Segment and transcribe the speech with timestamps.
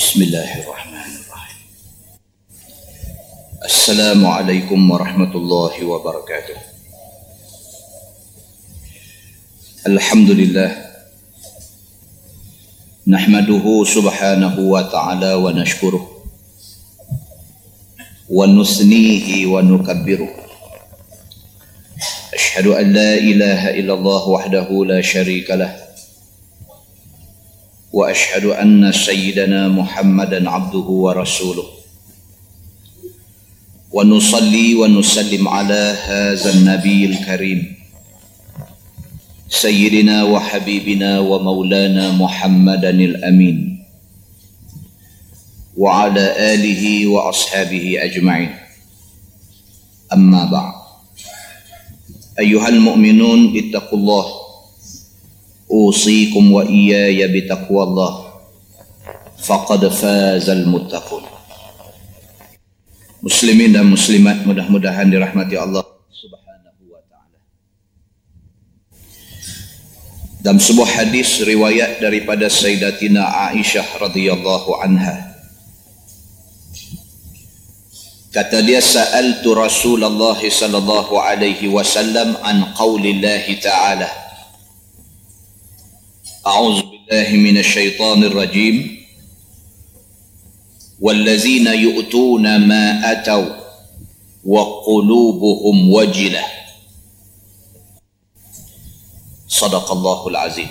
[0.00, 1.60] بسم الله الرحمن الرحيم.
[3.64, 6.56] السلام عليكم ورحمة الله وبركاته.
[9.86, 10.70] الحمد لله.
[13.08, 16.04] نحمده سبحانه وتعالى ونشكره.
[18.30, 20.32] ونثنيه ونكبره.
[22.34, 25.89] أشهد أن لا إله إلا الله وحده لا شريك له.
[27.92, 31.64] وأشهد أن سيدنا محمدا عبده ورسوله.
[33.92, 37.76] ونصلي ونسلم على هذا النبي الكريم.
[39.48, 43.84] سيدنا وحبيبنا ومولانا محمدا الأمين.
[45.76, 48.54] وعلى آله وأصحابه أجمعين.
[50.12, 50.74] أما بعد.
[52.38, 54.39] أيها المؤمنون اتقوا الله
[55.70, 58.12] أوصيكم وإياي بتقوى الله
[59.38, 61.22] فقد فاز المتقون
[63.20, 67.36] Muslimin dan muslimat mudah-mudahan dirahmati Allah Subhanahu wa taala.
[70.40, 75.36] Dalam sebuah hadis riwayat daripada Sayyidatina Aisyah radhiyallahu anha.
[78.32, 84.08] Kata dia sa'altu Rasulullah sallallahu alaihi wasallam an qaulillahi ta'ala.
[86.46, 89.04] أعوذ بالله من الشيطان الرجيم.
[91.00, 93.56] والذين يؤتون ما أتوا
[94.44, 96.44] وقلوبهم وجلة.
[99.48, 100.68] صدق الله العظيم.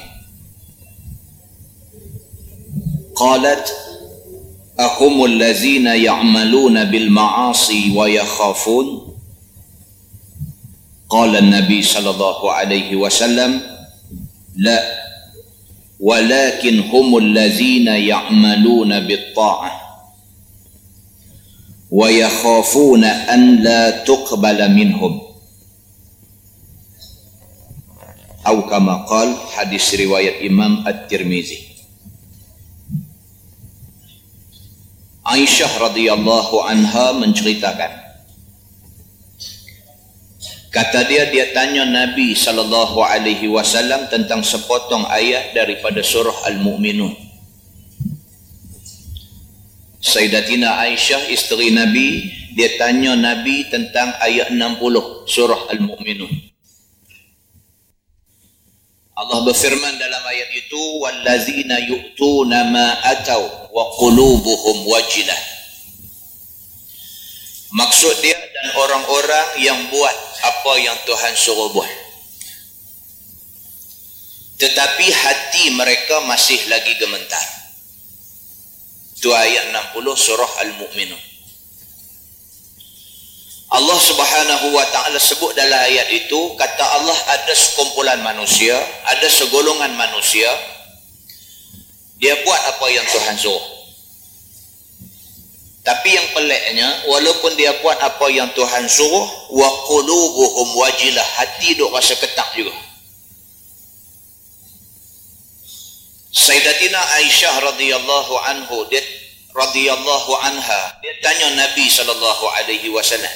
[3.15, 3.73] قالت
[4.79, 9.15] أهم الذين يعملون بالمعاصي ويخافون؟
[11.09, 13.61] قال النبي صلى الله عليه وسلم
[14.55, 15.08] لا.
[15.99, 19.71] ولكن هم الذين يعملون بالطاعة
[21.91, 25.21] ويخافون أن لا تقبل منهم.
[28.47, 31.69] أو كما قال حديث رواية إمام الترمذي.
[35.29, 38.08] Aisyah radhiyallahu anha menceritakan
[40.69, 47.09] Kata dia dia tanya Nabi sallallahu alaihi wasallam tentang sepotong ayat daripada surah Al-Mu'minun.
[49.97, 56.31] Sayyidatina Aisyah isteri Nabi dia tanya Nabi tentang ayat 60 surah Al-Mu'minun.
[59.19, 65.58] Allah berfirman dalam ayat itu wallazina yu'tuna ma atau wa qulubuhum wajilah.
[67.69, 71.91] Maksud dia dan orang-orang yang buat apa yang Tuhan suruh buat.
[74.59, 77.45] Tetapi hati mereka masih lagi gementar.
[79.15, 81.23] Itu ayat 60 surah Al-Mu'minun.
[83.69, 88.73] Allah subhanahu wa ta'ala sebut dalam ayat itu, kata Allah ada sekumpulan manusia,
[89.05, 90.49] ada segolongan manusia,
[92.17, 93.78] dia buat apa yang Tuhan suruh.
[95.89, 101.89] Tapi yang peliknya, walaupun dia buat apa yang Tuhan suruh, wa qulubuhum wajilah, hati duk
[101.89, 102.77] rasa ketak juga.
[106.29, 109.01] Sayyidatina Aisyah radhiyallahu anhu dia
[109.49, 113.33] radhiyallahu anha dia tanya Nabi sallallahu alaihi wasallam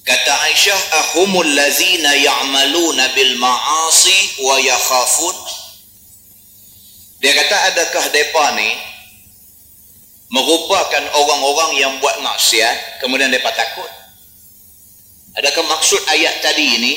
[0.00, 5.36] kata Aisyah ahumul ladzina ya'maluna bil ma'asi wa yakhafun
[7.20, 8.91] dia kata adakah depa ni
[10.32, 13.88] merupakan orang-orang yang buat maksiat kemudian mereka takut.
[15.36, 16.94] Adakah maksud ayat tadi ini?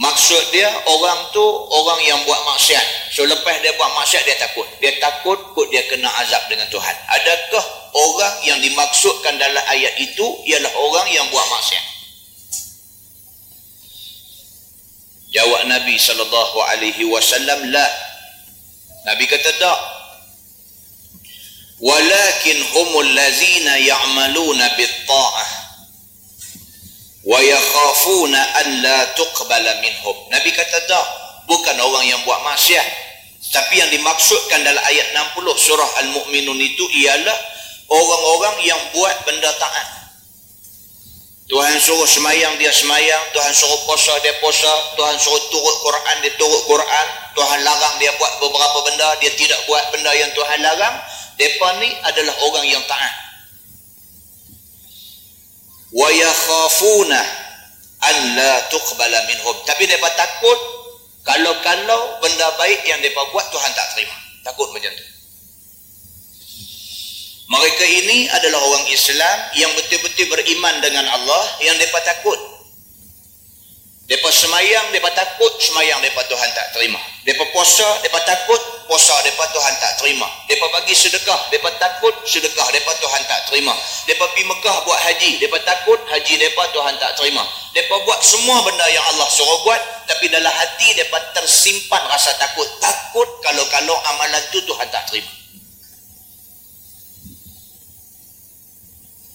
[0.00, 3.12] Maksud dia orang tu orang yang buat maksiat.
[3.12, 4.64] So lepas dia buat maksiat dia takut.
[4.80, 6.96] Dia takut kut dia kena azab dengan Tuhan.
[7.12, 11.84] Adakah orang yang dimaksudkan dalam ayat itu ialah orang yang buat maksiat?
[15.32, 17.86] Jawab Nabi sallallahu alaihi wasallam la.
[19.04, 19.78] Nabi kata tak
[21.82, 25.50] walakin humul lazina ya'maluna bit-ta'ah.
[27.22, 30.16] Wa yakhafuna an la tuqbala minhum.
[30.30, 31.06] Nabi kata dah
[31.50, 32.86] bukan orang yang buat maksiat.
[33.52, 37.38] Tapi yang dimaksudkan dalam ayat 60 surah al-mukminun itu ialah
[37.90, 39.86] orang-orang yang buat benda taat.
[41.52, 43.22] Tuhan suruh semayang dia semayang.
[43.34, 44.72] Tuhan suruh puasa dia puasa.
[44.96, 47.06] Tuhan suruh turut Quran dia turut Quran.
[47.36, 50.96] Tuhan larang dia buat beberapa benda dia tidak buat benda yang Tuhan larang
[51.42, 53.14] Depa ni adalah orang yang taat.
[55.90, 57.18] Wa yakhafuna
[58.06, 59.56] an la tuqbala minhum.
[59.66, 60.58] Tapi depa takut
[61.26, 64.14] kalau-kalau benda baik yang depa buat Tuhan tak terima.
[64.46, 65.06] Takut macam tu.
[67.52, 72.38] Mereka ini adalah orang Islam yang betul-betul beriman dengan Allah yang mereka takut.
[74.08, 77.02] Mereka semayang, mereka takut, semayang mereka Tuhan tak terima.
[77.26, 80.28] Mereka puasa, mereka takut, puasa mereka Tuhan tak terima.
[80.46, 83.74] Mereka bagi sedekah, mereka takut, sedekah mereka Tuhan tak terima.
[84.06, 87.42] Mereka pergi Mekah buat haji, mereka takut, haji mereka Tuhan tak terima.
[87.72, 92.68] Mereka buat semua benda yang Allah suruh buat, tapi dalam hati mereka tersimpan rasa takut.
[92.80, 95.30] Takut kalau-kalau amalan tu Tuhan tak terima.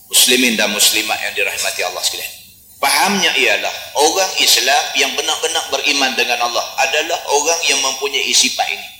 [0.07, 2.31] Muslimin dan muslimat yang dirahmati Allah sekalian.
[2.77, 8.96] Fahamnya ialah orang Islam yang benar-benar beriman dengan Allah adalah orang yang mempunyai sifat ini.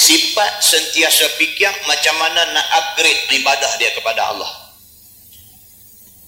[0.00, 4.48] Sifat sentiasa fikir macam mana nak upgrade ibadah dia kepada Allah.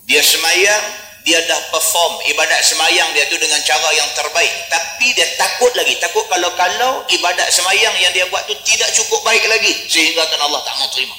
[0.05, 0.85] Dia semayang,
[1.25, 4.53] dia dah perform ibadat semayang dia tu dengan cara yang terbaik.
[4.69, 5.97] Tapi dia takut lagi.
[5.97, 9.73] Takut kalau-kalau ibadat semayang yang dia buat tu tidak cukup baik lagi.
[9.89, 11.17] Sehingga kan Allah tak mau terima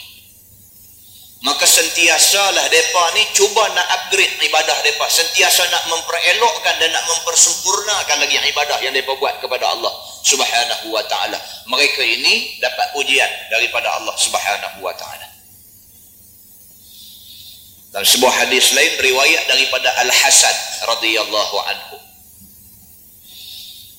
[1.43, 8.15] maka sentiasalah mereka ni cuba nak upgrade ibadah mereka sentiasa nak memperelokkan dan nak mempersempurnakan
[8.23, 9.91] lagi ibadah yang mereka buat kepada Allah
[10.23, 11.37] subhanahu wa ta'ala.
[11.67, 15.27] Mereka ini dapat ujian daripada Allah subhanahu wa ta'ala.
[17.93, 20.57] Dan sebuah hadis lain riwayat daripada Al-Hasan
[20.89, 21.97] radhiyallahu anhu.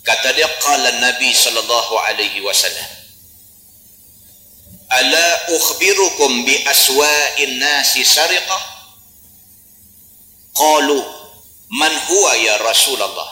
[0.02, 3.04] Kata dia kala Nabi sallallahu alaihi wasallam
[4.94, 5.26] ala
[5.56, 8.62] ukhbirukum bi aswa'in nasi sariqah
[10.54, 11.00] qalu
[11.72, 13.30] man huwa ya Rasulullah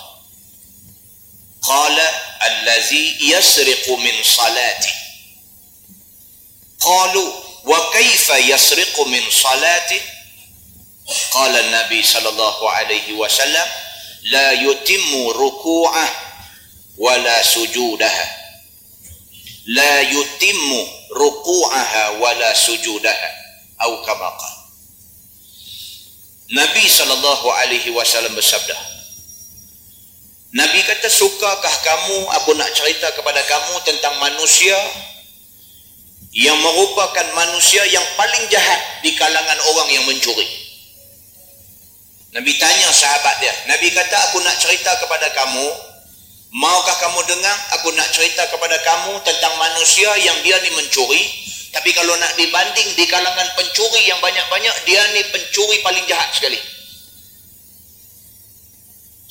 [1.62, 2.06] qala
[2.47, 4.94] الذي يسرق من صلاته.
[6.81, 7.33] قالوا
[7.65, 10.00] وكيف يسرق من صلاته؟
[11.31, 13.67] قال النبي صلى الله عليه وسلم
[14.23, 16.09] لا يتم ركوعه
[16.99, 18.27] ولا سجودها.
[19.67, 23.31] لا يتم ruku'aha wala sujudaha
[23.79, 24.61] atau kama qala
[26.53, 28.77] Nabi sallallahu alaihi wasallam bersabda
[30.52, 32.28] Nabi kata sukakah kamu?
[32.28, 34.76] Aku nak cerita kepada kamu tentang manusia
[36.37, 40.44] yang merupakan manusia yang paling jahat di kalangan orang yang mencuri.
[42.37, 45.66] Nabi tanya sahabat dia Nabi kata aku nak cerita kepada kamu.
[46.52, 47.56] Maukah kamu dengar?
[47.81, 51.32] Aku nak cerita kepada kamu tentang manusia yang dia ni mencuri.
[51.72, 56.71] Tapi kalau nak dibanding di kalangan pencuri yang banyak-banyak dia ni pencuri paling jahat sekali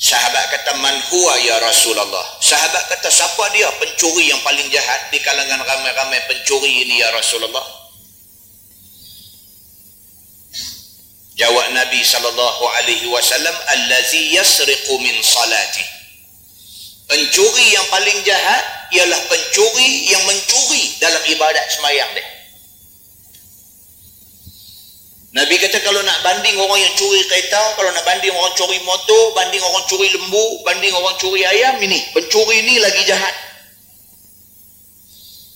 [0.02, 2.26] sahabat kata man huwa ya Rasulullah?
[2.42, 7.62] Sahabat kata siapa dia pencuri yang paling jahat di kalangan ramai-ramai pencuri ini ya Rasulullah?
[11.38, 15.86] Jawab Nabi sallallahu alaihi wasallam allazi yasriqu min salati.
[17.06, 18.64] Pencuri yang paling jahat
[18.98, 22.31] ialah pencuri yang mencuri dalam ibadat semayang dia
[25.32, 29.32] Nabi kata kalau nak banding orang yang curi kereta kalau nak banding orang curi motor
[29.32, 33.32] banding orang curi lembu banding orang curi ayam ini pencuri ini lagi jahat.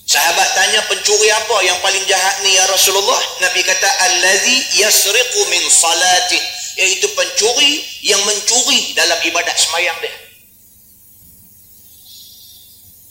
[0.06, 3.20] Sahabat tanya pencuri apa yang paling jahat ni ya Rasulullah?
[3.44, 6.40] Nabi kata allazi yasriqu min salati.
[6.76, 10.14] Iaitu pencuri yang mencuri dalam ibadat semayang dia.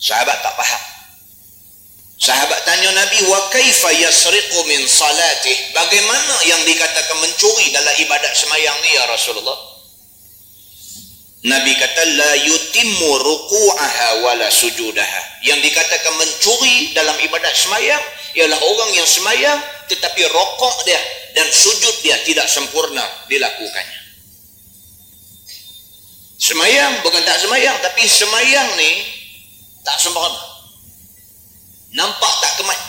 [0.01, 0.94] Sahabat tak faham.
[2.15, 5.57] Sahabat tanya Nabi, wa kaifa yasriqu min salatih?
[5.75, 9.59] Bagaimana yang dikatakan mencuri dalam ibadat semayang ni ya Rasulullah?
[11.45, 15.45] Nabi kata la yutimmu ruku'aha wala sujudaha.
[15.45, 18.01] Yang dikatakan mencuri dalam ibadat semayang
[18.39, 19.59] ialah orang yang semayang
[19.91, 20.97] tetapi rokok dia
[21.37, 24.01] dan sujud dia tidak sempurna dilakukannya.
[26.41, 28.91] Semayang bukan tak semayang tapi semayang ni
[29.85, 30.54] tak sempurna
[31.95, 32.81] nampak tak kemat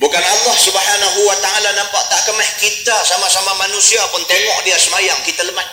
[0.00, 5.16] bukan Allah subhanahu wa ta'ala nampak tak kemat kita sama-sama manusia pun tengok dia semayang
[5.24, 5.68] kita lemah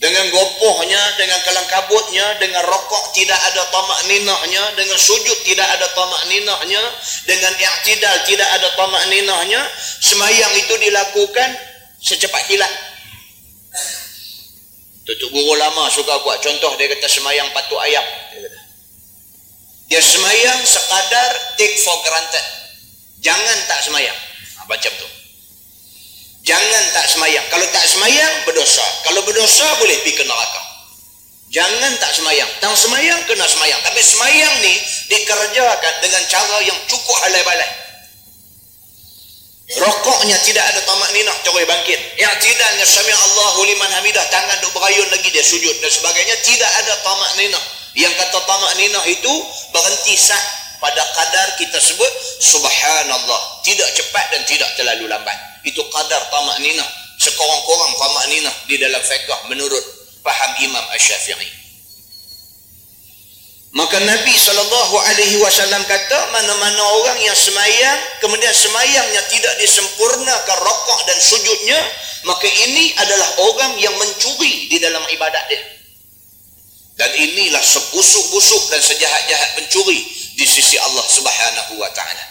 [0.00, 5.84] dengan gopohnya dengan kelang kabutnya dengan rokok tidak ada tamak ninahnya dengan sujud tidak ada
[5.92, 6.80] tamak ninahnya
[7.28, 9.60] dengan i'tidal tidak ada tamak ninahnya
[10.00, 11.48] semayang itu dilakukan
[12.00, 12.72] secepat kilat
[15.10, 18.04] Tutup guru lama suka buat contoh dia kata semayang patuk ayam.
[18.30, 18.59] Dia, kata.
[19.90, 22.46] Dia semayang sekadar take for granted.
[23.26, 24.14] Jangan tak semayang.
[24.14, 25.08] Ha, macam tu.
[26.46, 27.42] Jangan tak semayang.
[27.50, 28.86] Kalau tak semayang, berdosa.
[29.02, 30.62] Kalau berdosa, boleh pergi ke neraka.
[31.50, 32.46] Jangan tak semayang.
[32.62, 33.82] Tang semayang, kena semayang.
[33.82, 34.74] Tapi semayang ni
[35.10, 37.70] dikerjakan dengan cara yang cukup halai balai.
[39.70, 41.98] Rokoknya tidak ada tamak ninah terus bangkit.
[42.18, 46.94] I'tidalnya sami Allahu liman hamidah tangan duk berayun lagi dia sujud dan sebagainya tidak ada
[47.06, 47.79] tamak ninah.
[47.98, 49.34] Yang kata tamak ninah itu
[49.74, 50.38] berhenti sah
[50.78, 53.40] pada kadar kita sebut subhanallah.
[53.66, 55.36] Tidak cepat dan tidak terlalu lambat.
[55.66, 56.86] Itu kadar tamak nina
[57.20, 59.84] sekorang-korang tamak nina di dalam fiqah menurut
[60.24, 61.60] faham Imam Ash-Syafi'i
[63.70, 71.78] Maka Nabi SAW kata mana-mana orang yang semayang kemudian semayangnya tidak disempurnakan rokok dan sujudnya
[72.26, 75.62] maka ini adalah orang yang mencuri di dalam ibadat dia.
[77.00, 80.04] Dan inilah sebusuk-busuk dan sejahat-jahat pencuri
[80.36, 82.24] di sisi Allah Subhanahu wa taala.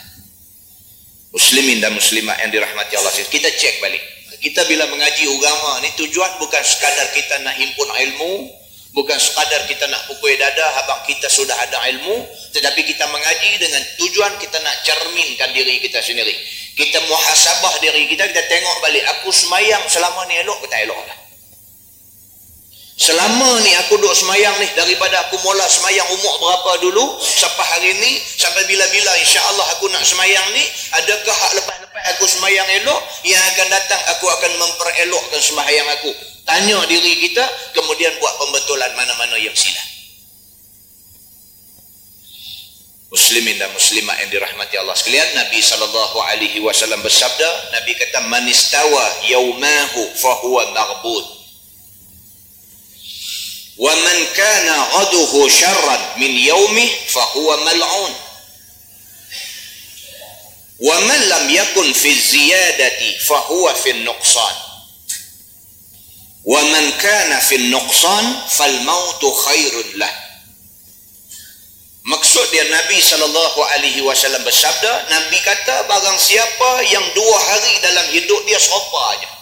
[1.33, 4.01] Muslimin dan muslimat yang dirahmati Allah kita cek balik.
[4.39, 8.33] Kita bila mengaji agama ni tujuan bukan sekadar kita nak himpun ilmu,
[8.93, 12.25] bukan sekadar kita nak pukul dada habang kita sudah ada ilmu
[12.57, 16.33] tetapi kita mengaji dengan tujuan kita nak cerminkan diri kita sendiri
[16.73, 20.97] kita muhasabah diri kita kita tengok balik aku semayang selama ni elok ke tak elok
[21.05, 21.17] lah
[22.99, 27.95] selama ni aku duduk semayang ni daripada aku mula semayang umur berapa dulu sampai hari
[27.95, 30.67] ni sampai bila-bila insya-Allah aku nak semayang ni
[30.99, 36.11] adakah hak lepas-lepas aku semayang elok yang akan datang aku akan memperelokkan semayang aku.
[36.43, 39.85] Tanya diri kita kemudian buat pembetulan mana-mana yang silap
[43.09, 48.45] Muslimin dan muslimat yang dirahmati Allah sekalian Nabi sallallahu alaihi wasallam bersabda Nabi kata man
[48.49, 51.38] istawa yaumahu fa huwa maghbud
[53.79, 58.15] ومن كان غده شرا من يومه فهو ملعون
[60.79, 64.55] ومن لم يكن في الزيادة فهو في النقصان
[66.45, 70.29] ومن كان في النقصان فالموت خير له
[72.09, 78.07] Maksud dia Nabi sallallahu alaihi wasallam bersabda, Nabi kata barang siapa yang dua hari dalam
[78.09, 79.38] hidup dia serupa aja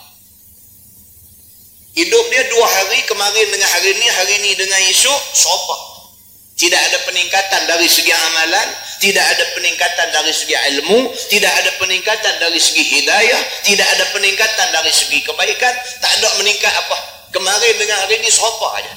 [1.98, 5.78] Hidup dia dua hari kemarin dengan hari ini, hari ini dengan esok serupa.
[6.54, 8.70] Tidak ada peningkatan dari segi amalan,
[9.02, 14.68] tidak ada peningkatan dari segi ilmu, tidak ada peningkatan dari segi hidayah, tidak ada peningkatan
[14.78, 16.98] dari segi kebaikan, tak ada meningkat apa.
[17.34, 18.94] Kemarin dengan hari ini serupa aja.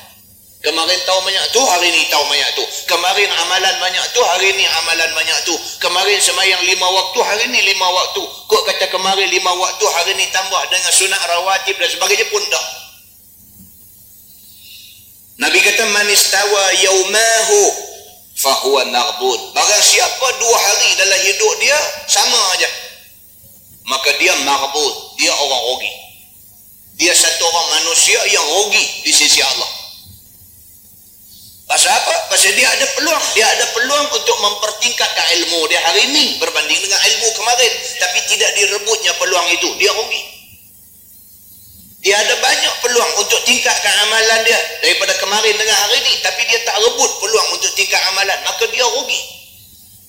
[0.61, 2.65] Kemarin tahu banyak tu, hari ini tahu banyak tu.
[2.85, 5.57] Kemarin amalan banyak tu, hari ini amalan banyak tu.
[5.81, 8.21] Kemarin semayang lima waktu, hari ini lima waktu.
[8.45, 12.80] Kok kata kemarin lima waktu, hari ini tambah dengan sunat rawatib dan sebagainya pun dah.
[15.41, 17.61] Nabi kata manistawa yaumahu
[18.37, 19.41] fahuwa maghbud.
[19.57, 22.69] Barang siapa dua hari dalam hidup dia sama aja.
[23.89, 25.17] Maka dia maghbud.
[25.17, 25.93] Dia orang rugi.
[27.01, 29.71] Dia satu orang manusia yang rugi di sisi Allah.
[31.65, 32.15] Pasal apa?
[32.29, 33.25] pasal dia ada peluang.
[33.33, 35.81] Dia ada peluang untuk mempertingkatkan ilmu dia.
[35.89, 37.73] Hari ini berbanding dengan ilmu kemarin.
[37.97, 39.73] Tapi tidak direbutnya peluang itu.
[39.81, 40.40] Dia rugi
[42.01, 46.13] dia ada banyak peluang untuk tingkatkan amalan dia daripada kemarin dengan hari ini.
[46.25, 48.41] Tapi dia tak rebut peluang untuk tingkat amalan.
[48.49, 49.21] Maka dia rugi.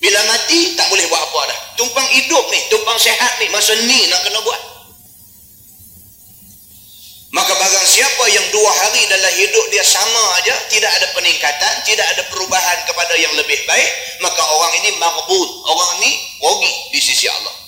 [0.00, 1.58] Bila mati, tak boleh buat apa dah.
[1.78, 4.60] Tumpang hidup ni, tumpang sehat ni, masa ni nak kena buat.
[7.32, 12.04] Maka barang siapa yang dua hari dalam hidup dia sama aja, tidak ada peningkatan, tidak
[12.12, 15.48] ada perubahan kepada yang lebih baik, maka orang ini maghbud.
[15.70, 17.61] Orang ini rugi di sisi Allah.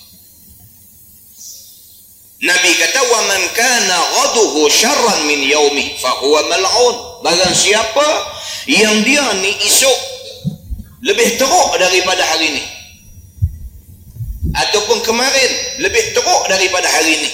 [2.44, 6.96] Nabi kata wa man kana ghaduhu syarran min yaumi fa huwa mal'un.
[7.24, 8.04] Barang siapa
[8.68, 9.98] yang dia ni esok
[11.04, 12.64] lebih teruk daripada hari ni
[14.52, 15.50] ataupun kemarin
[15.84, 17.30] lebih teruk daripada hari ni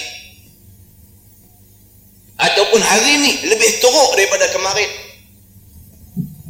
[2.38, 4.90] ataupun hari ni lebih teruk daripada kemarin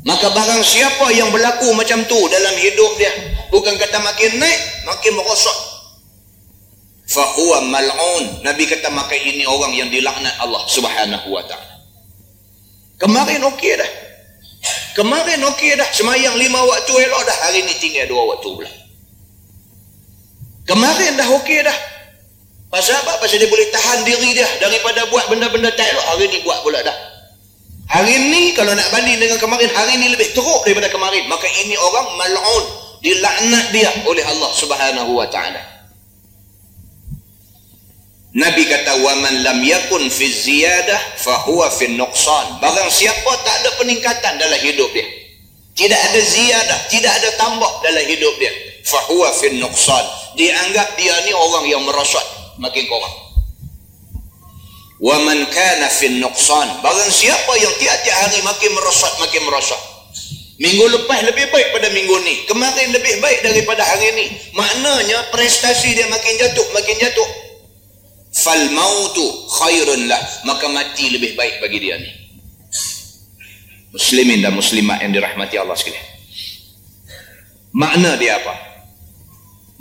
[0.05, 3.13] maka barang siapa yang berlaku macam tu dalam hidup dia
[3.53, 5.70] bukan kata makin naik makin merosot
[7.11, 8.25] fahuwa mal'un.
[8.47, 11.75] Nabi kata maka ini orang yang dilaknat Allah subhanahu wa ta'ala.
[13.03, 13.91] Kemarin okey dah.
[14.95, 15.89] Kemarin okey dah.
[15.91, 17.37] Semayang lima waktu elok dah.
[17.51, 18.73] Hari ni tinggal dua waktu pula.
[20.71, 21.79] Kemarin dah okey dah.
[22.71, 23.19] Pasal apa?
[23.19, 26.79] pasal dia boleh tahan diri dia daripada buat benda-benda tak elok hari ni buat pula
[26.87, 26.95] dah.
[27.91, 31.27] Hari ni kalau nak banding dengan kemarin hari ni lebih teruk daripada kemarin.
[31.27, 32.65] Maka ini orang mal'un.
[33.01, 35.70] Dilaknat dia oleh Allah subhanahu wa ta'ala
[38.31, 42.63] Nabi kata waman lam yakun fi ziyadah fa huwa fi nuqsan.
[42.63, 45.03] Barang siapa tak ada peningkatan dalam hidup dia.
[45.75, 48.55] Tidak ada ziyadah, tidak ada tambah dalam hidup dia.
[48.87, 50.05] Fa huwa fi nuqsan.
[50.39, 52.23] Dianggap dia ni orang yang merosot
[52.63, 53.15] makin kurang.
[55.03, 56.87] Waman kana fi nuqsan.
[56.87, 59.83] Barang siapa yang tiap-tiap hari makin merosot makin merosot.
[60.61, 62.47] Minggu lepas lebih baik pada minggu ni.
[62.47, 64.27] Kemarin lebih baik daripada hari ni.
[64.55, 67.50] Maknanya prestasi dia makin jatuh, makin jatuh
[68.31, 69.27] fal mautu
[69.59, 72.11] khairun lah maka mati lebih baik bagi dia ni
[73.91, 76.11] muslimin dan muslimat yang dirahmati Allah sekalian
[77.71, 78.55] Makna dia apa?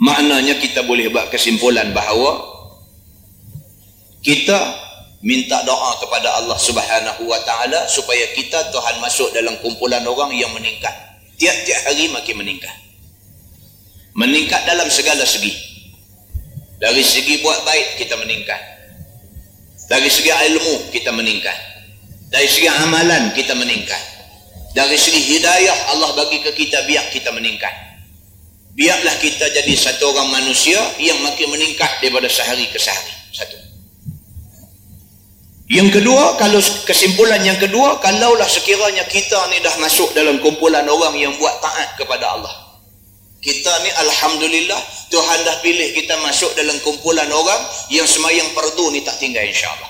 [0.00, 2.38] Maknanya kita boleh buat kesimpulan bahawa
[4.22, 4.56] kita
[5.20, 10.48] minta doa kepada Allah Subhanahu wa taala supaya kita Tuhan masuk dalam kumpulan orang yang
[10.54, 10.92] meningkat.
[11.36, 12.72] Tiap-tiap hari makin meningkat.
[14.14, 15.52] Meningkat dalam segala segi.
[16.80, 18.60] Dari segi buat baik kita meningkat.
[19.84, 21.52] Dari segi ilmu kita meningkat.
[22.32, 24.00] Dari segi amalan kita meningkat.
[24.72, 27.74] Dari segi hidayah Allah bagi ke kita biar kita meningkat.
[28.72, 33.12] Biarlah kita jadi satu orang manusia yang makin meningkat daripada sehari ke sehari.
[33.34, 33.58] Satu.
[35.68, 41.18] Yang kedua, kalau kesimpulan yang kedua, kalaulah sekiranya kita ni dah masuk dalam kumpulan orang
[41.18, 42.69] yang buat taat kepada Allah.
[43.40, 49.00] Kita ni Alhamdulillah, Tuhan dah pilih kita masuk dalam kumpulan orang yang semayang perdu ni
[49.00, 49.88] tak tinggal insyaAllah.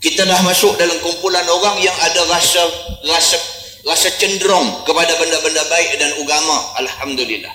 [0.00, 2.60] Kita dah masuk dalam kumpulan orang yang ada rasa
[3.08, 3.36] rasa
[3.84, 6.76] rasa cenderung kepada benda-benda baik dan agama.
[6.84, 7.52] Alhamdulillah.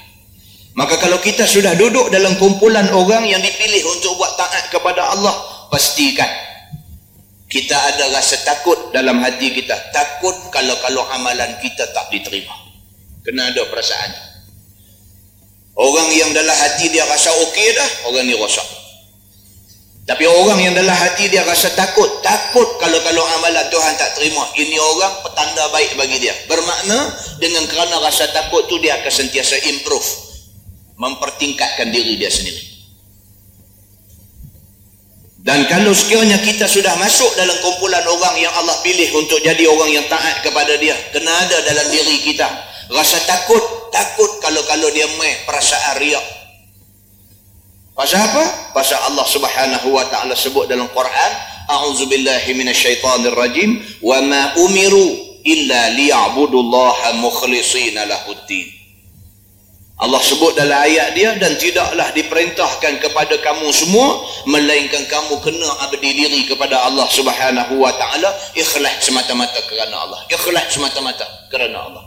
[0.74, 5.34] Maka kalau kita sudah duduk dalam kumpulan orang yang dipilih untuk buat taat kepada Allah,
[5.70, 6.28] pastikan
[7.46, 12.52] kita ada rasa takut dalam hati kita takut kalau kalau amalan kita tak diterima
[13.22, 14.35] kena ada perasaan
[15.76, 18.66] orang yang dalam hati dia rasa okey dah orang ni rosak
[20.06, 24.46] tapi orang yang dalam hati dia rasa takut takut kalau kalau amalan Tuhan tak terima.
[24.54, 26.34] Ini orang petanda baik bagi dia.
[26.46, 27.10] Bermakna
[27.42, 30.06] dengan kerana rasa takut tu dia akan sentiasa improve.
[31.02, 32.78] Mempertingkatkan diri dia sendiri.
[35.42, 39.90] Dan kalau sekiranya kita sudah masuk dalam kumpulan orang yang Allah pilih untuk jadi orang
[39.94, 42.50] yang taat kepada dia, kena ada dalam diri kita
[42.92, 46.26] rasa takut, takut kalau-kalau dia mai perasaan riak.
[47.96, 48.44] Pasal apa?
[48.76, 51.32] Pasal Allah Subhanahu wa taala sebut dalam Quran,
[51.72, 58.76] a'udzubillahi minasyaitonirrajim, wa ma umiru illa liya'budullaha mukhlishina lahuddin.
[59.96, 66.12] Allah sebut dalam ayat dia dan tidaklah diperintahkan kepada kamu semua melainkan kamu kena abdi
[66.12, 68.28] diri kepada Allah Subhanahu wa taala
[68.60, 72.05] ikhlas semata-mata kerana Allah ikhlas semata-mata kerana Allah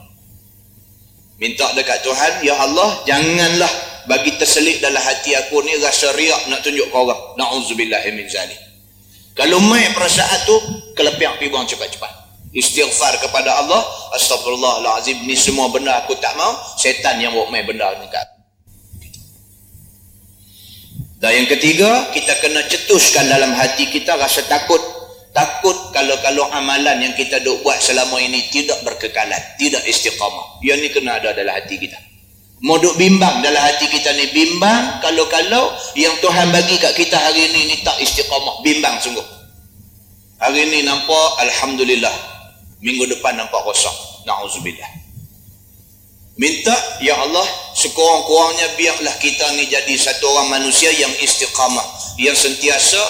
[1.38, 3.72] minta dekat Tuhan ya Allah janganlah
[4.10, 7.38] bagi terselit dalam hati aku ni rasa riak nak tunjuk ke orang.
[7.38, 8.58] Naudzubillah min zalim
[9.38, 10.56] kalau mai perasaan tu
[10.98, 12.10] kelepiak pi buang cepat-cepat.
[12.48, 13.84] Istighfar kepada Allah
[14.18, 18.24] astagfirullahalazim ni semua benda aku tak mau setan yang buat main benda ni kat
[21.18, 24.78] dan yang ketiga kita kena cetuskan dalam hati kita rasa takut
[25.38, 30.58] takut kalau-kalau amalan yang kita duk buat selama ini tidak berkekalan tidak istiqamah.
[30.66, 31.94] Yang ni kena ada dalam hati kita.
[32.66, 37.54] Mau duk bimbang dalam hati kita ni bimbang kalau-kalau yang Tuhan bagi kat kita hari
[37.54, 38.66] ini ni tak istiqamah.
[38.66, 39.22] Bimbang sungguh.
[40.42, 42.14] Hari ini nampak Alhamdulillah
[42.82, 43.94] minggu depan nampak kosong.
[44.26, 44.90] Na'udzubillah.
[46.38, 47.46] Minta ya Allah
[47.78, 51.86] sekurang-kurangnya biarlah kita ni jadi satu orang manusia yang istiqamah
[52.18, 53.02] yang sentiasa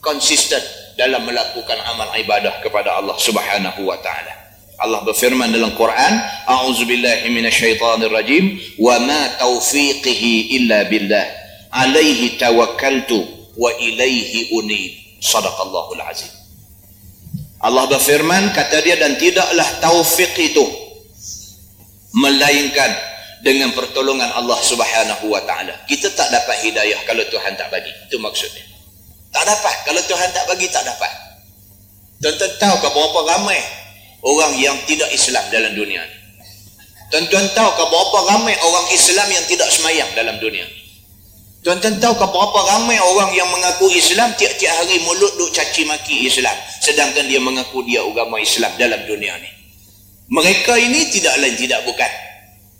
[0.00, 0.60] konsisten
[0.94, 4.34] dalam melakukan amal ibadah kepada Allah subhanahu wa ta'ala
[4.78, 6.12] Allah berfirman dalam Quran
[6.50, 11.26] a'udzubillahi minasyaitanir rajim wa ma taufiqihi illa billah
[11.70, 13.22] alaihi tawakkaltu
[13.54, 16.30] wa ilaihi unib sadaqallahul azim
[17.64, 20.84] Allah berfirman kata dia dan tidaklah taufik itu
[22.12, 22.92] melainkan
[23.40, 25.72] dengan pertolongan Allah Subhanahu wa taala.
[25.84, 27.92] Kita tak dapat hidayah kalau Tuhan tak bagi.
[28.08, 28.73] Itu maksudnya.
[29.34, 31.10] Tak dapat kalau Tuhan tak bagi tak dapat.
[32.22, 33.58] Tuan-tuan tahu ke berapa ramai
[34.22, 36.16] orang yang tidak Islam dalam dunia ni?
[37.10, 40.78] Tuan-tuan tahu ke berapa ramai orang Islam yang tidak semayang dalam dunia ni?
[41.66, 46.30] Tuan-tuan tahu ke berapa ramai orang yang mengaku Islam tiap-tiap hari mulut duk caci maki
[46.30, 49.50] Islam sedangkan dia mengaku dia agama Islam dalam dunia ni.
[50.30, 52.12] Mereka ini tidak lain tidak bukan.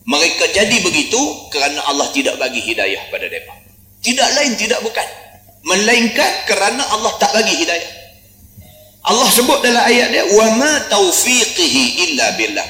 [0.04, 3.56] Mereka jadi begitu kerana Allah tidak bagi hidayah pada mereka.
[4.04, 5.23] Tidak lain tidak bukan.
[5.64, 8.04] Melainkan kerana Allah tak bagi hidayah.
[9.04, 12.68] Allah sebut dalam ayat dia wa ma taufiqihi illa billah.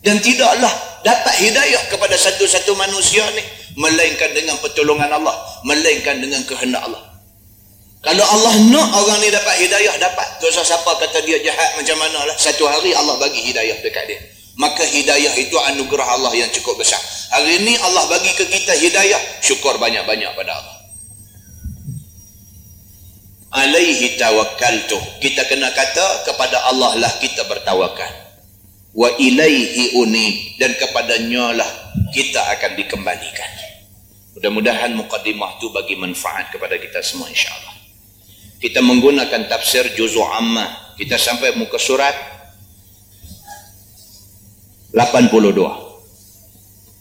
[0.00, 0.72] Dan tidaklah
[1.04, 3.44] dapat hidayah kepada satu-satu manusia ni
[3.76, 7.04] melainkan dengan pertolongan Allah melainkan dengan kehendak Allah.
[8.02, 10.26] Kalau Allah nak orang ni dapat hidayah dapat.
[10.42, 14.20] Usah siapa kata dia jahat macam mana lah satu hari Allah bagi hidayah dekat dia.
[14.56, 17.00] Maka hidayah itu anugerah Allah yang cukup besar.
[17.32, 20.81] Hari ini Allah bagi ke kita hidayah syukur banyak-banyak pada Allah
[23.52, 24.98] alaihi tawakkaltu.
[25.20, 28.12] Kita kena kata kepada Allah lah kita bertawakal.
[28.92, 31.70] Wa ilaihi uni dan kepadanya lah
[32.12, 33.50] kita akan dikembalikan.
[34.36, 37.76] Mudah-mudahan mukaddimah tu bagi manfaat kepada kita semua insyaAllah.
[38.58, 40.96] Kita menggunakan tafsir juzu ammah.
[40.96, 42.14] Kita sampai muka surat
[44.92, 45.56] 82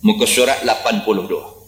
[0.02, 1.61] muka surat 82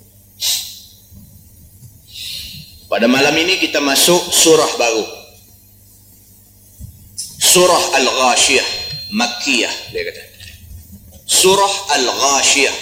[2.93, 5.01] pada malam ini kita masuk surah baru.
[7.41, 8.67] Surah Al-Ghashiyah,
[9.17, 10.21] Makkiyah dia kata.
[11.25, 12.77] Surah Al-Ghashiyah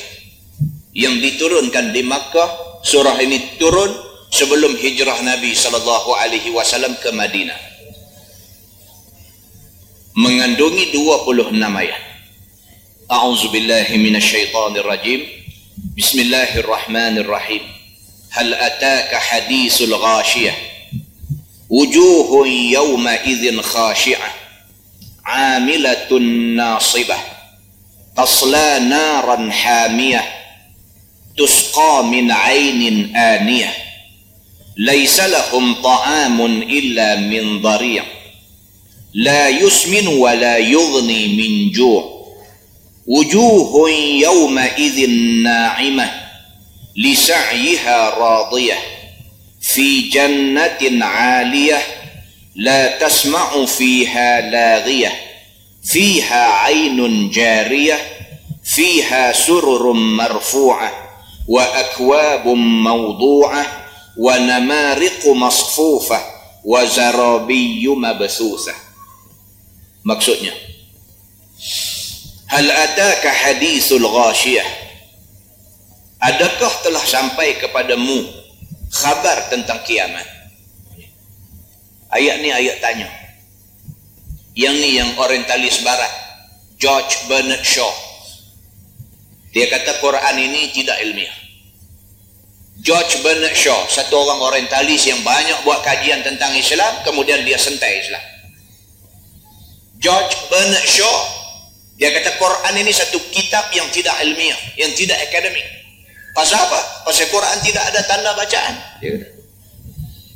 [1.00, 3.88] yang diturunkan di Makkah, surah ini turun
[4.28, 7.56] sebelum hijrah Nabi sallallahu alaihi wasallam ke Madinah.
[10.20, 12.04] Mengandungi 26 ayat.
[13.08, 15.24] A'udzu billahi minasyaitonir rajim.
[15.96, 17.81] Bismillahirrahmanirrahim.
[18.34, 20.56] هل أتاك حديث الغاشية؟
[21.70, 24.34] وجوه يومئذ خاشعة
[25.26, 26.20] عاملة
[26.56, 27.16] ناصبة
[28.18, 30.24] تصلى نارا حامية
[31.38, 33.74] تسقى من عين آنية.
[34.78, 38.04] ليس لهم طعام إلا من ضريع
[39.14, 42.28] لا يسمن ولا يغني من جوع.
[43.08, 43.90] وجوه
[44.22, 45.10] يومئذ
[45.44, 46.21] ناعمة
[46.96, 48.78] لسعيها راضية.
[49.62, 51.82] في جنة عالية
[52.56, 55.12] لا تسمع فيها لاغية.
[55.84, 57.98] فيها عين جارية
[58.64, 60.92] فيها سرر مرفوعة
[61.48, 66.22] وأكواب موضوعة ونمارق مصفوفة
[66.66, 68.74] وزرابي مبثوثة.
[70.04, 70.54] maksudnya
[72.48, 74.64] هل أتاك حديث الغاشية؟
[76.22, 78.30] Adakah telah sampai kepadamu
[78.94, 80.22] khabar tentang kiamat?
[82.14, 83.10] Ayat ni ayat tanya.
[84.54, 86.14] Yang ni yang orientalis barat.
[86.78, 87.90] George Bernard Shaw.
[89.50, 91.34] Dia kata Quran ini tidak ilmiah.
[92.82, 98.02] George Bernard Shaw, satu orang orientalis yang banyak buat kajian tentang Islam, kemudian dia sentai
[98.02, 98.26] Islam.
[100.02, 101.18] George Bernard Shaw
[102.02, 105.81] dia kata Quran ini satu kitab yang tidak ilmiah, yang tidak akademik.
[106.32, 106.80] Pasal apa?
[107.04, 108.76] Pasal Quran tidak ada tanda bacaan.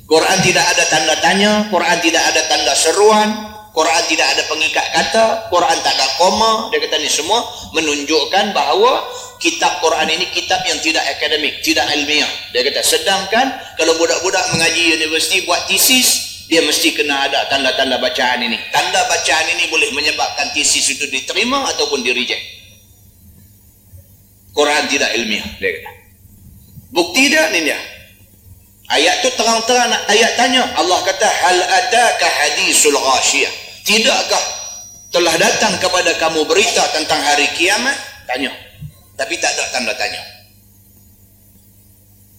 [0.05, 3.29] Quran tidak ada tanda tanya, Quran tidak ada tanda seruan,
[3.75, 6.71] Quran tidak ada pengikat kata, Quran tak ada koma.
[6.71, 7.41] Dia kata ni semua
[7.75, 9.03] menunjukkan bahawa
[9.41, 12.29] kitab Quran ini kitab yang tidak akademik, tidak ilmiah.
[12.55, 18.47] Dia kata sedangkan kalau budak-budak mengaji universiti buat tesis, dia mesti kena ada tanda-tanda bacaan
[18.47, 18.55] ini.
[18.71, 22.54] Tanda bacaan ini boleh menyebabkan tesis itu diterima ataupun di reject.
[24.55, 25.91] Quran tidak ilmiah, dia kata.
[26.95, 27.75] Bukti dia ni dia.
[28.87, 30.63] Ayat tu terang-terang ayat tanya.
[30.79, 33.51] Allah kata hal adaka hadisul ghashiyah.
[33.83, 34.43] Tidakkah
[35.11, 37.97] telah datang kepada kamu berita tentang hari kiamat?
[38.31, 38.55] Tanya.
[39.19, 40.21] Tapi tak ada tanda tanya.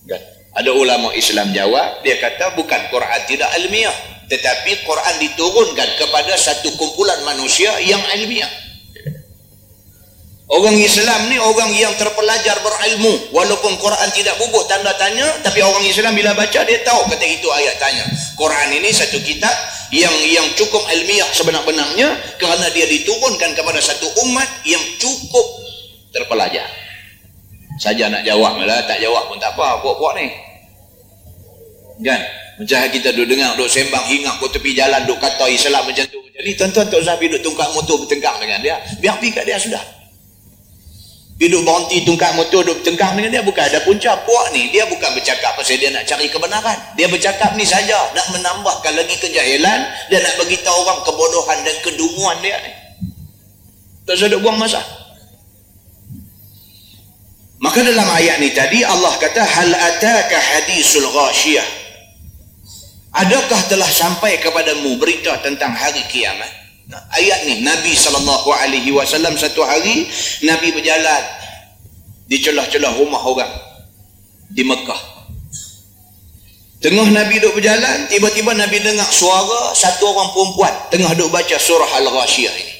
[0.08, 0.22] Kan?
[0.56, 3.96] Ada ulama Islam jawab, dia kata bukan Quran tidak ilmiah.
[4.26, 8.65] Tetapi Quran diturunkan kepada satu kumpulan manusia yang ilmiah.
[10.46, 13.34] Orang Islam ni orang yang terpelajar berilmu.
[13.34, 17.50] Walaupun Quran tidak bubuh tanda tanya, tapi orang Islam bila baca dia tahu kata itu
[17.50, 18.06] ayat tanya.
[18.38, 19.50] Quran ini satu kitab
[19.90, 25.66] yang yang cukup ilmiah sebenar-benarnya kerana dia diturunkan kepada satu umat yang cukup
[26.14, 26.70] terpelajar.
[27.82, 30.46] Saja nak jawab malah tak jawab pun tak apa, buat-buat ni
[32.04, 32.20] kan
[32.60, 36.20] macam kita duduk dengar duduk sembang hingat ke tepi jalan duduk kata Islam macam tu
[36.36, 39.80] jadi tuan-tuan Tok Zafi duduk tungkak motor bertengkar dengan dia biar pergi kat dia sudah
[41.36, 43.64] duduk berhenti tungkak motor duduk bertengkar dengan dia bukan.
[43.68, 46.78] Ada punca puak ni dia bukan bercakap pasal dia nak cari kebenaran.
[46.96, 47.96] Dia bercakap ni saja.
[48.16, 52.72] Nak menambahkan lagi kejahilan dan nak bagi tahu orang kebodohan dan kedunguan dia ni.
[54.08, 54.80] Tak usah buang masa.
[57.56, 61.64] Maka dalam ayat ni tadi Allah kata hal ataka hadisul ghashiyah?
[63.16, 66.65] Adakah telah sampai kepadamu berita tentang hari kiamat?
[66.86, 70.06] Ayat ni Nabi sallallahu alaihi wasallam satu hari
[70.46, 71.22] Nabi berjalan
[72.30, 73.50] di celah-celah rumah orang
[74.54, 75.18] di Mekah.
[76.76, 81.90] Tengah Nabi duduk berjalan, tiba-tiba Nabi dengar suara satu orang perempuan tengah duduk baca surah
[81.98, 82.75] Al-Ghashiyah ini.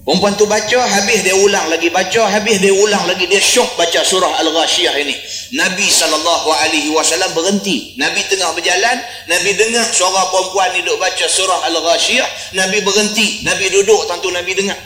[0.00, 4.00] Perempuan tu baca, habis dia ulang lagi baca, habis dia ulang lagi dia syok baca
[4.00, 5.12] surah Al-Ghashiyah ini.
[5.60, 8.00] Nabi SAW berhenti.
[8.00, 8.96] Nabi tengah berjalan,
[9.28, 13.44] Nabi dengar suara perempuan ni duduk baca surah Al-Ghashiyah, Nabi berhenti.
[13.44, 14.80] Nabi duduk tentu Nabi dengar.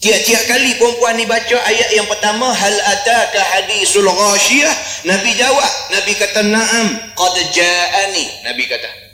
[0.00, 4.72] Tiap-tiap kali perempuan ni baca ayat yang pertama hal ataka hadisul ghashiyah
[5.04, 9.09] Nabi jawab Nabi kata na'am qad ja'ani Nabi kata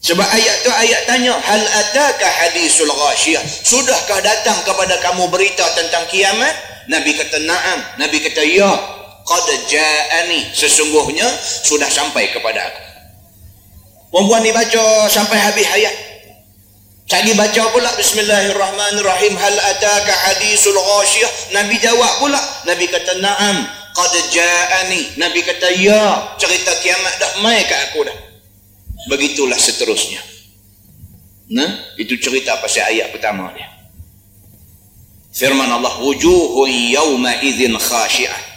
[0.00, 3.44] sebab ayat tu ayat tanya hal adaka hadisul ghashiyah.
[3.44, 6.56] Sudahkah datang kepada kamu berita tentang kiamat?
[6.88, 8.00] Nabi kata na'am.
[8.00, 8.72] Nabi kata ya.
[9.28, 10.56] Qad ja'ani.
[10.56, 12.82] Sesungguhnya sudah sampai kepada aku.
[14.10, 15.94] Perempuan ni baca sampai habis ayat.
[17.04, 22.38] Cari baca pula Bismillahirrahmanirrahim hal ataka hadisul ghasyiyah Nabi jawab pula
[22.70, 23.66] Nabi kata na'am
[23.98, 28.29] qad ja'ani Nabi kata ya cerita kiamat dah mai kat aku dah
[29.08, 30.20] begitulah seterusnya.
[31.50, 33.70] Nah itu cerita pasal ayat pertama dia.
[35.30, 38.50] Firman Allah wujuhun yawma idzin khashi'ah.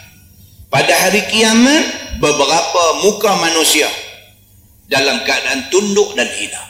[0.68, 3.86] Pada hari kiamat beberapa muka manusia
[4.90, 6.62] dalam keadaan tunduk dan hina.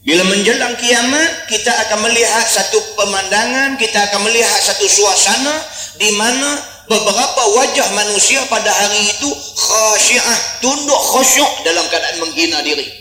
[0.00, 5.54] Bila menjelang kiamat kita akan melihat satu pemandangan kita akan melihat satu suasana
[6.00, 6.56] di mana
[6.90, 12.98] beberapa wajah manusia pada hari itu khasyiah tunduk khusyuk dalam keadaan menghina diri.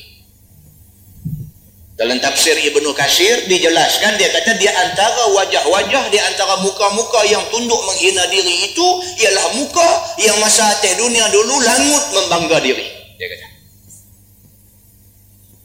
[1.98, 7.82] Dalam tafsir Ibnu Kasir dijelaskan dia kata di antara wajah-wajah di antara muka-muka yang tunduk
[7.92, 8.88] menghina diri itu
[9.26, 9.90] ialah muka
[10.22, 12.86] yang masa atas dunia dulu langut membangga diri
[13.20, 13.48] dia kata.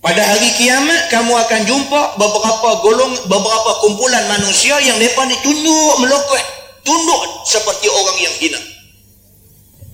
[0.00, 5.94] Pada hari kiamat kamu akan jumpa beberapa golong beberapa kumpulan manusia yang depan ni tunduk
[6.02, 6.53] melokot
[6.84, 8.60] tunduk seperti orang yang hina.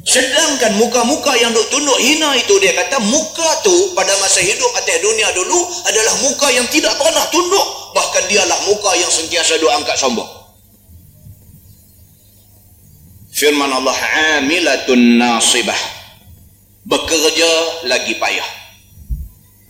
[0.00, 4.98] Sedangkan muka-muka yang duk tunduk hina itu dia kata muka tu pada masa hidup atas
[4.98, 7.66] dunia dulu adalah muka yang tidak pernah tunduk.
[7.94, 10.26] Bahkan dialah muka yang sentiasa duk angkat sombong.
[13.30, 13.96] Firman Allah
[14.40, 15.78] amilatun nasibah.
[16.90, 18.50] Bekerja lagi payah.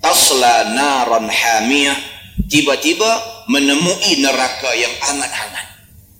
[0.00, 1.98] Tasla naran hamiyah.
[2.50, 5.69] Tiba-tiba menemui neraka yang amat hangat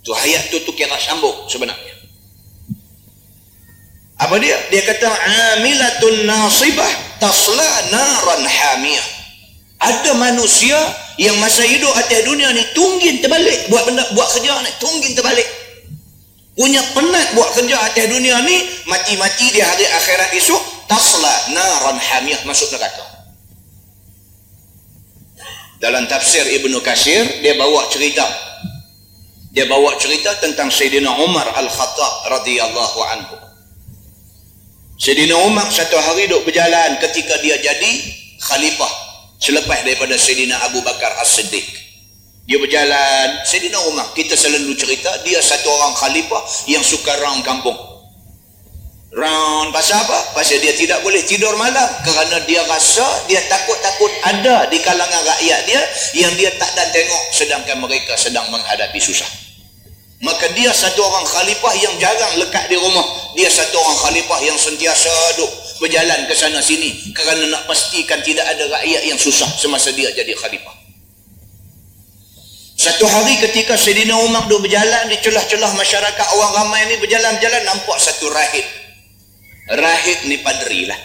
[0.01, 1.93] Tu ayat tu tu kira sambung sebenarnya.
[4.21, 4.57] Apa dia?
[4.69, 5.09] Dia kata
[5.57, 9.09] amilatun nasibah tasla naran hamiyah.
[9.81, 10.77] Ada manusia
[11.17, 15.49] yang masa hidup atas dunia ni tunggin terbalik buat benda buat kerja ni tunggin terbalik.
[16.53, 18.57] Punya penat buat kerja atas dunia ni
[18.89, 23.05] mati-mati di hari akhirat esok tasla naran hamiyah masuk neraka.
[25.81, 28.50] Dalam tafsir Ibnu Kasir dia bawa cerita
[29.51, 33.37] dia bawa cerita tentang Sayyidina Umar Al-Khattab radhiyallahu anhu.
[34.95, 37.93] Sayyidina Umar satu hari duduk berjalan ketika dia jadi
[38.39, 38.93] khalifah
[39.43, 41.67] selepas daripada Sayyidina Abu Bakar As-Siddiq.
[42.47, 47.89] Dia berjalan, Sayyidina Umar, kita selalu cerita, dia satu orang khalifah yang suka round kampung.
[49.11, 50.38] Round pasal apa?
[50.38, 55.61] Pasal dia tidak boleh tidur malam kerana dia rasa dia takut-takut ada di kalangan rakyat
[55.66, 55.83] dia
[56.14, 59.27] yang dia tak dan tengok sedangkan mereka sedang menghadapi susah.
[60.23, 63.03] Maka dia satu orang khalifah yang jarang lekat di rumah.
[63.35, 65.51] Dia satu orang khalifah yang sentiasa duduk
[65.83, 70.38] berjalan ke sana sini kerana nak pastikan tidak ada rakyat yang susah semasa dia jadi
[70.38, 70.77] khalifah.
[72.79, 77.99] Satu hari ketika Sayyidina Umar duduk berjalan di celah-celah masyarakat orang ramai ni berjalan-berjalan nampak
[77.99, 78.80] satu rahib
[79.70, 80.98] rahib ni padri lah.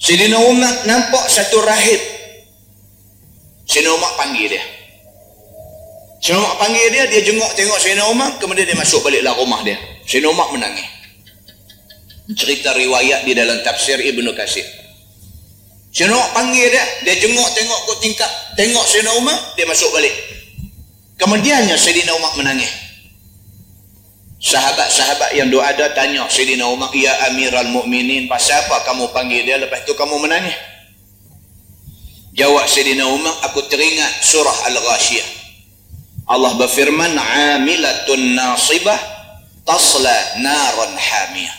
[0.00, 2.00] Sayyidina Umar nampak satu rahib.
[3.64, 4.64] Sayyidina Umar panggil dia.
[6.20, 9.76] Sayyidina Umar panggil dia dia jenguk tengok Sayyidina Umar kemudian dia masuk baliklah rumah dia.
[10.08, 10.88] Sayyidina Umar menangis.
[12.36, 14.64] Cerita riwayat di dalam tafsir Ibnu Kasir
[15.92, 20.12] Sayyidina Umar panggil dia dia jenguk tengok ke tingkap tengok Sayyidina Umar dia masuk balik.
[21.20, 22.72] Kemudiannya Sayyidina Umar menangis
[24.44, 29.56] Sahabat-sahabat yang doa ada tanya Sayyidina Umar, Ya Amiral Mukminin, pasal apa kamu panggil dia
[29.56, 30.52] lepas tu kamu menangis?
[32.36, 35.28] Jawab Sayyidina Umar, aku teringat surah Al-Ghashiyah.
[36.28, 37.16] Allah berfirman,
[37.56, 39.00] Amilatun nasibah
[39.64, 40.12] tasla
[40.44, 41.56] naran hamiyah.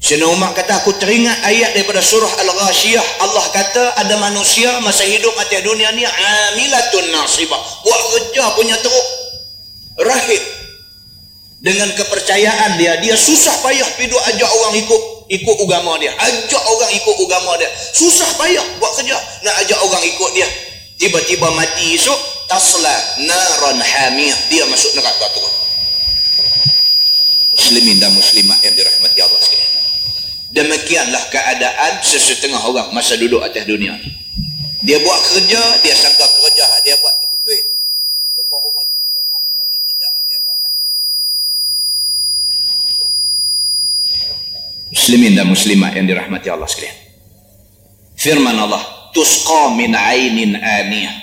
[0.00, 3.28] Sayyidina Umar kata, aku teringat ayat daripada surah Al-Ghashiyah.
[3.28, 7.60] Allah kata, ada manusia masa hidup atas dunia ni, Amilatun nasibah.
[7.84, 9.08] Buat kerja punya teruk.
[10.00, 10.61] Rahib
[11.62, 16.10] dengan kepercayaan dia dia susah payah pidu ajak orang ikut ikut agama dia.
[16.18, 17.70] Ajak orang ikut agama dia.
[17.94, 19.14] Susah payah buat kerja
[19.46, 20.48] nak ajak orang ikut dia.
[20.98, 22.18] Tiba-tiba mati esok
[22.50, 22.90] tasla
[23.22, 24.38] naran hamiyah.
[24.50, 25.40] Dia masuk neraka tu.
[27.54, 29.72] Muslimin dan muslimat yang dirahmati Allah sekalian.
[30.52, 34.10] Demikianlah keadaan sesetengah orang masa duduk atas dunia ni.
[34.82, 37.72] Dia buat kerja dia sangka kerja dia buat tu betul
[44.92, 46.98] muslimin dan muslimat yang dirahmati Allah sekalian.
[48.20, 51.16] Firman Allah tusqa min ainin aniyah.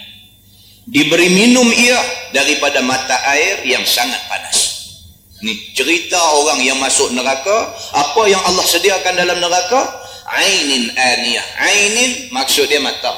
[0.89, 2.01] Diberi minum ia
[2.33, 4.57] daripada mata air yang sangat panas.
[5.45, 9.79] Ni cerita orang yang masuk neraka apa yang Allah sediakan dalam neraka?
[10.29, 11.45] Ainin aniyah.
[11.61, 13.13] Ainin maksud dia mata.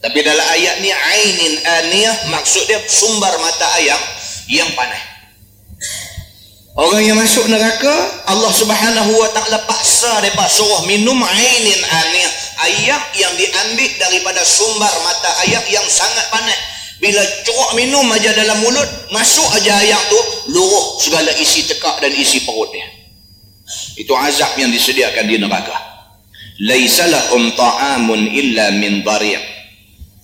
[0.00, 4.00] Tapi dalam ayat ni ainin aniyah maksud dia sumber mata ayam
[4.48, 5.15] yang panas
[6.76, 7.88] Orang yang masuk neraka
[8.28, 12.32] Allah subhanahu wa ta'ala paksa mereka suruh minum ainin aniyah
[12.68, 16.60] ayak yang diambil daripada sumber mata ayak yang sangat panas.
[17.00, 20.20] Bila cuak minum aja dalam mulut masuk aja ayak tu
[20.52, 22.84] luruh segala isi tekak dan isi perut dia.
[23.96, 25.80] Itu azab yang disediakan di neraka.
[26.60, 29.40] Laisalahum ta'amun illa min dhari'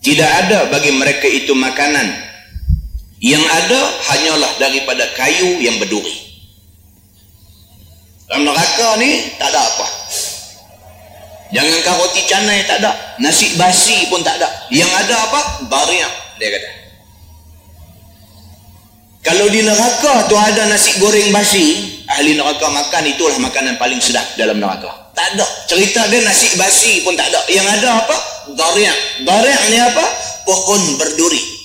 [0.04, 2.12] tidak ada bagi mereka itu makanan.
[3.24, 3.80] Yang ada
[4.12, 6.31] hanyalah daripada kayu yang berduri
[8.32, 9.86] dalam neraka ni tak ada apa.
[11.52, 12.96] Jangan roti canai tak ada.
[13.20, 14.48] Nasi basi pun tak ada.
[14.72, 15.40] Yang ada apa?
[15.68, 16.00] Dhari'
[16.40, 16.70] dia kata.
[19.20, 24.24] Kalau di neraka tu ada nasi goreng basi ahli neraka makan itulah makanan paling sedap
[24.40, 25.12] dalam neraka.
[25.12, 25.44] Tak ada.
[25.68, 27.44] Cerita dia nasi basi pun tak ada.
[27.52, 28.16] Yang ada apa?
[28.56, 30.04] Dariak dariak ni apa?
[30.48, 31.61] Pohon berduri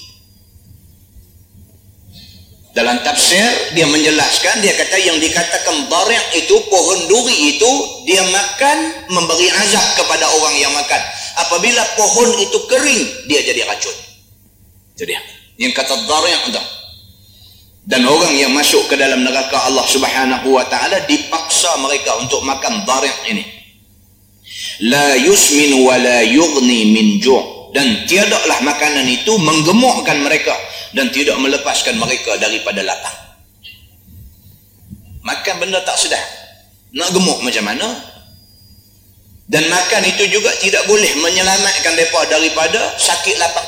[2.78, 7.72] dalam tafsir dia menjelaskan dia kata yang dikatakan dariak itu pohon duri itu
[8.06, 8.78] dia makan
[9.10, 11.02] memberi azab kepada orang yang makan.
[11.42, 13.98] Apabila pohon itu kering dia jadi racun.
[14.94, 15.18] Itu dia
[15.58, 16.62] yang kata dariak itu
[17.90, 22.86] dan orang yang masuk ke dalam neraka Allah Subhanahu wa taala dipaksa mereka untuk makan
[22.86, 23.44] dharih ini.
[24.86, 30.54] La yusmin wa la yughni min ju' dan tiadalah makanan itu menggemukkan mereka
[30.96, 33.28] dan tidak melepaskan mereka daripada lapar
[35.28, 36.24] makan benda tak sedap
[36.96, 37.88] nak gemuk macam mana?
[39.48, 43.64] Dan makan itu juga tidak boleh menyelamatkan mereka daripada sakit lapar.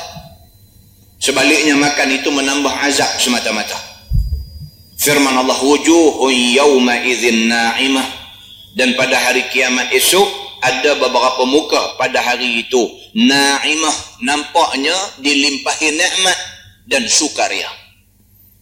[1.20, 3.76] Sebaliknya makan itu menambah azab semata-mata.
[5.00, 8.04] Firman Allah wujuhun yawma idzin na'imah.
[8.76, 10.28] Dan pada hari kiamat esok
[10.60, 12.80] ada beberapa muka pada hari itu.
[13.16, 16.38] Na'imah nampaknya dilimpahi nikmat
[16.86, 17.68] dan sukaria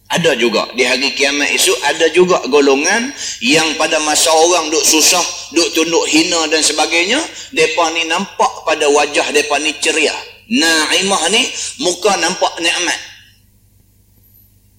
[0.09, 3.13] ada juga di hari kiamat esok ada juga golongan
[3.45, 5.21] yang pada masa orang duk susah
[5.53, 7.21] duk tunduk hina dan sebagainya
[7.53, 10.15] depa ni nampak pada wajah depa ni ceria
[10.49, 11.45] na'imah ni
[11.85, 13.09] muka nampak nikmat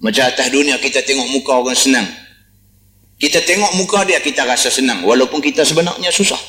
[0.01, 2.09] macam atas dunia kita tengok muka orang senang.
[3.21, 5.05] Kita tengok muka dia kita rasa senang.
[5.05, 6.41] Walaupun kita sebenarnya susah.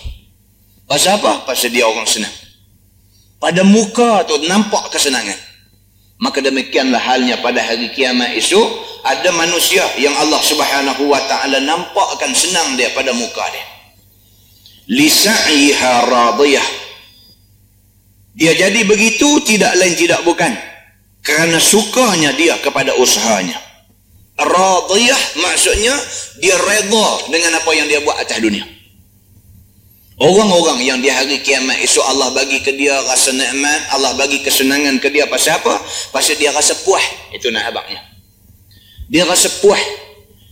[0.88, 1.44] Pasal apa?
[1.44, 2.32] Pasal dia orang senang.
[3.44, 5.36] Pada muka tu nampak kesenangan.
[6.22, 8.62] Maka demikianlah halnya pada hari kiamat itu.
[9.02, 13.66] Ada manusia yang Allah subhanahu wa ta'ala nampakkan senang dia pada muka dia.
[14.86, 16.68] Lisa'iha radiyah.
[18.38, 20.54] Dia jadi begitu tidak lain tidak bukan
[21.22, 23.58] kerana sukanya dia kepada usahanya
[24.38, 25.94] radiyah maksudnya
[26.42, 28.66] dia reda dengan apa yang dia buat atas dunia
[30.22, 35.02] orang-orang yang di hari kiamat esok Allah bagi ke dia rasa nikmat Allah bagi kesenangan
[35.02, 35.82] ke dia pasal apa?
[36.14, 37.02] pasal dia rasa puas
[37.34, 38.06] itu nak abangnya
[39.10, 39.82] dia rasa puas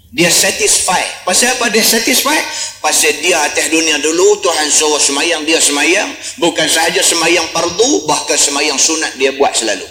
[0.09, 2.33] dia satisfy pasal apa dia satisfy
[2.81, 6.09] pasal dia atas dunia dulu Tuhan suruh semayang dia semayang
[6.41, 9.85] bukan sahaja semayang pardu bahkan semayang sunat dia buat selalu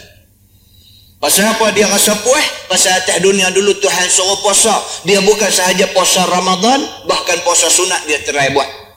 [1.18, 2.46] Pasal apa dia rasa puas?
[2.70, 4.70] Pasal atas dunia dulu Tuhan suruh puasa.
[5.02, 6.78] Dia bukan sahaja puasa Ramadan,
[7.10, 8.87] bahkan puasa sunat dia terai buat.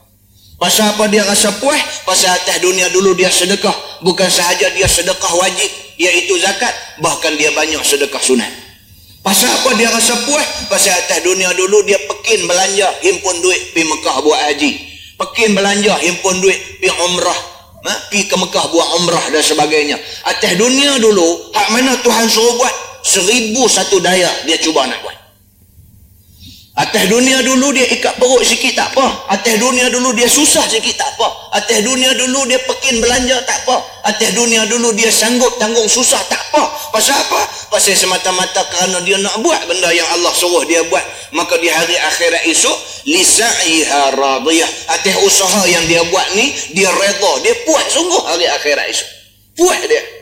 [0.62, 2.06] Pasal apa dia rasa puas?
[2.06, 3.74] Pasal atas dunia dulu dia sedekah.
[4.06, 6.70] Bukan sahaja dia sedekah wajib, iaitu zakat,
[7.02, 8.50] bahkan dia banyak sedekah sunat.
[9.26, 10.46] Pasal apa dia rasa puas?
[10.70, 14.72] Pasal atas dunia dulu dia pekin belanja, himpun duit pergi Mekah buat haji.
[15.18, 17.40] Pekin belanja, himpun duit pergi umrah,
[17.86, 17.94] ha?
[18.10, 19.98] pergi ke Mekah buat umrah dan sebagainya
[20.30, 25.18] atas dunia dulu hak mana Tuhan suruh buat seribu satu daya dia cuba nak buat
[26.72, 29.28] atas dunia dulu dia ikat perut sikit tak apa.
[29.28, 31.28] Atas dunia dulu dia susah sikit tak apa.
[31.60, 33.84] Atas dunia dulu dia pekin belanja tak apa.
[34.08, 36.64] Atas dunia dulu dia sanggup tanggung susah tak apa.
[36.96, 37.42] Pasal apa?
[37.68, 41.04] Pasal semata-mata kerana dia nak buat benda yang Allah suruh dia buat.
[41.36, 44.72] Maka di hari akhirat esok lisa'iha radiyah.
[44.96, 47.32] Atas usaha yang dia buat ni dia reda.
[47.44, 49.10] Dia puas sungguh hari akhirat esok.
[49.60, 50.21] Puas dia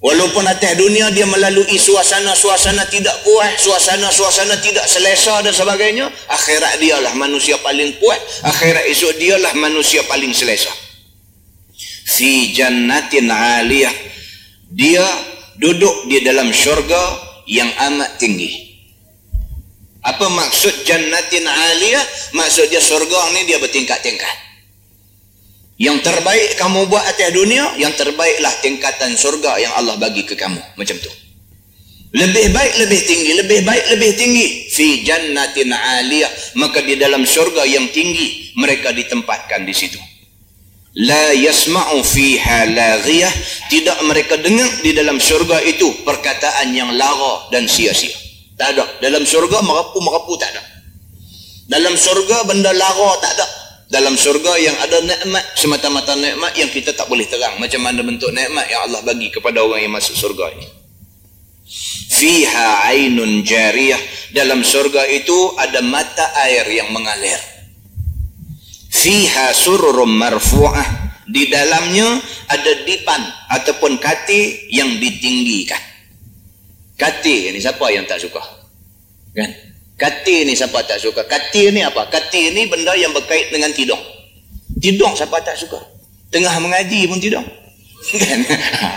[0.00, 7.12] Walaupun atas dunia dia melalui suasana-suasana tidak puas, suasana-suasana tidak selesa dan sebagainya, akhirat dialah
[7.20, 10.72] manusia paling puas, akhirat esok dialah manusia paling selesa.
[12.16, 13.92] Fi jannatin aliyah.
[14.72, 15.04] Dia
[15.60, 18.72] duduk di dalam syurga yang amat tinggi.
[20.00, 22.04] Apa maksud jannatin aliyah?
[22.32, 24.49] Maksud dia syurga ni dia bertingkat-tingkat.
[25.80, 30.60] Yang terbaik kamu buat atas dunia, yang terbaiklah tingkatan surga yang Allah bagi ke kamu.
[30.76, 31.08] Macam tu.
[32.12, 33.30] Lebih baik, lebih tinggi.
[33.40, 34.46] Lebih baik, lebih tinggi.
[34.68, 36.28] Fi jannatin aliyah.
[36.60, 39.96] Maka di dalam surga yang tinggi, mereka ditempatkan di situ.
[41.00, 43.32] La yasma'u fiha laghiyah.
[43.72, 48.12] Tidak mereka dengar di dalam surga itu perkataan yang lara dan sia-sia.
[48.60, 48.84] Tak ada.
[49.00, 50.62] Dalam surga merapu-merapu tak ada.
[51.72, 53.59] Dalam surga benda lara tak ada
[53.90, 57.58] dalam surga yang ada nikmat semata-mata nikmat yang kita tak boleh terang.
[57.58, 60.68] Macam mana bentuk nikmat yang Allah bagi kepada orang yang masuk surga ini.
[62.14, 63.98] Fiha ainun jariyah.
[64.30, 67.42] Dalam surga itu ada mata air yang mengalir.
[68.94, 71.10] Fiha sururum marfu'ah.
[71.30, 72.18] Di dalamnya
[72.50, 73.22] ada dipan
[73.58, 75.82] ataupun kati yang ditinggikan.
[76.94, 78.42] Kati ini siapa yang tak suka?
[79.34, 79.69] Kan
[80.00, 81.28] Kati ni siapa tak suka?
[81.28, 82.08] Kati ni apa?
[82.08, 84.00] Kati ni benda yang berkait dengan tidung.
[84.80, 85.76] Tidung siapa tak suka?
[86.32, 87.44] Tengah mengaji pun tidung.
[88.00, 88.40] Kan?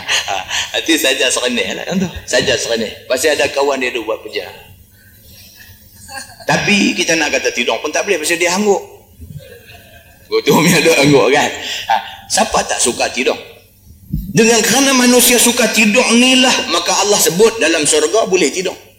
[0.79, 1.85] Hati saja serenih lah.
[2.23, 3.03] Saja serenih.
[3.11, 4.47] Pasti ada kawan dia dua buat kerja.
[6.47, 8.23] Tapi kita nak kata tidung pun tak boleh.
[8.23, 8.79] Pasal dia hangguk.
[10.31, 11.51] Gotom yang ada hangguk kan?
[11.91, 11.95] Ha,
[12.31, 13.37] siapa tak suka tidung?
[14.31, 16.71] Dengan kerana manusia suka tidung ni lah.
[16.71, 18.92] Maka Allah sebut dalam surga boleh tidung.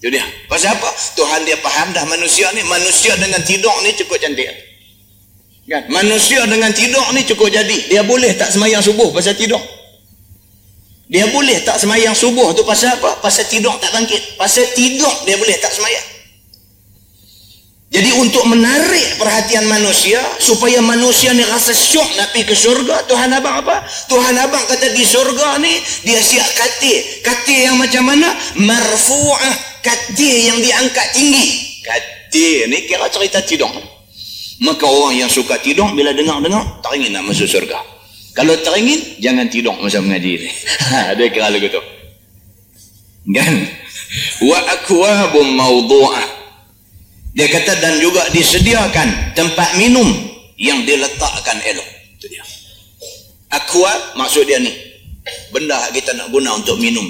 [0.00, 0.24] Itu dia.
[0.48, 0.88] Pasal apa?
[1.12, 2.64] Tuhan dia faham dah manusia ni.
[2.64, 4.48] Manusia dengan tidur ni cukup cantik.
[5.68, 5.86] Kan?
[5.92, 7.92] Manusia dengan tidur ni cukup jadi.
[7.92, 9.60] Dia boleh tak semayang subuh pasal tidur.
[11.10, 13.20] Dia boleh tak semayang subuh tu pasal apa?
[13.20, 14.40] Pasal tidur tak bangkit.
[14.40, 16.06] Pasal tidur dia boleh tak semayang.
[17.90, 23.34] Jadi untuk menarik perhatian manusia supaya manusia ni rasa syok nak pergi ke syurga, Tuhan
[23.34, 23.82] abang apa?
[24.06, 25.74] Tuhan abang kata di syurga ni
[26.06, 27.02] dia siap katil.
[27.26, 28.30] Katil yang macam mana?
[28.62, 31.46] Marfu'ah katil yang diangkat tinggi.
[31.82, 33.74] Katil ni kira cerita tidur
[34.60, 37.80] maka orang yang suka tidur bila dengar-dengar tak ingin nak masuk surga
[38.36, 40.50] kalau tak ingin jangan tidur masa mengaji ni.
[41.10, 41.82] Ada kira lagu tu.
[43.34, 43.54] Kan?
[44.46, 46.39] Wa akwabum mawdu'ah
[47.30, 50.06] dia kata dan juga disediakan tempat minum
[50.58, 51.88] yang diletakkan elok.
[52.18, 52.42] Itu dia.
[53.54, 54.74] Akwab maksud dia ni.
[55.54, 57.06] Benda kita nak guna untuk minum.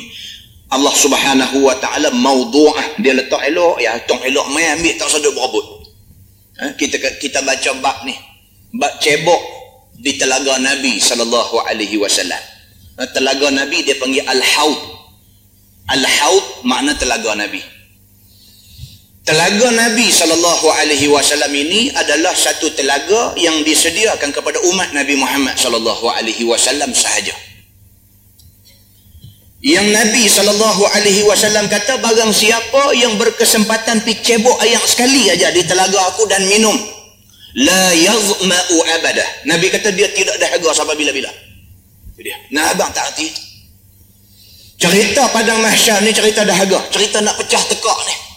[0.70, 3.00] Allah subhanahu wa ta'ala maudu'ah.
[3.00, 3.80] Dia letak elok.
[3.80, 5.88] Ya tong elok mai ambil tak sedut berabut
[6.60, 6.76] ha?
[6.76, 8.12] kita kita baca bab ni.
[8.76, 9.40] Bab cebok
[9.96, 12.38] di telaga Nabi sallallahu alaihi wasallam.
[13.00, 15.00] Ha, telaga Nabi dia panggil al-haud.
[15.90, 17.79] Al-haud makna telaga Nabi
[19.24, 25.56] telaga Nabi sallallahu alaihi wasallam ini adalah satu telaga yang disediakan kepada umat Nabi Muhammad
[25.60, 27.34] sallallahu alaihi wasallam sahaja.
[29.60, 36.00] Yang Nabi SAW kata barang siapa yang berkesempatan pi cebok air sekali aja di telaga
[36.08, 36.72] aku dan minum
[37.60, 41.28] la yazma'u abadah Nabi kata dia tidak dahaga sampai bila-bila.
[42.20, 42.36] Dia.
[42.52, 43.32] Nah abang tak hati
[44.80, 46.80] cerita padang mahsyar ni cerita dahaga.
[46.88, 48.29] Cerita nak pecah tekak ni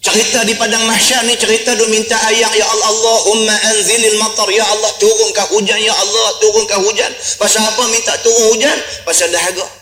[0.00, 4.48] cerita di padang mahsyar ni cerita dia minta ayat ya Allah Allahumma anzilil matar.
[4.48, 7.12] Ya Allah turunkan hujan ya Allah turunkan hujan.
[7.36, 8.76] Pasal apa minta turun hujan?
[9.04, 9.79] Pasal dahaga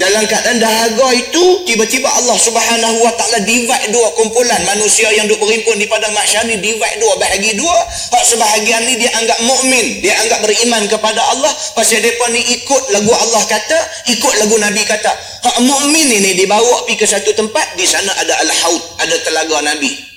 [0.00, 5.36] dalam keadaan dahaga itu tiba-tiba Allah Subhanahu Wa Taala divide dua kumpulan manusia yang duk
[5.36, 7.76] berhimpun di padang mahsyar ni divide dua bahagi dua.
[8.16, 11.52] Hak sebahagian ni dia anggap mukmin dia anggap beriman kepada Allah.
[11.76, 13.78] Pasal depa ni ikut lagu Allah kata
[14.16, 15.12] ikut lagu Nabi kata.
[15.44, 20.09] Hak mukmin ini dibawa pergi ke satu tempat di sana ada al-haud ada telaga Nabi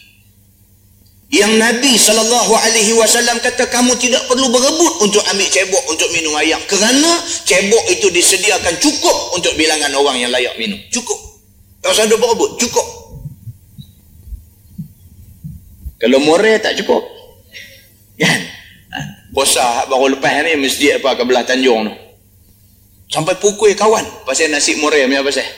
[1.34, 7.09] yang Nabi SAW kata kamu tidak perlu berebut untuk ambil cebok untuk minum air kerana
[7.41, 10.77] cebok itu disediakan cukup untuk bilangan orang yang layak minum.
[10.93, 11.17] Cukup.
[11.81, 12.61] Tak usah ada berebut.
[12.61, 12.86] Cukup.
[15.97, 17.01] Kalau more tak cukup
[18.21, 18.39] kan?
[19.34, 21.93] Bosa baru lepas ni masjid apa ke belah Tanjung tu.
[23.09, 25.49] Sampai pukul kawan pasal nasi more punya pasal.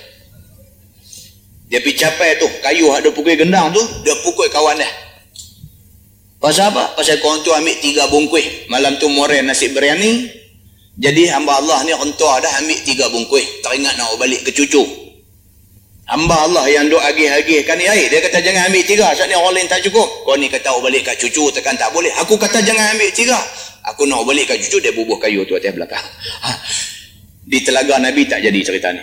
[1.67, 5.05] Dia pergi capai tu kayu ada pukul gendang tu dia pukul kawan dia
[6.45, 6.93] Pasal apa?
[6.93, 8.69] Pasal korang tu ambil tiga bungkuih.
[8.69, 10.29] Malam tu more nasi biryani.
[10.93, 13.65] Jadi hamba Allah ni rentua dah ambil tiga bungkuih.
[13.65, 14.85] Teringat nak balik ke cucu.
[16.05, 18.13] Hamba Allah yang duk agih-agih kan ni air.
[18.13, 19.09] Dia kata jangan ambil tiga.
[19.17, 20.05] Saat ni orang lain tak cukup.
[20.05, 22.13] Kau ni kata balik kat cucu tekan tak boleh.
[22.21, 23.41] Aku kata jangan ambil tiga.
[23.89, 26.05] Aku nak balik kat cucu dia bubuh kayu tu atas belakang.
[26.45, 26.61] Ha.
[27.41, 29.01] Di telaga Nabi tak jadi cerita ni.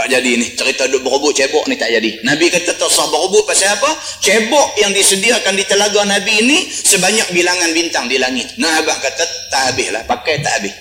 [0.00, 0.48] Tak jadi ni.
[0.56, 2.24] Cerita duk berebut cebok ni tak jadi.
[2.24, 3.92] Nabi kata tak sah berebut pasal apa?
[4.24, 8.48] Cebok yang disediakan di telaga Nabi ini sebanyak bilangan bintang di langit.
[8.56, 9.20] Nah abang kata
[9.52, 10.00] tak habis lah.
[10.08, 10.72] Pakai tak habis.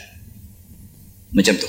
[1.36, 1.68] Macam tu.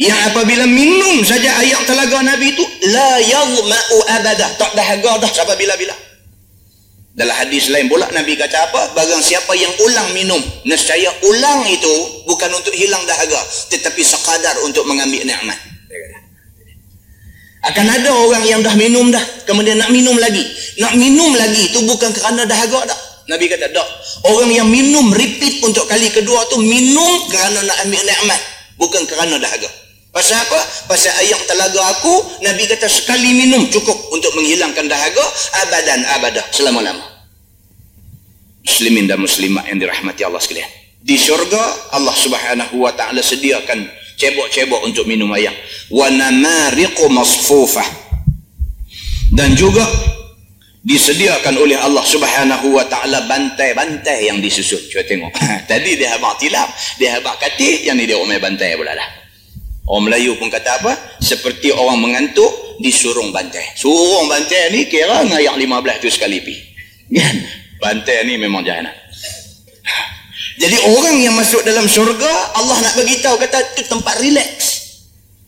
[0.00, 2.64] Yang apabila minum saja ayat telaga Nabi itu
[2.96, 4.56] la yazma'u abadah.
[4.56, 5.92] Tak dahaga dah sampai bila-bila.
[7.12, 8.96] Dalam hadis lain pula Nabi kata apa?
[8.96, 10.40] Barang siapa yang ulang minum.
[10.64, 13.36] Nescaya ulang itu bukan untuk hilang dahaga.
[13.68, 15.71] Tetapi sekadar untuk mengambil nikmat
[17.62, 20.42] akan ada orang yang dah minum dah kemudian nak minum lagi.
[20.82, 22.98] Nak minum lagi itu bukan kerana dahaga dah.
[23.30, 23.88] Nabi kata tak
[24.26, 28.40] orang yang minum repeat untuk kali kedua tu minum kerana nak ambil nikmat
[28.74, 29.70] bukan kerana dahaga
[30.10, 30.60] pasal apa?
[30.90, 35.24] pasal ayam telaga aku Nabi kata sekali minum cukup untuk menghilangkan dahaga
[35.64, 36.44] abadan abadah.
[36.50, 37.06] Selama-lama.
[38.62, 40.70] Muslimin dan muslimat yang dirahmati Allah sekalian.
[41.02, 45.52] Di syurga Allah Subhanahu wa taala sediakan cebok-cebok untuk minum air.
[45.92, 47.86] Wa namariqu masfufah.
[49.32, 49.82] Dan juga
[50.82, 54.82] disediakan oleh Allah Subhanahu wa taala bantai-bantai yang disusun.
[54.90, 55.32] Cuba tengok.
[55.70, 59.22] Tadi dia habaq tilap, dia habaq katil, yang ni dia umai bantai pula dah.
[59.82, 60.92] Orang Melayu pun kata apa?
[61.18, 63.74] Seperti orang mengantuk disurung bantai.
[63.74, 66.54] Surung bantai ni kira ngayak 15 tu sekali pi.
[67.18, 67.36] Kan?
[67.82, 68.94] Bantai ni memang jahanam.
[70.60, 72.28] Jadi orang yang masuk dalam syurga,
[72.60, 74.50] Allah nak bagi tahu kata itu tempat relax.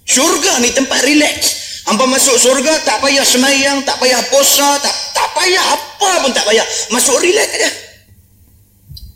[0.09, 1.36] Syurga ni tempat relax.
[1.84, 6.44] Hampa masuk syurga tak payah semayang, tak payah puasa, tak tak payah apa pun tak
[6.48, 6.64] payah.
[6.88, 7.70] Masuk relax aja.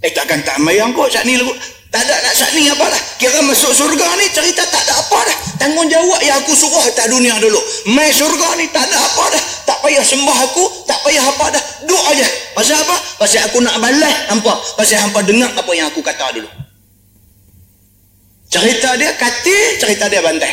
[0.04, 1.40] Eh takkan tak semayang kok saat ni.
[1.88, 3.00] Tak ada nak saat ni apalah.
[3.16, 5.36] Kira masuk surga ni cerita tak ada apa dah.
[5.56, 7.56] Tanggungjawab yang aku suruh tak dunia dulu.
[7.96, 9.42] Mai surga ni tak ada apa dah.
[9.64, 11.62] Tak payah sembah aku, tak payah apa dah.
[11.88, 12.28] Duk aja.
[12.52, 12.96] Pasal apa?
[13.16, 14.52] Pasal aku nak balas hampa.
[14.76, 16.50] Pasal hampa dengar apa yang aku kata dulu.
[18.48, 20.52] Cerita dia kati, cerita dia bantai.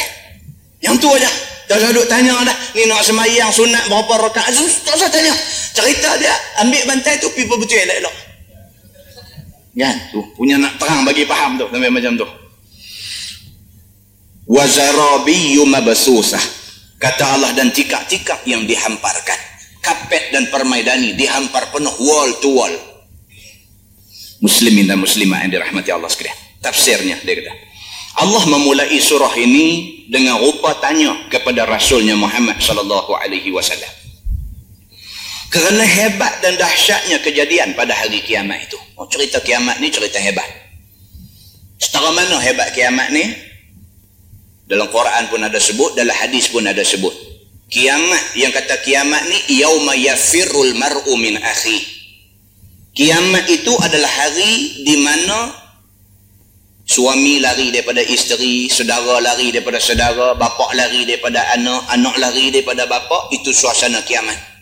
[0.79, 1.31] Yang tu aja.
[1.67, 2.57] Tak usah duk tanya dah.
[2.79, 4.55] Ni nak semayang sunat berapa rakaat.
[4.55, 5.36] Tak usah tanya.
[5.75, 6.31] Cerita dia
[6.63, 8.24] ambil bantai tu pipa betul elok-elok.
[9.76, 9.95] Kan?
[10.15, 12.28] Tu, punya nak terang bagi faham tu sampai macam tu.
[14.47, 16.41] Wazarabiyyu mabsusah.
[16.95, 19.38] Kata Allah dan tikak-tikak yang dihamparkan.
[19.84, 22.76] Kapet dan permaidani dihampar penuh wall to wall.
[24.41, 26.38] Muslimin dan muslimah yang dirahmati Allah sekalian.
[26.63, 27.53] Tafsirnya dia kata.
[28.15, 33.91] Allah memulai surah ini dengan rupa tanya kepada Rasulnya Muhammad sallallahu alaihi wasallam.
[35.51, 38.80] Kerana hebat dan dahsyatnya kejadian pada hari kiamat itu.
[38.96, 40.48] Oh, cerita kiamat ni cerita hebat.
[41.76, 43.28] Setara mana hebat kiamat ni?
[44.66, 47.12] Dalam Quran pun ada sebut, dalam hadis pun ada sebut.
[47.68, 51.78] Kiamat yang kata kiamat ni yauma yafirul mar'u min akhi.
[52.96, 55.52] Kiamat itu adalah hari di mana
[56.88, 62.88] suami lari daripada isteri, saudara lari daripada saudara, bapa lari daripada anak, anak lari daripada
[62.88, 64.55] bapa, itu suasana kiamat.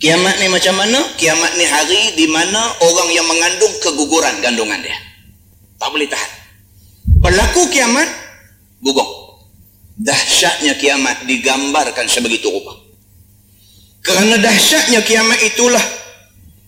[0.00, 0.96] Kiamat ni macam mana?
[1.20, 4.96] Kiamat ni hari di mana orang yang mengandung keguguran kandungan dia.
[5.76, 6.30] Tak boleh tahan.
[7.20, 8.08] Pelaku kiamat,
[8.80, 9.04] gugur.
[10.00, 12.80] Dahsyatnya kiamat digambarkan sebegitu rupa.
[14.00, 15.84] Kerana dahsyatnya kiamat itulah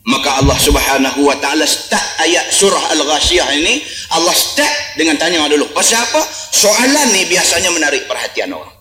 [0.02, 3.80] maka Allah Subhanahu wa taala start ayat surah Al-Ghasyiyah ini
[4.12, 5.72] Allah start dengan tanya dulu.
[5.72, 6.20] Pasal apa?
[6.52, 8.76] Soalan ni biasanya menarik perhatian orang.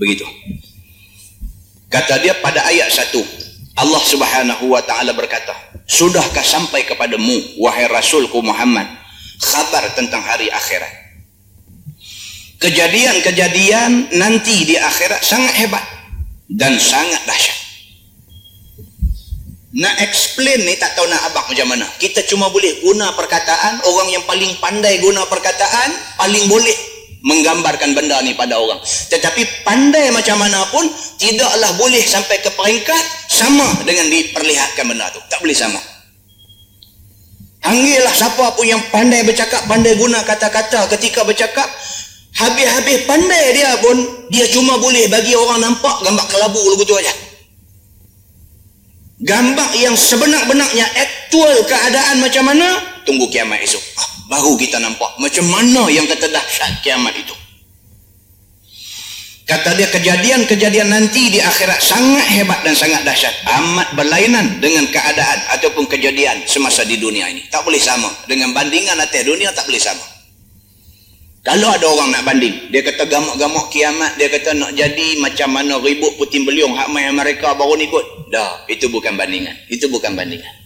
[0.00, 0.24] Begitu.
[1.92, 3.20] Kata dia pada ayat satu.
[3.76, 5.52] Allah subhanahu wa ta'ala berkata.
[5.84, 8.88] Sudahkah sampai kepadamu, wahai Rasulku Muhammad,
[9.44, 10.88] khabar tentang hari akhirat.
[12.64, 15.84] Kejadian-kejadian nanti di akhirat sangat hebat
[16.48, 17.58] dan sangat dahsyat.
[19.72, 21.88] Nak explain ni tak tahu nak abang macam mana.
[21.96, 26.91] Kita cuma boleh guna perkataan, orang yang paling pandai guna perkataan, paling boleh
[27.22, 28.82] menggambarkan benda ni pada orang.
[28.82, 30.84] Tetapi pandai macam mana pun
[31.16, 35.22] tidaklah boleh sampai ke peringkat sama dengan diperlihatkan benda tu.
[35.30, 35.78] Tak boleh sama.
[37.62, 40.90] Panggillah siapa pun yang pandai bercakap pandai guna kata-kata.
[40.98, 41.70] Ketika bercakap
[42.34, 47.14] habis-habis pandai dia pun dia cuma boleh bagi orang nampak gambar kelabu begitu aja.
[49.22, 52.66] Gambar yang sebenar-benarnya aktual keadaan macam mana
[53.06, 53.78] tunggu kiamat esok.
[53.94, 57.34] Ah, baru kita nampak macam mana yang kata dahsyat kiamat itu.
[59.42, 63.34] Kata dia kejadian-kejadian nanti di akhirat sangat hebat dan sangat dahsyat.
[63.42, 67.44] Amat berlainan dengan keadaan ataupun kejadian semasa di dunia ini.
[67.50, 68.08] Tak boleh sama.
[68.30, 70.06] Dengan bandingan atas dunia tak boleh sama.
[71.42, 75.74] Kalau ada orang nak banding dia kata gamak-gamak kiamat dia kata nak jadi macam mana
[75.82, 78.30] ribut puting beliung hak main Amerika baru ni kot.
[78.30, 79.58] Dah itu bukan bandingan.
[79.66, 80.61] Itu bukan bandingan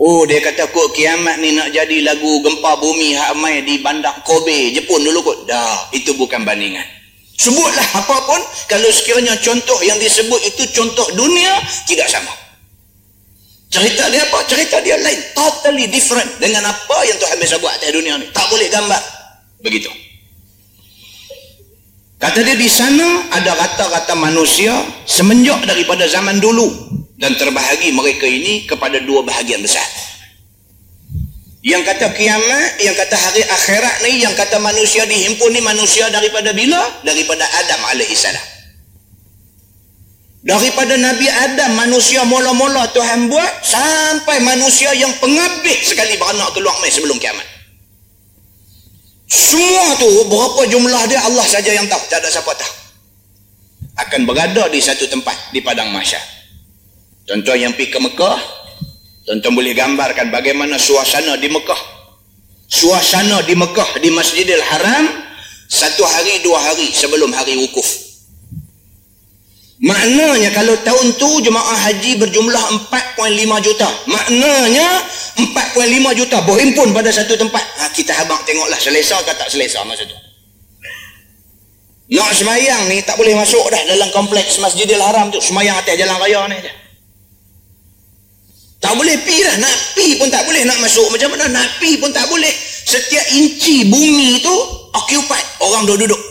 [0.00, 4.16] Oh dia kata kok kiamat ni nak jadi lagu gempa bumi hak mai di bandar
[4.24, 5.44] Kobe Jepun dulu kot.
[5.44, 6.88] Dah, itu bukan bandingan.
[7.36, 11.52] Sebutlah apa pun kalau sekiranya contoh yang disebut itu contoh dunia
[11.84, 12.32] tidak sama.
[13.68, 14.40] Cerita dia apa?
[14.48, 15.20] Cerita dia lain.
[15.36, 18.26] Totally different dengan apa yang Tuhan biasa buat atas dunia ni.
[18.32, 19.02] Tak boleh gambar.
[19.60, 19.92] Begitu.
[22.16, 28.64] Kata dia di sana ada rata-rata manusia semenjak daripada zaman dulu dan terbahagi mereka ini
[28.64, 29.84] kepada dua bahagian besar.
[31.60, 36.56] Yang kata kiamat yang kata hari akhirat ni yang kata manusia dihimpun ni manusia daripada
[36.56, 36.80] bila?
[37.04, 38.24] daripada Adam AS
[40.40, 46.88] daripada Nabi Adam manusia mula-mula Tuhan buat sampai manusia yang pengabit sekali beranak keluar mai
[46.88, 47.44] sebelum kiamat.
[49.28, 52.00] Semua tu berapa jumlah dia Allah saja yang tahu.
[52.08, 52.74] Tak ada siapa tahu.
[54.00, 56.39] Akan berada di satu tempat di padang masyarakat
[57.30, 58.38] Contoh yang pergi ke Mekah,
[59.30, 61.78] Tuan-tuan boleh gambarkan bagaimana suasana di Mekah.
[62.66, 65.06] Suasana di Mekah di Masjidil Haram
[65.70, 67.86] satu hari dua hari sebelum hari wukuf.
[69.86, 73.86] Maknanya kalau tahun tu jemaah haji berjumlah 4.5 juta.
[74.10, 74.88] Maknanya
[75.38, 77.62] 4.5 juta berhimpun pada satu tempat.
[77.78, 80.18] Ha, kita habang tengoklah selesa atau tak selesa masa tu.
[82.18, 85.38] Nak semayang ni tak boleh masuk dah dalam kompleks Masjidil Haram tu.
[85.38, 86.89] Semayang atas jalan raya ni je.
[88.80, 89.56] Tak boleh pi dah.
[89.60, 90.64] Nak pi pun tak boleh.
[90.64, 91.46] Nak masuk macam mana?
[91.52, 92.50] Nak pi pun tak boleh.
[92.88, 94.54] Setiap inci bumi tu
[94.96, 95.46] occupied.
[95.60, 96.30] Orang duduk-duduk.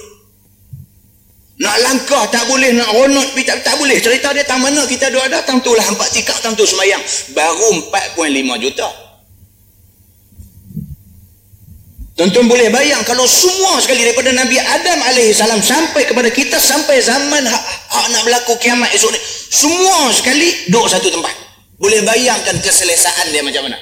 [1.60, 4.00] Nak langkah tak boleh, nak ronot tak, tak boleh.
[4.00, 7.04] Cerita dia tang mana kita duduk ada, tang tu lah empat tikak, tang tu semayang.
[7.36, 8.88] Baru 4.5 juta.
[12.16, 17.47] Tuan-tuan boleh bayang kalau semua sekali daripada Nabi Adam AS sampai kepada kita sampai zaman
[17.47, 17.64] hak,
[17.95, 19.20] hak nak berlaku kiamat esok ni.
[19.52, 21.49] Semua sekali duduk satu tempat.
[21.80, 23.80] Boleh bayangkan keselesaan dia macam mana.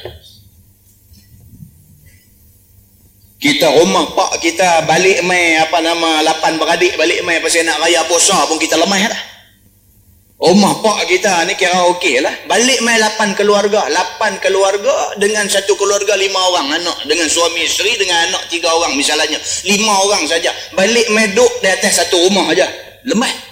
[3.37, 8.01] kita rumah pak kita balik mai apa nama lapan beradik balik mai pasal nak raya
[8.09, 9.21] puasa pun kita lemah dah.
[10.37, 12.33] Rumah pak kita ni kira okey lah.
[12.45, 17.97] Balik mai lapan keluarga lapan keluarga dengan satu keluarga lima orang anak dengan suami isteri
[17.97, 19.37] dengan anak tiga orang misalnya.
[19.65, 20.53] Lima orang saja.
[20.73, 22.69] Balik mai duk di atas satu rumah aja.
[23.05, 23.46] Lemah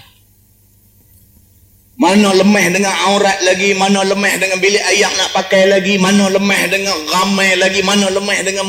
[1.95, 6.61] mana lemah dengan aurat lagi mana lemah dengan bilik ayak nak pakai lagi mana lemah
[6.67, 8.67] dengan ramai lagi mana lemah dengan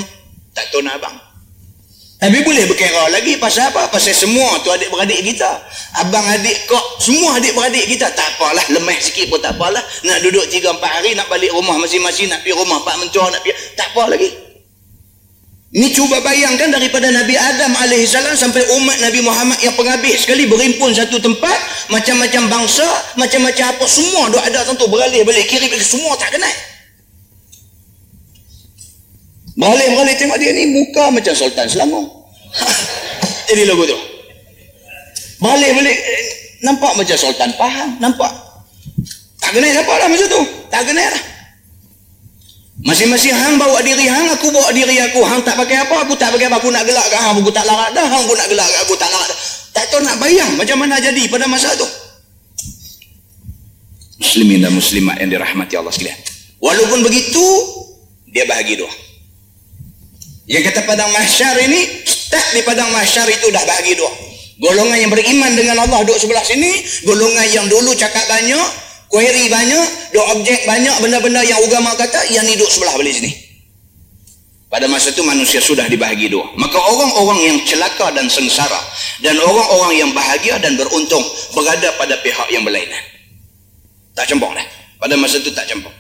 [0.54, 1.16] tak tahu nak abang
[2.16, 3.92] tapi boleh berkira lagi pasal apa?
[3.92, 5.52] Pasal semua tu adik-beradik kita.
[6.00, 8.08] Abang adik kok, semua adik-beradik kita.
[8.08, 9.84] Tak apalah, lemah sikit pun tak apalah.
[10.00, 13.76] Nak duduk 3-4 hari, nak balik rumah masing-masing, nak pergi rumah Pak Mentua, nak pergi.
[13.76, 14.45] Tak apa lagi.
[15.66, 20.94] Ini cuba bayangkan daripada Nabi Adam AS sampai umat Nabi Muhammad yang penghabis sekali berimpun
[20.94, 21.58] satu tempat.
[21.90, 22.86] Macam-macam bangsa,
[23.18, 23.84] macam-macam apa.
[23.90, 26.54] Semua duk ada tentu beralih balik kiri, semua tak kenal.
[29.56, 32.30] Balik-balik tengok dia ni muka macam Sultan Selangor.
[33.50, 33.98] Jadi logo tu.
[35.42, 36.22] Balik-balik eh,
[36.62, 37.98] nampak macam Sultan Pahang.
[37.98, 38.30] Nampak.
[39.42, 40.42] Tak kenal siapa lah masa tu.
[40.70, 41.22] Tak kenal lah.
[42.86, 45.18] Masing-masing hang bawa diri hang, aku bawa diri aku.
[45.26, 46.62] Hang tak pakai apa, aku tak pakai apa.
[46.62, 48.06] Aku nak gelak kat hang, aku tak larat dah.
[48.06, 49.38] Hang pun nak gelak aku, tak larat dah.
[49.74, 51.82] Tak tahu nak bayang macam mana jadi pada masa tu.
[54.22, 56.16] Muslimin dan muslimat yang dirahmati Allah sekalian.
[56.62, 57.44] Walaupun begitu,
[58.30, 58.88] dia bahagi doa.
[60.46, 64.08] Yang kata padang mahsyar ini, start di padang mahsyar itu dah bagi dua.
[64.62, 66.70] Golongan yang beriman dengan Allah duduk sebelah sini,
[67.02, 72.44] golongan yang dulu cakap banyak, query banyak, dua objek banyak, benda-benda yang agama kata, yang
[72.46, 73.46] ni duduk sebelah balik sini.
[74.66, 76.42] Pada masa itu manusia sudah dibahagi dua.
[76.58, 78.82] Maka orang-orang yang celaka dan sengsara
[79.22, 81.22] dan orang-orang yang bahagia dan beruntung
[81.54, 82.98] berada pada pihak yang berlainan.
[84.18, 84.66] Tak cempong dah.
[84.98, 85.94] Pada masa itu tak cempong.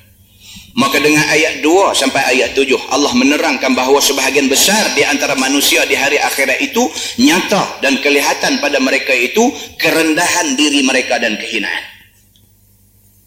[0.76, 5.88] Maka dengan ayat 2 sampai ayat 7 Allah menerangkan bahawa sebahagian besar di antara manusia
[5.88, 6.84] di hari akhirat itu
[7.16, 11.95] nyata dan kelihatan pada mereka itu kerendahan diri mereka dan kehinaan.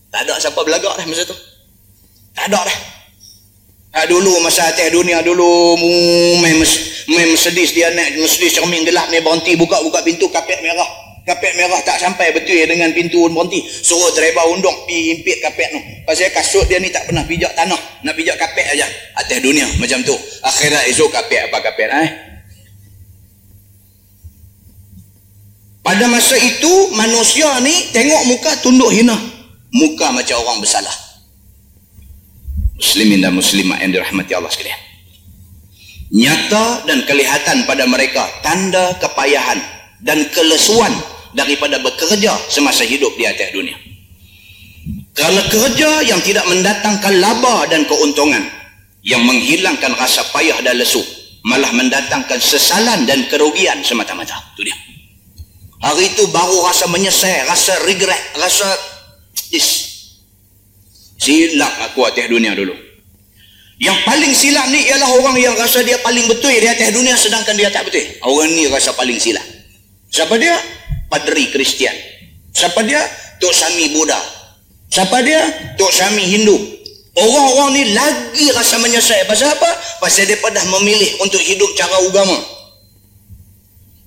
[0.10, 1.38] Tak ada siapa belagak dah masa tu.
[2.34, 2.80] Tak ada dah.
[3.90, 5.74] Tak dulu masa atas dunia dulu
[6.42, 6.62] main,
[7.10, 10.86] main Mercedes dia naik Mercedes cermin gelap ni berhenti buka-buka pintu kapet merah.
[11.26, 13.66] Kapet merah tak sampai betul ya dengan pintu berhenti.
[13.66, 15.82] Suruh driver undung pi impit kapet tu.
[16.06, 17.78] Pasal kasut dia ni tak pernah pijak tanah.
[18.02, 18.86] Nak pijak kapet aja.
[19.18, 20.14] Atas dunia macam tu.
[20.42, 22.10] Akhirat esok kapet apa kapet eh?
[25.86, 29.39] Pada masa itu manusia ni tengok muka tunduk hina
[29.74, 30.96] muka macam orang bersalah
[32.80, 34.82] muslimin dan muslimat yang dirahmati Allah sekalian
[36.10, 39.62] nyata dan kelihatan pada mereka tanda kepayahan
[40.02, 40.90] dan kelesuan
[41.38, 43.78] daripada bekerja semasa hidup di atas dunia.
[45.14, 48.42] Kerana kerja yang tidak mendatangkan laba dan keuntungan
[49.04, 51.04] yang menghilangkan rasa payah dan lesu
[51.44, 54.36] malah mendatangkan sesalan dan kerugian semata-mata.
[54.56, 54.78] Itu dia.
[55.80, 58.68] Hari itu baru rasa menyesal, rasa regret, rasa
[59.54, 59.68] is
[61.20, 62.74] silap aku atas dunia dulu.
[63.80, 67.56] Yang paling silap ni ialah orang yang rasa dia paling betul di atas dunia sedangkan
[67.56, 68.04] dia tak betul.
[68.28, 69.46] Orang ni rasa paling silap.
[70.12, 70.58] Siapa dia?
[71.10, 71.94] padri Kristian.
[72.54, 73.02] Siapa dia?
[73.42, 74.20] Tok Sami Buddha.
[74.94, 75.42] Siapa dia?
[75.76, 76.56] Tok Sami Hindu.
[77.20, 79.18] Orang-orang ni lagi rasa menyesal.
[79.28, 79.70] Pasal apa?
[80.00, 82.38] Pasal dia dah memilih untuk hidup cara agama.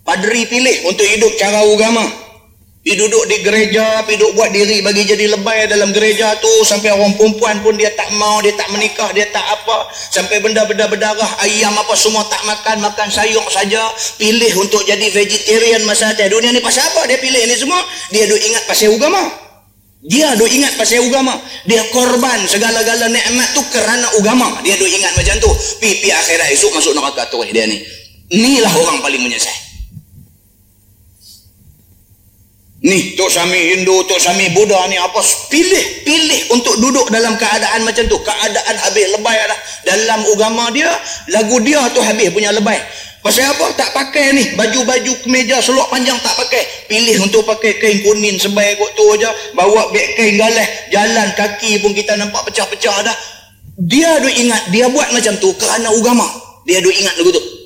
[0.07, 2.22] Padri pilih untuk hidup cara agama.
[2.83, 6.91] Pergi duduk di gereja, pergi duduk buat diri bagi jadi lebay dalam gereja tu sampai
[6.91, 9.87] orang perempuan pun dia tak mau, dia tak menikah, dia tak apa.
[9.95, 13.87] Sampai benda-benda berdarah, ayam apa semua tak makan, makan sayur saja.
[14.19, 17.79] Pilih untuk jadi vegetarian masa atas dunia ni pasal apa dia pilih ni semua?
[18.11, 19.31] Dia duk ingat pasal agama.
[20.03, 21.39] Dia duk ingat pasal agama.
[21.63, 24.59] Dia korban segala-gala nikmat tu kerana agama.
[24.67, 25.55] Dia duk ingat macam tu.
[25.79, 27.79] Pi pi akhirat esok masuk neraka tu dia ni.
[28.35, 29.55] Inilah orang paling menyesal.
[32.83, 37.87] Ni Tok Sami Hindu, Tok Sami Buddha ni apa pilih pilih untuk duduk dalam keadaan
[37.87, 38.19] macam tu.
[38.19, 39.59] Keadaan habis lebay dah.
[39.87, 40.91] Dalam agama dia,
[41.31, 42.83] lagu dia tu habis punya lebay.
[43.23, 43.71] Pasal apa?
[43.79, 44.45] Tak pakai ni.
[44.59, 46.91] Baju-baju kemeja selok panjang tak pakai.
[46.91, 49.31] Pilih untuk pakai kain kuning sebaik kot tu aja.
[49.55, 50.67] Bawa beg kain galah.
[50.91, 53.17] Jalan kaki pun kita nampak pecah-pecah dah.
[53.79, 56.27] Dia duk ingat dia buat macam tu kerana agama.
[56.67, 57.62] Dia duk ingat lagu tu.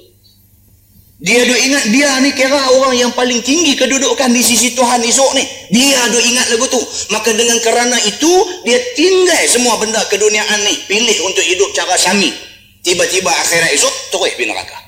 [1.16, 5.30] Dia duk ingat dia ni kira orang yang paling tinggi kedudukan di sisi Tuhan esok
[5.32, 5.44] ni.
[5.72, 6.80] Dia duk ingat lagu tu.
[7.08, 8.32] Maka dengan kerana itu,
[8.68, 10.76] dia tinggal semua benda keduniaan ni.
[10.84, 12.28] Pilih untuk hidup cara sami.
[12.84, 14.86] Tiba-tiba akhirat esok, terus pergi neraka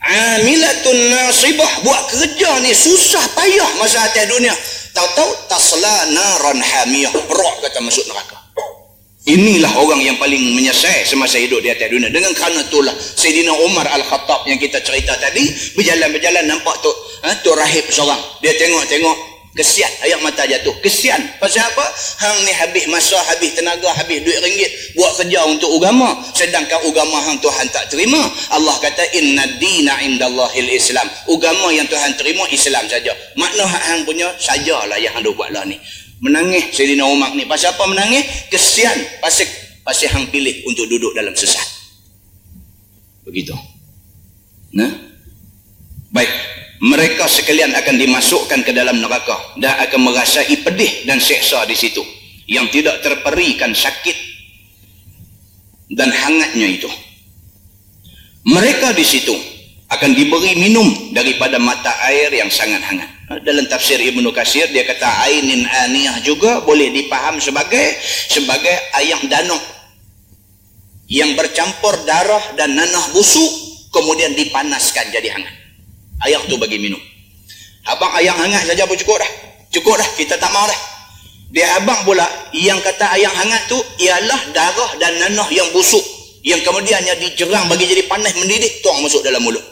[0.00, 4.54] amilatun nasibah buat kerja ni susah payah masa atas dunia
[4.96, 8.39] tahu-tahu tasla naran hamiyah roh kata masuk neraka
[9.30, 13.86] inilah orang yang paling menyesal semasa hidup di atas dunia dengan kerana itulah Sayyidina Umar
[13.86, 15.46] Al-Khattab yang kita cerita tadi
[15.78, 16.90] berjalan-berjalan nampak tu
[17.22, 20.70] ha, tu rahib seorang dia tengok-tengok Kesian ayat mata jatuh.
[20.78, 21.18] Kesian.
[21.42, 21.82] Pasal apa?
[22.22, 26.22] Hang ni habis masa, habis tenaga, habis duit ringgit buat kerja untuk agama.
[26.38, 28.22] Sedangkan agama hang Tuhan tak terima.
[28.54, 31.02] Allah kata inna dina indallahil Islam.
[31.26, 33.10] Agama yang Tuhan terima Islam saja.
[33.34, 35.74] Makna hang punya sajalah yang hang buat lah ni.
[36.20, 37.48] Menangis Sayyidina Umar ni.
[37.48, 38.48] Pasal apa menangis?
[38.52, 38.96] Kesian.
[39.24, 39.48] Pasal
[39.80, 41.64] pasal hang pilih untuk duduk dalam sesat.
[43.24, 43.56] Begitu.
[44.76, 45.08] Nah.
[46.10, 46.50] Baik
[46.80, 52.00] mereka sekalian akan dimasukkan ke dalam neraka dan akan merasai pedih dan seksa di situ
[52.48, 54.16] yang tidak terperikan sakit
[55.92, 56.88] dan hangatnya itu
[58.48, 59.36] mereka di situ
[59.92, 65.06] akan diberi minum daripada mata air yang sangat hangat dalam tafsir Ibnu Kasir dia kata
[65.30, 67.94] ainin aniyah juga boleh dipaham sebagai
[68.26, 69.62] sebagai ayam danuk
[71.06, 73.50] yang bercampur darah dan nanah busuk
[73.94, 75.60] kemudian dipanaskan jadi hangat
[76.20, 77.00] Ayam tu bagi minum.
[77.88, 79.30] Abang ayam hangat saja pun cukup dah.
[79.72, 80.08] Cukup dah.
[80.20, 80.80] Kita tak mau dah.
[81.50, 86.04] Dia abang pula yang kata ayam hangat tu ialah darah dan nanah yang busuk.
[86.44, 88.84] Yang kemudiannya dijerang bagi jadi panas mendidih.
[88.84, 89.64] Tuang masuk dalam mulut.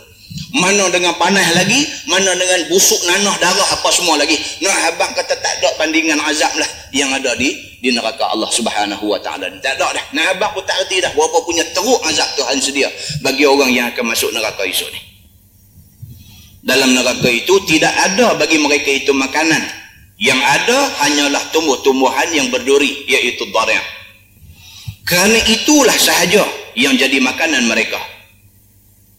[0.54, 1.84] Mana dengan panas lagi.
[2.08, 4.36] Mana dengan busuk nanah darah apa semua lagi.
[4.64, 6.70] Nah abang kata tak ada bandingan azab lah.
[6.92, 9.52] Yang ada di di neraka Allah subhanahu wa ta'ala.
[9.60, 10.04] Tak ada dah.
[10.16, 11.12] Nah abang pun tak erti dah.
[11.12, 12.88] Berapa punya teruk azab Tuhan sedia.
[13.20, 15.08] Bagi orang yang akan masuk neraka esok ni
[16.68, 19.64] dalam neraka itu tidak ada bagi mereka itu makanan
[20.20, 23.80] yang ada hanyalah tumbuh-tumbuhan yang berduri iaitu dharya
[25.08, 26.44] kerana itulah sahaja
[26.76, 27.96] yang jadi makanan mereka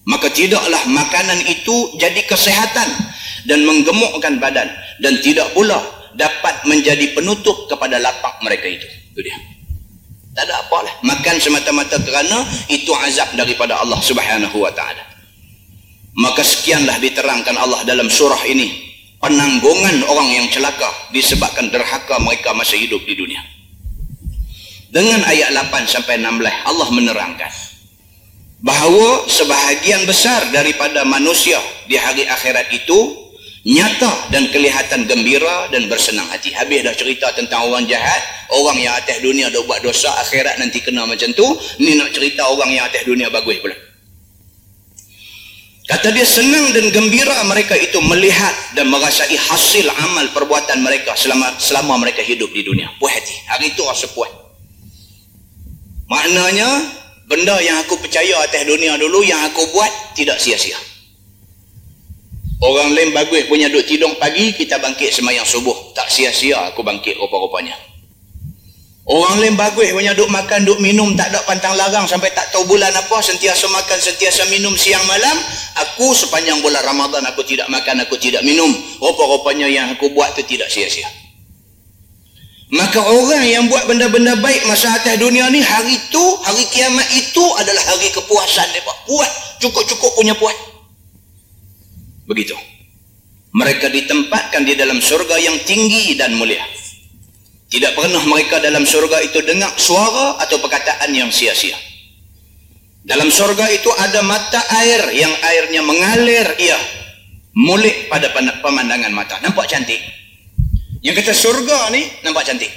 [0.09, 2.89] maka tidaklah makanan itu jadi kesehatan
[3.45, 4.65] dan menggemukkan badan.
[4.97, 5.77] Dan tidak pula
[6.17, 8.89] dapat menjadi penutup kepada lapak mereka itu.
[9.13, 9.37] Itu dia.
[10.33, 12.41] Tak ada apalah makan semata-mata kerana
[12.73, 15.05] itu azab daripada Allah subhanahu wa ta'ala.
[16.17, 18.89] Maka sekianlah diterangkan Allah dalam surah ini.
[19.19, 23.43] Penanggungan orang yang celaka disebabkan derhaka mereka masa hidup di dunia.
[24.89, 27.68] Dengan ayat 8 sampai 16 Allah menerangkan
[28.59, 33.29] bahawa sebahagian besar daripada manusia di hari akhirat itu
[33.63, 38.95] nyata dan kelihatan gembira dan bersenang hati habis dah cerita tentang orang jahat orang yang
[38.95, 41.43] atas dunia dah buat dosa akhirat nanti kena macam tu
[41.83, 43.75] ni nak cerita orang yang atas dunia bagus pula
[45.89, 51.49] Kata dia senang dan gembira mereka itu melihat dan merasai hasil amal perbuatan mereka selama
[51.57, 52.93] selama mereka hidup di dunia.
[53.01, 53.33] Puas hati.
[53.49, 54.29] Hari itu rasa puas.
[56.05, 56.69] Maknanya
[57.29, 60.75] benda yang aku percaya atas dunia dulu yang aku buat tidak sia-sia.
[62.59, 65.95] Orang lain bagus punya duduk tidur pagi, kita bangkit semayang subuh.
[65.95, 67.71] Tak sia-sia aku bangkit rupa-rupanya.
[69.09, 72.67] Orang lain bagus punya duk makan, duk minum, tak ada pantang larang sampai tak tahu
[72.67, 75.33] bulan apa, sentiasa makan, sentiasa minum siang malam.
[75.87, 78.69] Aku sepanjang bulan Ramadan aku tidak makan, aku tidak minum.
[78.99, 81.18] Rupa-rupanya yang aku buat tu tidak sia-sia.
[82.69, 87.41] Maka orang yang buat benda-benda baik masa atas dunia ni, hari tu, hari kiamat itu
[87.57, 88.93] adalah hari kepuasan mereka.
[89.09, 90.53] Puas, cukup-cukup punya puas.
[92.29, 92.53] Begitu.
[93.49, 96.61] Mereka ditempatkan di dalam surga yang tinggi dan mulia.
[97.73, 101.77] Tidak pernah mereka dalam surga itu dengar suara atau perkataan yang sia-sia.
[103.01, 106.77] Dalam surga itu ada mata air yang airnya mengalir ia
[107.57, 108.29] mulik pada
[108.61, 109.41] pemandangan mata.
[109.41, 109.97] Nampak cantik.
[110.99, 112.71] Yang kata surga ni nampak cantik.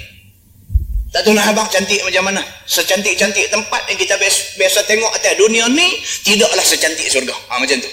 [1.13, 2.41] Tak tahu nak abang cantik macam mana.
[2.65, 4.17] Secantik-cantik tempat yang kita
[4.57, 7.35] biasa, tengok atas dunia ni tidaklah secantik surga.
[7.53, 7.91] Ha, macam tu.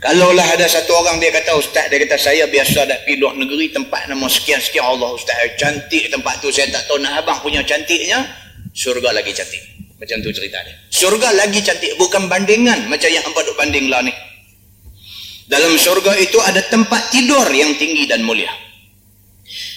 [0.00, 3.72] Kalaulah ada satu orang dia kata ustaz dia kata saya biasa dah pergi luar negeri
[3.72, 8.24] tempat nama sekian-sekian Allah ustaz cantik tempat tu saya tak tahu nak abang punya cantiknya
[8.76, 9.60] surga lagi cantik.
[9.96, 10.76] Macam tu cerita dia.
[10.92, 14.12] Surga lagi cantik bukan bandingan macam yang hangpa duk banding lah ni.
[15.46, 18.50] Dalam surga itu ada tempat tidur yang tinggi dan mulia.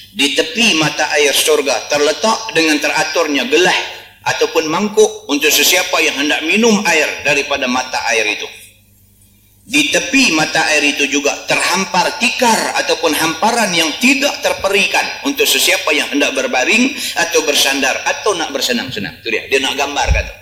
[0.09, 3.79] Di tepi mata air surga terletak dengan teraturnya gelah
[4.25, 8.49] ataupun mangkuk untuk sesiapa yang hendak minum air daripada mata air itu.
[9.69, 15.93] Di tepi mata air itu juga terhampar tikar ataupun hamparan yang tidak terperikan untuk sesiapa
[15.93, 19.21] yang hendak berbaring atau bersandar atau nak bersenang-senang.
[19.21, 19.45] Itu dia.
[19.45, 20.38] Dia nak gambar kata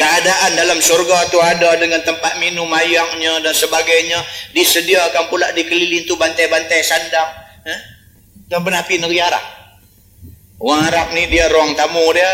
[0.00, 4.16] keadaan dalam surga itu ada dengan tempat minum ayamnya dan sebagainya
[4.56, 7.28] disediakan pula dikeliling tu bantai-bantai sandang
[7.68, 7.80] eh?
[8.48, 9.44] dan benapi negeri Arab
[10.64, 12.32] orang Arab ni dia ruang tamu dia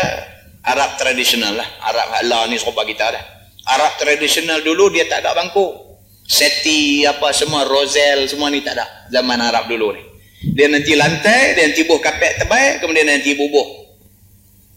[0.63, 3.37] Arab tradisional lah Arab halal ni serupa kita dah
[3.67, 5.99] Arab tradisional dulu dia tak ada bangku.
[6.27, 10.03] Seti apa semua rosel semua ni tak ada zaman Arab dulu ni.
[10.55, 13.67] Dia nanti lantai, dia nanti bubuh kapet tebal, kemudian nanti bubuh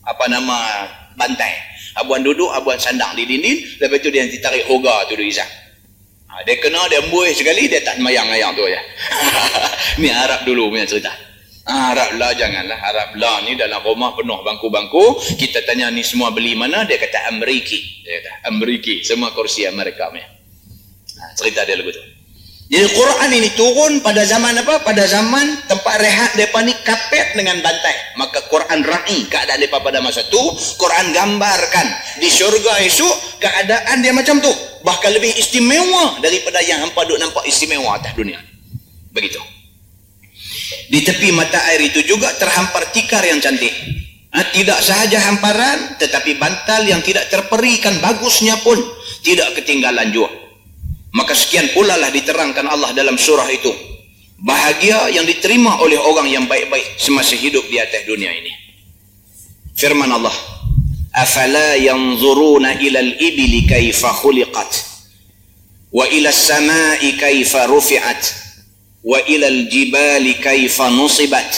[0.07, 0.59] apa nama
[1.15, 1.55] bantai.
[2.01, 5.51] Abuan duduk, abuan sandang di dinding, lepas tu dia nanti tarik hoga tu dia izah.
[6.31, 8.81] Ha, dia kena, dia embuih sekali, dia tak mayang-mayang tu ya.
[10.01, 11.13] ni Arab dulu punya cerita.
[11.71, 16.59] Harap lah janganlah harap lah ni dalam rumah penuh bangku-bangku kita tanya ni semua beli
[16.59, 20.27] mana dia kata Ameriki dia kata Ameriki semua kursi Amerika punya
[21.21, 22.03] ha, cerita dia lagu tu
[22.71, 24.87] jadi Quran ini turun pada zaman apa?
[24.87, 28.15] Pada zaman tempat rehat mereka ni kapet dengan bantai.
[28.15, 30.39] Maka Quran ra'i keadaan mereka pada masa tu
[30.79, 31.87] Quran gambarkan.
[32.23, 34.55] Di syurga esok keadaan dia macam tu.
[34.87, 38.39] Bahkan lebih istimewa daripada yang hampa duk nampak istimewa atas dunia
[39.11, 39.43] begitu.
[40.95, 43.75] Di tepi mata air itu juga terhampar tikar yang cantik.
[44.31, 48.79] Ha, tidak sahaja hamparan, tetapi bantal yang tidak terperikan bagusnya pun
[49.27, 50.31] tidak ketinggalan jua
[51.11, 53.73] maka sekian pula lah diterangkan Allah dalam surah itu.
[54.41, 58.53] Bahagia yang diterima oleh orang yang baik-baik semasa hidup di atas dunia ini.
[59.77, 60.33] Firman Allah
[61.13, 64.73] afala yanzuruna ila al-ibli kayfa khuliqat?
[65.91, 68.23] Wa ila as-sama'i kayfa rufi'at?
[69.03, 71.51] Wa ila al-jibali kayfa nusibat?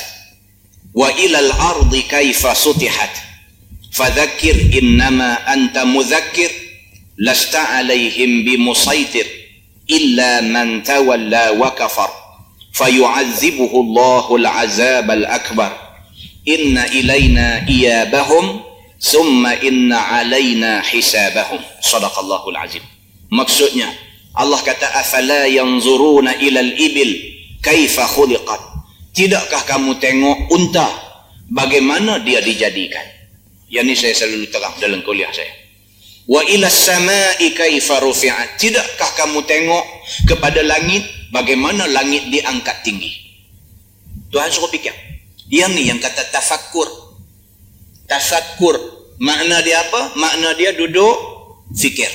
[0.97, 3.13] Wa ila al-ardi kayfa sutihat?
[3.93, 6.49] Fadhakkir innama anta mudhakkir
[7.21, 9.42] lasta 'alayhim bimusaytir.
[9.91, 12.11] إلا من تولى وكفر
[12.73, 15.73] فيعذبه الله العذاب الأكبر
[16.49, 18.61] إن إلينا إيابهم
[19.01, 22.83] ثم إن علينا حسابهم صدق الله العظيم
[23.33, 23.89] maksudnya
[24.37, 27.13] Allah kata afala yanzuruna ilal ibil
[27.65, 28.61] kaifa khuliqat
[29.17, 30.85] tidakkah kamu tengok unta
[31.49, 33.05] bagaimana dia dijadikan
[33.73, 35.62] yang ini saya selalu terang dalam kuliah saya
[36.27, 38.59] wa ila samai kaifa rufi'at.
[38.59, 39.85] Tidakkah kamu tengok
[40.29, 41.03] kepada langit
[41.35, 43.11] bagaimana langit diangkat tinggi?
[44.31, 44.95] Tuhan suruh fikir.
[45.53, 46.89] Yang ni yang kata tafakkur.
[48.09, 48.77] Tafakkur.
[49.21, 50.17] Makna dia apa?
[50.17, 51.15] Makna dia duduk
[51.77, 52.09] fikir.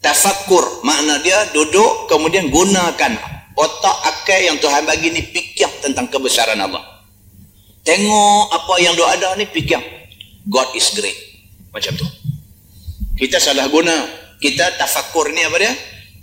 [0.00, 0.80] Tafakkur.
[0.80, 3.12] Makna dia duduk kemudian gunakan
[3.60, 6.80] otak akal yang Tuhan bagi ni fikir tentang kebesaran Allah.
[7.84, 9.80] Tengok apa yang doa ada ni fikir.
[10.48, 11.16] God is great.
[11.70, 12.08] Macam tu
[13.20, 13.92] kita salah guna
[14.40, 15.72] kita tafakur ni apa dia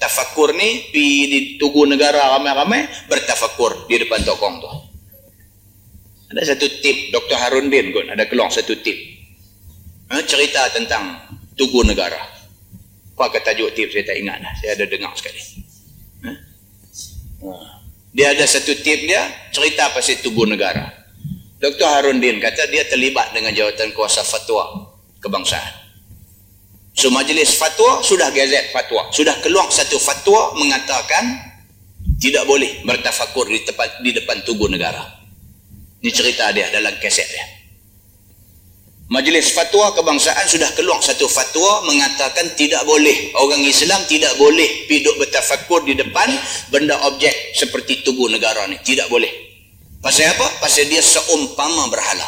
[0.01, 4.69] tafakur ni pi di tugu negara ramai-ramai bertafakur di depan tokong tu
[6.27, 7.37] ada satu tip Dr.
[7.37, 8.97] Harun bin pun ada keluar satu tip
[10.09, 11.21] ha, cerita tentang
[11.53, 12.19] tugu negara
[13.13, 14.53] apa kata tajuk tip saya tak ingat lah.
[14.57, 15.41] saya ada dengar sekali
[18.17, 19.21] dia ada satu tip dia
[19.53, 20.89] cerita pasal tubuh negara.
[21.61, 21.85] Dr.
[21.85, 25.86] Harun Din kata dia terlibat dengan jawatan kuasa fatwa kebangsaan.
[26.97, 29.13] So majlis fatwa sudah gazet fatwa.
[29.13, 31.47] Sudah keluar satu fatwa mengatakan
[32.17, 35.05] tidak boleh bertafakur di, tempat, di depan tubuh negara.
[36.01, 37.45] Ini cerita dia dalam keset dia.
[39.07, 45.15] Majlis Fatwa Kebangsaan sudah keluar satu fatwa mengatakan tidak boleh orang Islam tidak boleh hidup
[45.15, 46.27] bertafakur di depan
[46.67, 49.31] benda objek seperti tubuh negara ni tidak boleh.
[50.03, 50.59] Pasal apa?
[50.59, 52.27] Pasal dia seumpama berhala.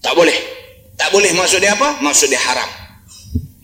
[0.00, 0.63] Tak boleh.
[0.94, 1.98] Tak boleh maksud dia apa?
[2.00, 2.70] Maksud dia haram.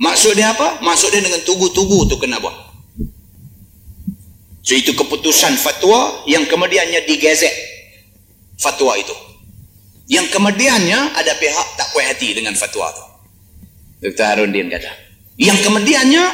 [0.00, 0.82] Maksud dia apa?
[0.82, 2.70] Maksud dia dengan tugu-tugu tu kena buat.
[4.60, 7.70] So itu keputusan fatwa yang kemudiannya digazet
[8.60, 9.16] fatwa itu
[10.10, 13.04] yang kemudiannya ada pihak tak puas hati dengan fatwa tu
[14.04, 14.26] Dr.
[14.26, 14.92] Harun Din kata
[15.40, 16.24] yang kemudiannya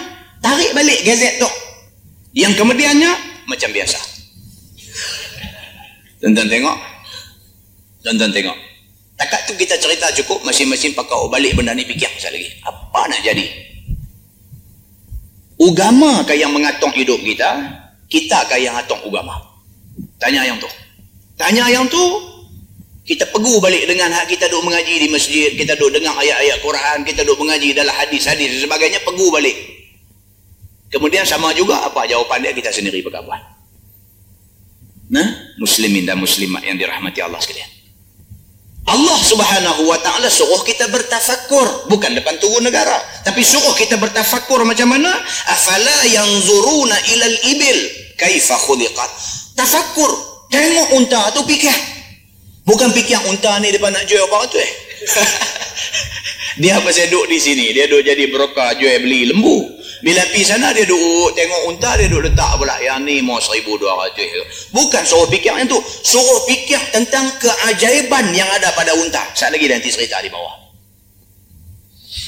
[0.43, 1.47] tarik balik gazet tu
[2.35, 3.15] yang kemudiannya
[3.47, 3.99] macam biasa
[6.19, 6.77] tuan-tuan tengok
[8.03, 8.59] tuan-tuan tengok
[9.17, 13.21] takat tu kita cerita cukup masing-masing pakai balik benda ni fikir sekali lagi apa nak
[13.25, 13.67] jadi
[15.57, 17.49] Ugama kah yang mengatong hidup kita?
[18.07, 19.41] Kita kah yang atong ugama?
[20.21, 20.69] Tanya yang tu.
[21.41, 22.05] Tanya yang tu.
[23.07, 26.99] Kita pegu balik dengan hak kita duduk mengaji di masjid, kita duduk dengar ayat-ayat Quran,
[27.07, 29.55] kita duduk mengaji dalam hadis-hadis dan sebagainya, pegu balik.
[30.91, 33.39] Kemudian sama juga apa jawapan dia kita sendiri berkawan.
[35.07, 37.71] Nah, muslimin dan muslimat yang dirahmati Allah sekalian.
[38.87, 41.91] Allah subhanahu wa ta'ala suruh kita bertafakur.
[41.91, 42.95] Bukan depan turun negara
[43.27, 45.11] tapi suruh kita bertafakur macam mana?
[45.51, 47.79] Afala yang zuruna ilal ibil?
[48.15, 49.11] Kaifa khuliqat?
[49.59, 50.11] Tafakur.
[50.47, 51.75] Tengok unta tu fikir
[52.63, 54.73] bukan fikir unta ni depan nak jual apa tu eh?
[56.63, 57.75] Dia pasal duduk di sini.
[57.75, 62.09] Dia duduk jadi broker jual beli lembu bila pergi sana dia duduk tengok unta dia
[62.09, 62.77] duduk letak pula.
[62.81, 65.81] Yang ni mau 1200 bukan suruh fikir yang tu.
[65.81, 69.25] Suruh fikir tentang keajaiban yang ada pada unta.
[69.33, 70.69] Saat lagi nanti cerita di bawah.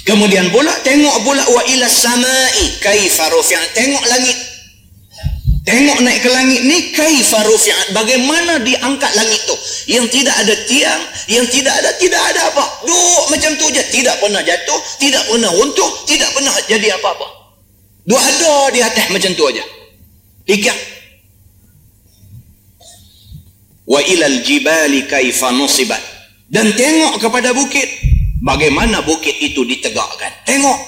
[0.09, 3.77] Kemudian pula tengok pula wa ila samai kaifa rufi'at.
[3.77, 4.39] Tengok langit.
[5.69, 7.93] Tengok naik ke langit ni kaifa rufi'at.
[7.93, 9.57] Bagaimana diangkat langit tu?
[9.93, 12.65] Yang tidak ada tiang yang tidak ada tidak ada apa.
[12.89, 13.83] Duduk macam tu je.
[13.93, 17.38] Tidak pernah jatuh tidak pernah runtuh tidak pernah jadi apa-apa
[18.09, 19.61] Dua ada di atas macam tu aja.
[20.49, 20.73] Fikir.
[23.85, 26.01] Wa ilal jibali kaifa nusibat.
[26.49, 27.85] Dan tengok kepada bukit.
[28.41, 30.33] Bagaimana bukit itu ditegakkan.
[30.49, 30.79] Tengok.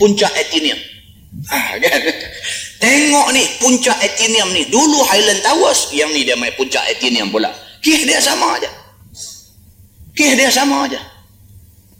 [0.00, 0.80] Puncak Etinium.
[1.52, 2.00] Ha, kan?
[2.80, 4.64] Tengok ni puncak Etinium ni.
[4.72, 5.92] Dulu Highland Towers.
[5.92, 7.52] Yang ni dia main puncak Etinium pula.
[7.84, 8.72] Kih dia sama aja.
[10.16, 11.17] Kih dia sama aja.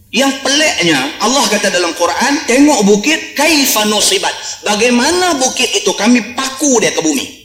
[0.08, 4.32] Yang peliknya Allah kata dalam Quran tengok bukit kaifa nusibat.
[4.64, 7.38] Bagaimana bukit itu kami paku dia ke bumi.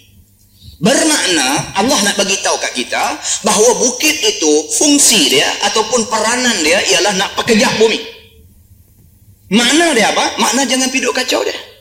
[0.80, 3.04] Bermakna Allah nak bagi tahu kat kita
[3.44, 8.00] bahawa bukit itu fungsi dia ataupun peranan dia ialah nak pekejap bumi.
[9.52, 10.40] Makna dia apa?
[10.40, 11.73] Makna jangan piduk kacau dia.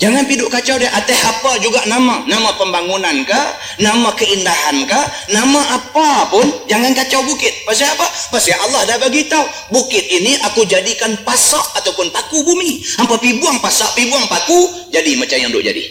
[0.00, 2.24] Jangan piduk kacau dia atas apa juga nama.
[2.24, 3.42] Nama pembangunan ke,
[3.84, 5.00] nama keindahan ke,
[5.36, 7.52] nama apa pun jangan kacau bukit.
[7.68, 8.08] Pasal apa?
[8.32, 12.80] Pasal Allah dah bagi tahu bukit ini aku jadikan pasak ataupun paku bumi.
[12.96, 15.84] Hampa pi buang pasak, pi buang paku, jadi macam yang duk jadi.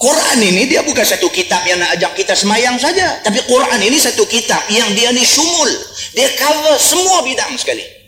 [0.00, 3.20] Quran ini dia bukan satu kitab yang nak ajak kita semayang saja.
[3.20, 5.68] Tapi Quran ini satu kitab yang dia ni sumul.
[6.16, 7.99] Dia cover semua bidang sekali.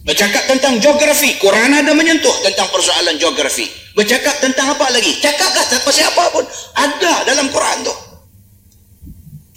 [0.00, 1.36] Bercakap tentang geografi.
[1.36, 3.68] Quran ada menyentuh tentang persoalan geografi.
[3.92, 5.20] Bercakap tentang apa lagi?
[5.20, 6.44] Cakaplah tanpa siapa pun.
[6.72, 7.94] Ada dalam Quran tu.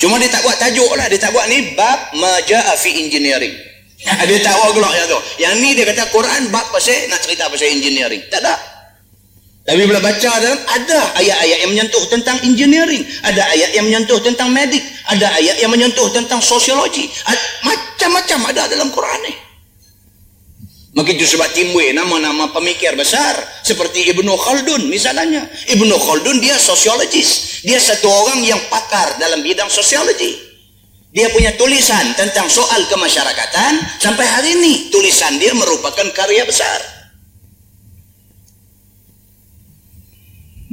[0.03, 1.07] Cuma dia tak buat tajuk lah.
[1.07, 3.55] Dia tak buat ni bab maja'afi engineering.
[4.27, 5.19] dia tak buat gelak yang tu.
[5.39, 8.19] Yang ni dia kata Quran bab pasal nak cerita pasal engineering.
[8.27, 8.73] Tak ada.
[9.63, 14.51] Tapi bila baca dalam ada ayat-ayat yang menyentuh tentang engineering, ada ayat yang menyentuh tentang
[14.51, 17.07] medik, ada ayat yang menyentuh tentang sosiologi.
[17.63, 19.53] Macam-macam ada dalam Quran ni.
[20.93, 23.33] Maka itu sebab timbul nama-nama pemikir besar
[23.65, 25.41] seperti Ibnu Khaldun misalnya.
[25.73, 27.61] Ibnu Khaldun dia sosiologis.
[27.65, 30.37] Dia satu orang yang pakar dalam bidang sosiologi.
[31.09, 36.81] Dia punya tulisan tentang soal kemasyarakatan sampai hari ini tulisan dia merupakan karya besar.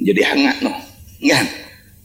[0.01, 0.73] Jadi hangat no.
[1.21, 1.47] Kan?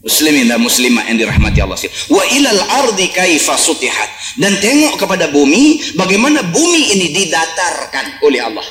[0.06, 1.74] Muslimin dan muslimat yang dirahmati Allah
[2.14, 4.38] wa ilal ardi kaifa sutihat.
[4.38, 8.66] Dan tengok kepada bumi bagaimana bumi ini didatarkan oleh Allah.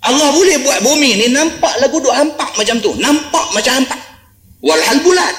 [0.00, 2.94] Allah boleh buat bumi ni nampak lagu duk hampak macam tu.
[3.02, 4.00] Nampak macam hampak.
[4.62, 5.34] Walhal bulat.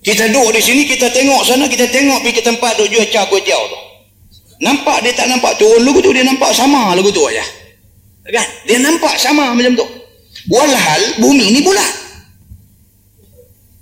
[0.00, 3.26] Kita duduk di sini kita tengok sana kita tengok pergi ke tempat duk jual cah
[3.28, 3.78] kuih tu.
[4.64, 7.44] Nampak dia tak nampak turun lagu tu dia nampak sama lagu tu aja
[8.30, 8.46] kan?
[8.64, 9.86] Dia nampak sama macam tu.
[10.48, 12.09] Walhal bumi ni bulat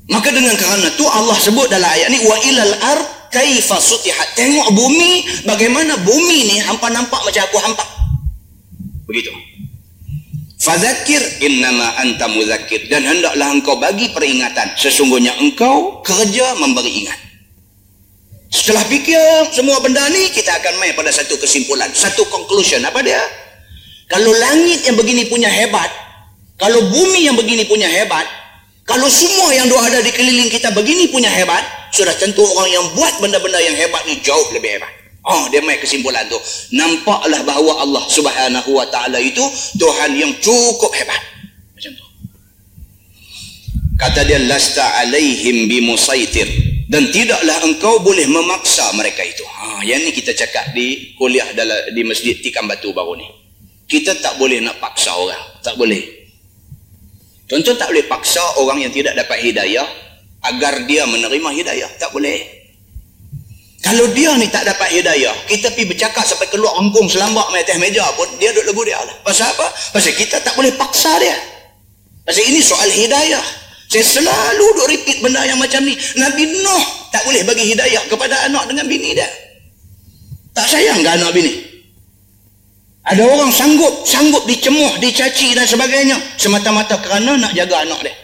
[0.08, 2.98] Maka dengan kerana tu Allah sebut dalam ayat ni wa ilal ar
[3.28, 4.40] kaifa sutihat.
[4.40, 7.84] Tengok bumi bagaimana bumi ni hampa nampak macam aku hampa.
[9.04, 9.30] Begitu.
[10.58, 17.20] Fadzakir innama anta muzakkir dan hendaklah engkau bagi peringatan sesungguhnya engkau kerja memberi ingat.
[18.48, 23.20] Setelah fikir semua benda ni kita akan mai pada satu kesimpulan, satu conclusion apa dia?
[24.08, 25.92] Kalau langit yang begini punya hebat,
[26.56, 28.24] kalau bumi yang begini punya hebat,
[28.88, 31.60] kalau semua yang doa ada di keliling kita begini punya hebat,
[31.92, 34.88] sudah tentu orang yang buat benda-benda yang hebat ni jauh lebih hebat.
[35.28, 36.40] Oh, dia main kesimpulan tu.
[36.72, 39.44] Nampaklah bahawa Allah Subhanahu wa taala itu
[39.76, 41.20] Tuhan yang cukup hebat.
[41.76, 42.06] Macam tu.
[44.00, 46.48] Kata dia lasta alaihim bimusaitir
[46.88, 49.44] dan tidaklah engkau boleh memaksa mereka itu.
[49.44, 53.28] Ha, yang ni kita cakap di kuliah dalam di Masjid Tikam Batu baru ni.
[53.84, 56.17] Kita tak boleh nak paksa orang, tak boleh.
[57.48, 59.88] Contoh tak boleh paksa orang yang tidak dapat hidayah
[60.44, 61.90] agar dia menerima hidayah.
[61.96, 62.58] Tak boleh.
[63.80, 67.78] Kalau dia ni tak dapat hidayah, kita pergi bercakap sampai keluar rengkung selambak mai atas
[67.80, 69.16] meja pun, dia duduk lagu dia lah.
[69.24, 69.64] Pasal apa?
[69.94, 71.36] Pasal kita tak boleh paksa dia.
[72.26, 73.44] Pasal ini soal hidayah.
[73.88, 75.96] Saya selalu duk repeat benda yang macam ni.
[76.20, 79.30] Nabi Nuh tak boleh bagi hidayah kepada anak dengan bini dia.
[80.52, 81.67] Tak sayang ke anak bini?
[83.08, 86.20] Ada orang sanggup, sanggup dicemuh, dicaci dan sebagainya.
[86.36, 88.14] Semata-mata kerana nak jaga anak dia.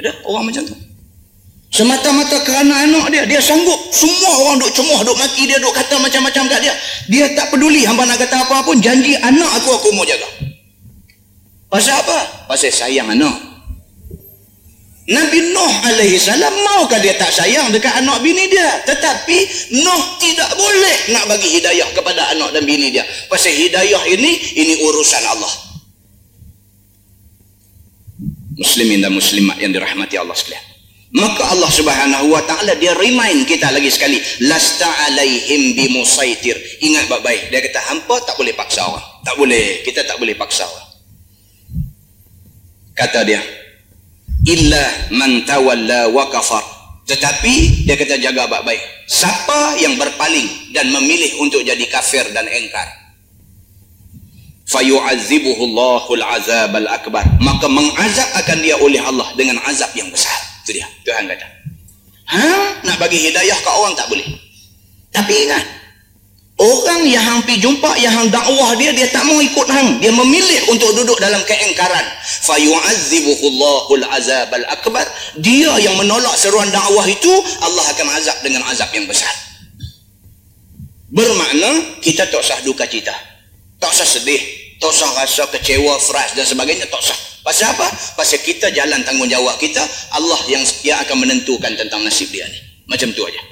[0.00, 0.76] Ada orang macam tu.
[1.68, 3.76] Semata-mata kerana anak dia, dia sanggup.
[3.92, 6.74] Semua orang duk cemuh, duk maki dia, duk kata macam-macam kat dia.
[7.12, 10.28] Dia tak peduli hamba nak kata apa pun, janji anak aku, aku mau jaga.
[11.68, 12.46] Pasal apa?
[12.48, 13.53] Pasal sayang anak.
[15.04, 18.80] Nabi Nuh alaihi salam maukah dia tak sayang dekat anak bini dia?
[18.88, 19.36] Tetapi
[19.84, 23.04] Nuh tidak boleh nak bagi hidayah kepada anak dan bini dia.
[23.28, 25.52] Pasal hidayah ini, ini urusan Allah.
[28.56, 30.64] Muslimin dan muslimat yang dirahmati Allah sekalian.
[31.14, 36.56] Maka Allah Subhanahu wa taala dia remind kita lagi sekali, lasta alaihim bimusaitir.
[36.80, 37.52] Ingat baik-baik.
[37.52, 39.04] Dia kata hampa tak boleh paksa orang.
[39.20, 39.84] Tak boleh.
[39.84, 40.88] Kita tak boleh paksa orang.
[42.94, 43.42] Kata dia,
[44.44, 44.84] illa
[45.16, 46.62] man tawalla wa kafar.
[47.04, 48.80] Tetapi dia kata jaga baik-baik.
[49.04, 52.88] Siapa yang berpaling dan memilih untuk jadi kafir dan engkar?
[54.64, 57.24] Fayu'azibuhu Allahul azab al-akbar.
[57.44, 60.32] Maka mengazab akan dia oleh Allah dengan azab yang besar.
[60.64, 60.88] Itu dia.
[61.04, 61.46] Tuhan kata.
[62.32, 62.44] Ha?
[62.88, 64.24] Nak bagi hidayah ke orang tak boleh.
[65.12, 65.83] Tapi ingat.
[66.54, 69.98] Orang yang hang pergi jumpa, yang hang dakwah dia, dia tak mau ikut hang.
[69.98, 72.06] Dia memilih untuk duduk dalam keengkaran.
[72.46, 75.02] Fayu'azibuhullahul azabal akbar.
[75.42, 79.34] Dia yang menolak seruan dakwah itu, Allah akan azab dengan azab yang besar.
[81.10, 83.14] Bermakna, kita tak usah duka cita.
[83.82, 84.38] Tak usah sedih.
[84.78, 86.86] Tak usah rasa kecewa, frust dan sebagainya.
[86.86, 87.18] Tak usah.
[87.42, 87.90] Pasal apa?
[88.14, 89.82] Pasal kita jalan tanggungjawab kita,
[90.14, 92.62] Allah yang yang akan menentukan tentang nasib dia ni.
[92.86, 93.42] Macam tu aja.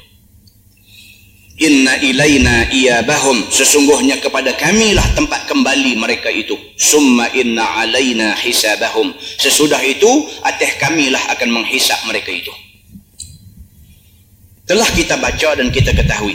[1.62, 6.58] Inna ilaina iyabahum sesungguhnya kepada kamilah tempat kembali mereka itu.
[6.74, 9.14] Summa inna alaina hisabahum.
[9.38, 12.50] Sesudah itu atas kamilah akan menghisap mereka itu.
[14.66, 16.34] Telah kita baca dan kita ketahui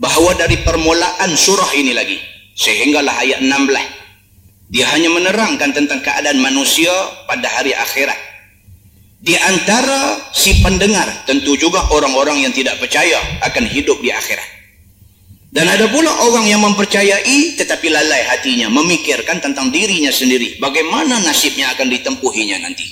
[0.00, 2.16] bahawa dari permulaan surah ini lagi
[2.56, 6.90] sehinggalah ayat 16 dia hanya menerangkan tentang keadaan manusia
[7.28, 8.33] pada hari akhirat.
[9.24, 14.44] Di antara si pendengar, tentu juga orang-orang yang tidak percaya akan hidup di akhirat.
[15.48, 20.60] Dan ada pula orang yang mempercayai tetapi lalai hatinya, memikirkan tentang dirinya sendiri.
[20.60, 22.84] Bagaimana nasibnya akan ditempuhinya nanti.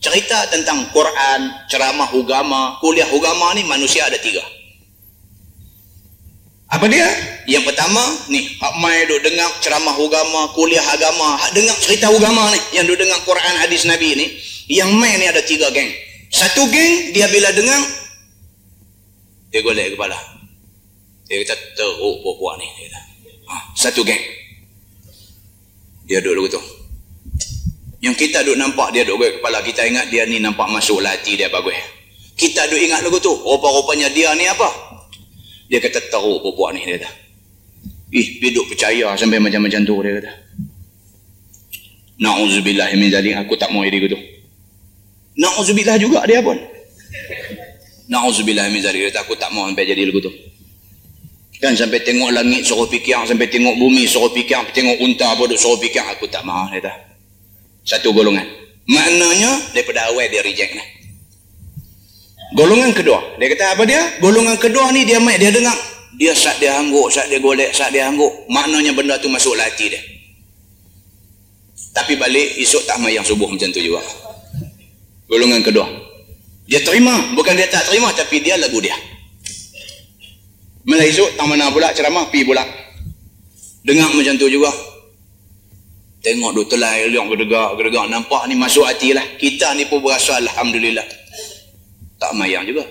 [0.00, 4.40] Cerita tentang Quran, ceramah agama, kuliah agama ni manusia ada tiga.
[6.72, 7.04] Apa dia?
[7.44, 8.00] Yang pertama,
[8.32, 12.88] ni, hak mai duk dengar ceramah agama, kuliah agama, hak dengar cerita agama ni, yang
[12.88, 14.26] duk dengar Quran hadis Nabi ni,
[14.68, 15.88] yang mai ni ada tiga geng.
[16.28, 17.80] Satu geng, dia bila dengar,
[19.48, 20.16] dia golek kepala.
[21.24, 22.68] Dia kata, teruk buah ni.
[22.68, 23.00] Dia kata.
[23.48, 24.20] Ha, satu geng.
[26.04, 26.62] Dia duduk lagu tu.
[28.04, 31.40] Yang kita duduk nampak dia duduk golek kepala, kita ingat dia ni nampak masuk hati
[31.40, 31.72] dia bagus.
[32.36, 34.68] Kita duduk ingat lagu tu, rupa-rupanya dia ni apa?
[35.68, 37.10] Dia kata teruk perempuan ni dia kata.
[38.08, 40.32] Ih, biduk percaya sampai macam-macam tu dia kata.
[42.20, 44.18] Na'udzubillah min zalik aku tak mau jadi gitu.
[45.38, 46.58] Na'udzubillah juga dia pun.
[48.10, 50.28] Na'udzubillah min zalik aku tak mau sampai jadi begitu.
[51.58, 55.78] Kan sampai tengok langit suruh fikir, sampai tengok bumi suruh fikir, tengok unta pun suruh
[55.78, 56.94] fikir aku tak mau dia kata.
[57.82, 58.46] Satu golongan.
[58.86, 60.84] Maknanya daripada awal dia reject ni.
[62.54, 63.18] Golongan kedua.
[63.42, 64.00] Dia kata apa dia?
[64.22, 65.74] Golongan kedua ni dia mai dia dengar.
[66.18, 68.30] Dia sat dia hangguk, sat dia golek, sat dia hangguk.
[68.48, 70.02] Maknanya benda tu masuk hati dia.
[71.92, 73.98] Tapi balik esok tak mai yang subuh macam tu juga.
[75.28, 75.86] Golongan kedua.
[76.68, 78.96] Dia terima, bukan dia tak terima tapi dia lagu dia.
[80.88, 82.64] Malah esok tak mana pula ceramah pi pula.
[83.84, 84.72] Dengar macam tu juga.
[86.18, 89.24] Tengok duk telai liang gedegak, gedegak nampak ni masuk hati lah.
[89.38, 91.18] Kita ni pun berasa alhamdulillah
[92.18, 92.82] tak mayang juga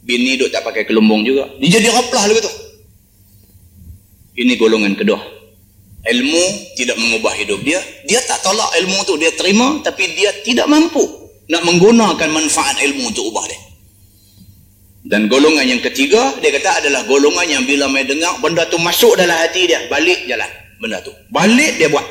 [0.00, 2.52] bini duk tak pakai kelumbung juga dia jadi raplah lagi tu
[4.40, 5.20] ini golongan kedua
[6.08, 6.44] ilmu
[6.80, 7.78] tidak mengubah hidup dia
[8.08, 11.04] dia tak tolak ilmu tu dia terima tapi dia tidak mampu
[11.50, 13.60] nak menggunakan manfaat ilmu untuk ubah dia.
[15.00, 19.18] Dan golongan yang ketiga dia kata adalah golongan yang bila mai dengar benda tu masuk
[19.18, 20.46] dalam hati dia balik jalan
[20.78, 21.10] benda tu.
[21.34, 22.06] Balik dia buat.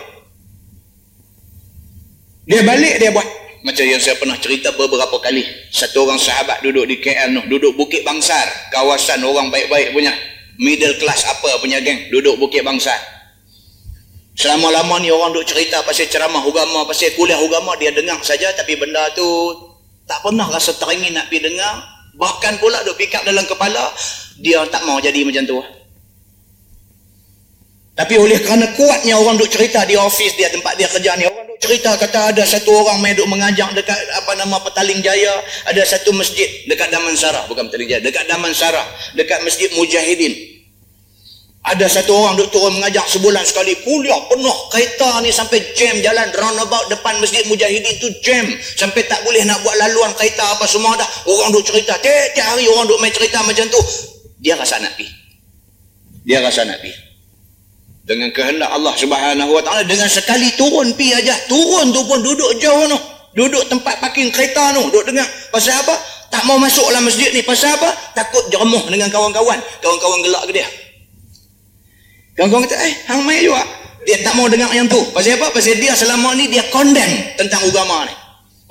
[2.50, 3.28] Dia balik dia buat.
[3.60, 5.44] Macam yang saya pernah cerita beberapa kali.
[5.72, 8.48] Satu orang sahabat duduk di KL duduk Bukit Bangsar.
[8.76, 10.12] Kawasan orang baik-baik punya.
[10.60, 13.19] Middle class apa punya geng duduk Bukit Bangsar
[14.40, 18.80] selama-lama ni orang duduk cerita pasal ceramah agama pasal kuliah agama dia dengar saja tapi
[18.80, 19.28] benda tu
[20.08, 23.96] tak pernah rasa teringin nak pergi dengar Bahkan pula duk pick up dalam kepala,
[24.44, 25.56] dia tak mau jadi macam tu.
[27.96, 31.48] Tapi oleh kerana kuatnya orang duk cerita di office dia, tempat dia kerja ni, orang
[31.48, 35.32] duk cerita kata ada satu orang main duk mengajak dekat apa nama Petaling Jaya,
[35.64, 38.84] ada satu masjid dekat Damansara, bukan Petaling Jaya, dekat Damansara,
[39.16, 40.49] dekat Masjid Mujahidin.
[41.60, 46.32] Ada satu orang duk turun mengajak sebulan sekali kuliah penuh kereta ni sampai jam jalan
[46.32, 48.48] roundabout depan Masjid Mujahidin tu jam
[48.80, 51.06] sampai tak boleh nak buat laluan kereta apa semua dah.
[51.28, 53.82] Orang duk cerita, tiap-tiap hari orang duk main cerita macam tu.
[54.40, 55.04] Dia rasa nak pi.
[56.24, 56.96] Dia rasa nak pi.
[58.08, 62.56] Dengan kehendak Allah Subhanahu Wa Taala dengan sekali turun pi aja, turun tu pun duduk
[62.64, 63.00] jauh tu.
[63.36, 65.28] Duduk tempat parking kereta tu, duduk dengar.
[65.52, 65.94] Pasal apa?
[66.34, 67.46] Tak mau masuk dalam masjid ni.
[67.46, 67.94] Pasal apa?
[68.16, 69.60] Takut jeremuh dengan kawan-kawan.
[69.84, 70.70] Kawan-kawan gelak ke dia.
[72.40, 73.60] Kawan-kawan kata, eh, hang mai juga.
[74.08, 74.96] Dia tak mau dengar yang tu.
[75.12, 75.52] Pasal apa?
[75.52, 78.16] Pasal dia selama ni dia condemn tentang agama ni.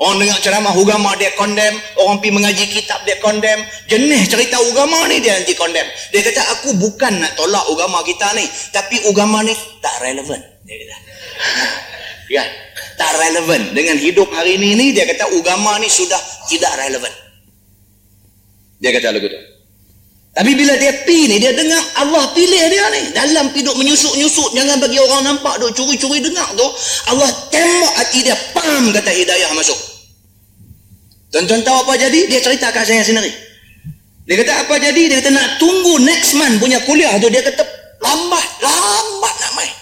[0.01, 3.61] Orang dengar ceramah agama dia condemn, orang pi mengaji kitab dia condemn.
[3.93, 5.85] Jenis cerita agama ni dia nanti condemn.
[6.17, 9.53] Dia kata aku bukan nak tolak agama kita ni, tapi agama ni
[9.85, 10.41] tak relevan.
[10.65, 10.97] Dia kata.
[12.29, 12.45] Ya,
[13.01, 17.09] tak relevan dengan hidup hari ini ni dia kata agama ni sudah tidak relevan.
[18.85, 19.41] Dia kata lagu tu.
[20.37, 23.03] Tapi bila dia pi ni, dia dengar Allah pilih dia ni.
[23.11, 24.55] Dalam pi duk menyusut-nyusut.
[24.55, 26.67] Jangan bagi orang nampak duk curi-curi dengar tu.
[27.11, 28.37] Allah tembak hati dia.
[28.55, 29.79] Pam kata hidayah masuk.
[31.35, 32.31] Tuan-tuan tahu apa jadi?
[32.31, 33.33] Dia cerita kat saya sendiri.
[34.29, 35.03] Dia kata apa jadi?
[35.11, 37.29] Dia kata nak tunggu next month punya kuliah tu.
[37.33, 37.65] Dia kata
[37.99, 38.47] lambat.
[38.63, 39.75] Lambat nak main.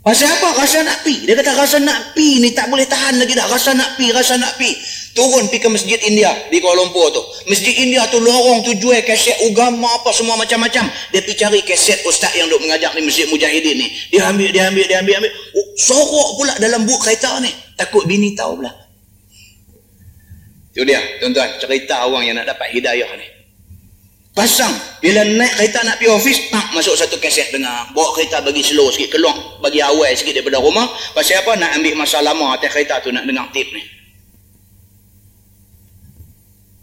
[0.00, 0.66] Pasal apa?
[0.66, 1.28] Rasa nak pi.
[1.28, 3.46] Dia kata rasa nak pi ni tak boleh tahan lagi dah.
[3.46, 4.72] Rasa nak pi, rasa nak pi.
[5.10, 7.18] Turun pergi ke Masjid India di Kuala Lumpur tu.
[7.50, 10.86] Masjid India tu lorong tu jual kaset agama apa semua macam-macam.
[11.10, 13.90] Dia pergi cari kaset ustaz yang duk mengajar di Masjid Mujahidin ni.
[14.14, 15.32] Dia ambil, dia ambil, dia ambil, ambil.
[15.58, 17.50] Oh, sorok pula dalam buk kereta ni.
[17.74, 18.70] Takut bini tahu pula.
[20.70, 21.58] Itu dia, tuan-tuan.
[21.58, 23.26] Cerita orang yang nak dapat hidayah ni.
[24.30, 24.70] Pasang.
[25.02, 27.90] Bila naik kereta nak pergi office, tak masuk satu kaset dengar.
[27.90, 29.58] Bawa kereta bagi slow sikit, keluar.
[29.58, 30.86] Bagi awal sikit daripada rumah.
[31.18, 31.58] Pasal apa?
[31.58, 33.99] Nak ambil masa lama atas kereta tu nak dengar tip ni.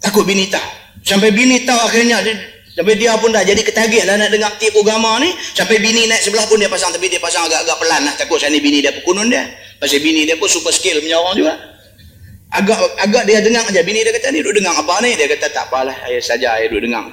[0.08, 0.64] Takut bini tahu.
[1.04, 2.32] Sampai bini tahu akhirnya dia,
[2.80, 5.36] sampai dia pun dah jadi ketagih lah nak dengar tip agama ni.
[5.52, 8.16] Sampai bini naik sebelah pun dia pasang tapi dia pasang agak-agak pelan lah.
[8.16, 9.44] Takut sana bini dia pekunun dia.
[9.84, 11.54] Pasal bini dia pun super skill punya orang juga.
[12.56, 13.84] Agak agak dia dengar aja.
[13.84, 15.12] Bini dia kata ni duduk dengar apa ni?
[15.12, 15.96] Dia kata tak apalah.
[16.08, 17.12] Ayah saja ayah duduk dengar.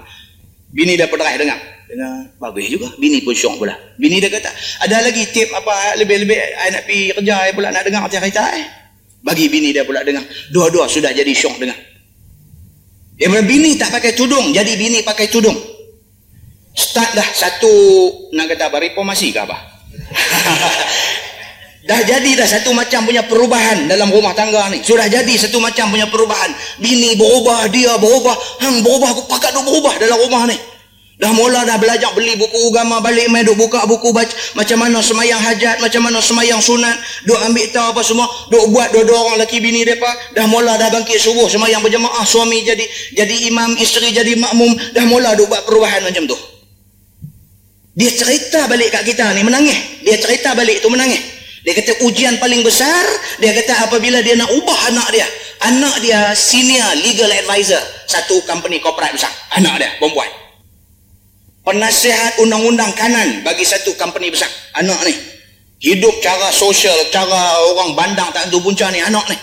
[0.71, 1.59] Bini dia pernah dengar.
[1.91, 2.95] Dengar bagus juga.
[2.95, 3.75] Bini pun syok pula.
[3.99, 4.55] Bini dia kata
[4.87, 8.67] ada lagi tip apa lebih-lebih ayah nak pergi kerja ayah pula nak dengar cerita eh.
[9.19, 10.23] Bagi bini dia pula dengar.
[10.55, 11.94] Dua-dua sudah jadi syok dengar.
[13.15, 15.55] Punya bini tak pakai tudung, jadi bini pakai tudung.
[16.75, 17.71] Start dah satu,
[18.35, 19.55] nak kata apa, reformasi ke apa?
[21.89, 24.83] dah jadi dah satu macam punya perubahan dalam rumah tangga ni.
[24.83, 26.51] Sudah jadi satu macam punya perubahan.
[26.83, 28.35] Bini berubah, dia berubah,
[28.67, 30.59] hang berubah, aku pakat berubah dalam rumah ni.
[31.25, 34.29] Dah mula dah belajar beli buku agama balik mai duk buka buku baca
[34.61, 38.93] macam mana semayang hajat, macam mana semayang sunat, duk ambil tahu apa semua, duk buat
[38.93, 40.05] dua-dua orang lelaki bini depa,
[40.37, 42.85] dah mula dah bangkit subuh semayang berjemaah, suami jadi
[43.17, 46.37] jadi imam, isteri jadi makmum, dah mula duk buat perubahan macam tu.
[47.97, 50.05] Dia cerita balik kat kita ni menangis.
[50.05, 51.25] Dia cerita balik tu menangis.
[51.65, 53.01] Dia kata ujian paling besar,
[53.41, 55.25] dia kata apabila dia nak ubah anak dia.
[55.73, 59.33] Anak dia senior legal advisor satu company corporate besar.
[59.57, 60.44] Anak dia, perempuan
[61.65, 64.49] penasihat undang-undang kanan bagi satu company besar.
[64.77, 65.17] Anak ni.
[65.85, 69.01] Hidup cara sosial cara orang bandang tak tentu punca ni.
[69.01, 69.37] Anak ni.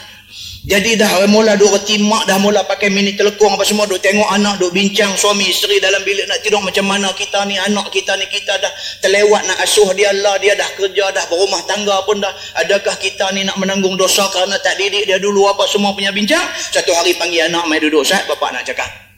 [0.61, 4.29] Jadi dah mula duk reti mak dah mula pakai mini telekong apa semua duk tengok
[4.29, 8.13] anak duk bincang suami isteri dalam bilik nak tidur macam mana kita ni anak kita
[8.21, 8.69] ni kita dah
[9.01, 12.29] terlewat nak asuh dia lah dia dah kerja dah berumah tangga pun dah.
[12.61, 16.45] Adakah kita ni nak menanggung dosa kerana tak didik dia dulu apa semua punya bincang?
[16.53, 19.10] Satu hari panggil anak mai duduk saat bapak nak cakap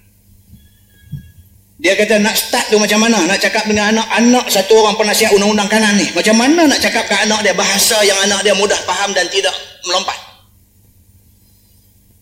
[1.84, 3.28] dia kata nak start tu macam mana?
[3.28, 6.08] Nak cakap dengan anak-anak satu orang penasihat undang-undang kanan ni.
[6.16, 9.52] Macam mana nak cakap ke anak dia bahasa yang anak dia mudah faham dan tidak
[9.84, 10.16] melompat?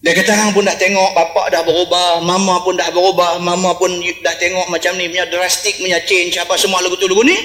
[0.01, 4.01] Dia kata hang pun dah tengok bapak dah berubah, mama pun dah berubah, mama pun
[4.01, 7.37] dah tengok macam ni punya drastik punya change apa semua lagu tu lagu ni.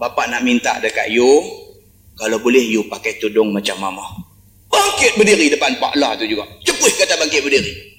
[0.00, 1.28] Bapak nak minta dekat you
[2.16, 4.16] kalau boleh you pakai tudung macam mama.
[4.72, 6.48] Bangkit berdiri depan Pak Lah tu juga.
[6.64, 7.91] Cepuh kata bangkit berdiri.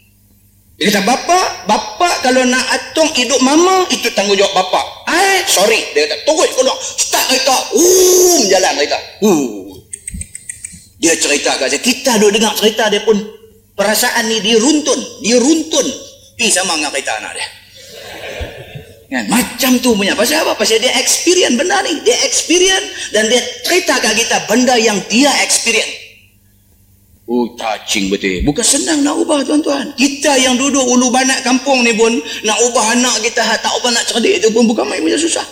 [0.74, 1.40] Dia kata, bapa,
[1.70, 4.82] bapa kalau nak atung hidup mama, itu tanggungjawab bapa.
[5.14, 5.80] Eh, sorry.
[5.94, 6.74] Dia kata, turut keluar.
[6.82, 7.58] Start kereta.
[7.78, 8.98] Um, jalan kereta.
[9.22, 9.78] Uh.
[10.98, 11.82] Dia cerita kat saya.
[11.84, 13.16] Kita duduk dengar cerita dia pun,
[13.78, 15.00] perasaan ni dia runtun.
[15.22, 15.88] Dia runtun.
[16.34, 17.48] Pergi sama dengan kereta anak dia.
[19.14, 19.30] Kan?
[19.30, 20.18] Macam tu punya.
[20.18, 20.58] Pasal apa?
[20.58, 22.02] Pasal dia experience benda ni.
[22.02, 26.03] Dia experience dan dia cerita kat kita benda yang dia experience.
[27.24, 28.44] Oh, touching betul.
[28.44, 29.96] Bukan senang nak ubah tuan-tuan.
[29.96, 32.12] Kita yang duduk ulu banat kampung ni pun
[32.44, 35.48] nak ubah anak kita tak ubah nak cerdik tu pun bukan main punya susah.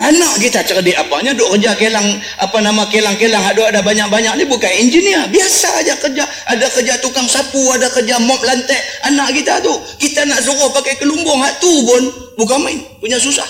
[0.00, 2.08] Anak kita cerdik apanya duk kerja kelang
[2.40, 5.28] apa nama kelang-kelang ada ada banyak-banyak ni bukan engineer.
[5.28, 6.24] Biasa aja kerja.
[6.48, 8.80] Ada kerja tukang sapu, ada kerja mop lantai.
[9.12, 12.02] Anak kita tu kita nak suruh pakai kelumbung hak tu pun
[12.40, 13.46] bukan main punya susah.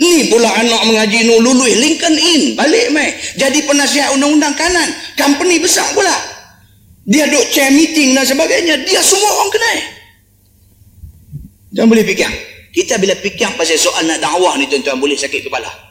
[0.00, 4.88] Ni pula anak mengaji nu lului Lincoln in balik mai jadi penasihat undang-undang kanan.
[5.20, 6.35] Company besar pula.
[7.06, 8.82] Dia duk chair meeting dan sebagainya.
[8.82, 9.78] Dia semua orang kenal.
[11.70, 12.30] Jangan boleh fikir.
[12.74, 15.85] Kita bila fikir pasal soal nak dakwah ni tuan-tuan boleh sakit kepala.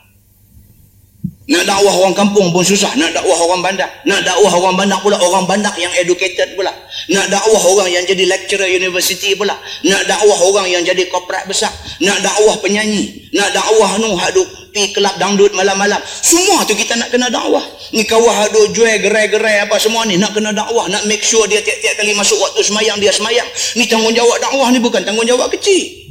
[1.46, 2.90] Nak dakwah orang kampung pun susah.
[2.98, 3.86] Nak dakwah orang bandar.
[4.10, 5.22] Nak dakwah orang bandar pula.
[5.22, 6.74] Orang bandar yang educated pula.
[7.14, 9.54] Nak dakwah orang yang jadi lecturer university pula.
[9.86, 11.70] Nak dakwah orang yang jadi korporat besar.
[12.02, 13.30] Nak dakwah penyanyi.
[13.38, 16.02] Nak dakwah nu haduk pi kelab dangdut malam-malam.
[16.02, 17.62] Semua tu kita nak kena dakwah.
[17.94, 20.18] Ni kawah haduk jual gerai-gerai apa semua ni.
[20.18, 20.90] Nak kena dakwah.
[20.90, 23.46] Nak make sure dia tiap-tiap kali masuk waktu semayang dia semayang.
[23.78, 26.10] Ni tanggungjawab dakwah ni bukan tanggungjawab kecil.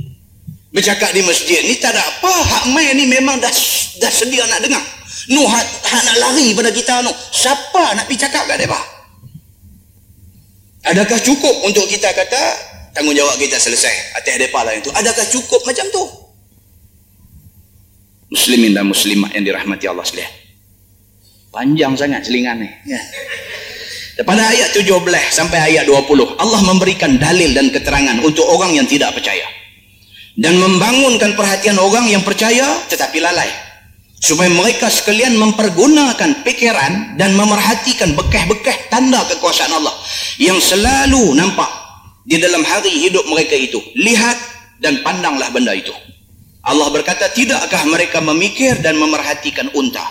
[0.70, 2.30] Bercakap di masjid ni tak ada apa.
[2.30, 3.50] Hak main ni memang dah
[3.98, 4.82] dah sedia nak dengar.
[5.32, 7.12] Nu hak, hak nak lari pada kita nu.
[7.32, 8.80] Siapa nak pergi cakap kat mereka?
[10.84, 12.42] Adakah cukup untuk kita kata
[12.92, 14.92] tanggungjawab kita selesai atas mereka lah itu?
[14.92, 16.04] Adakah cukup macam tu?
[18.28, 20.32] Muslimin dan muslimat yang dirahmati Allah sekalian.
[21.48, 22.70] Panjang sangat selingan ni.
[22.84, 23.00] Ya.
[24.28, 24.84] Pada ayat 17
[25.32, 29.46] sampai ayat 20, Allah memberikan dalil dan keterangan untuk orang yang tidak percaya.
[30.36, 33.63] Dan membangunkan perhatian orang yang percaya tetapi lalai
[34.24, 39.92] supaya mereka sekalian mempergunakan pikiran dan memerhatikan bekah-bekah tanda kekuasaan Allah
[40.40, 41.68] yang selalu nampak
[42.24, 43.76] di dalam hari hidup mereka itu.
[44.00, 44.38] Lihat
[44.80, 45.92] dan pandanglah benda itu.
[46.64, 50.08] Allah berkata tidakkah mereka memikir dan memerhatikan unta?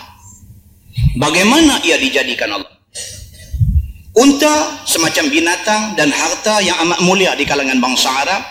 [1.18, 2.70] Bagaimana ia dijadikan Allah?
[4.14, 8.42] Unta semacam binatang dan harta yang amat mulia di kalangan bangsa Arab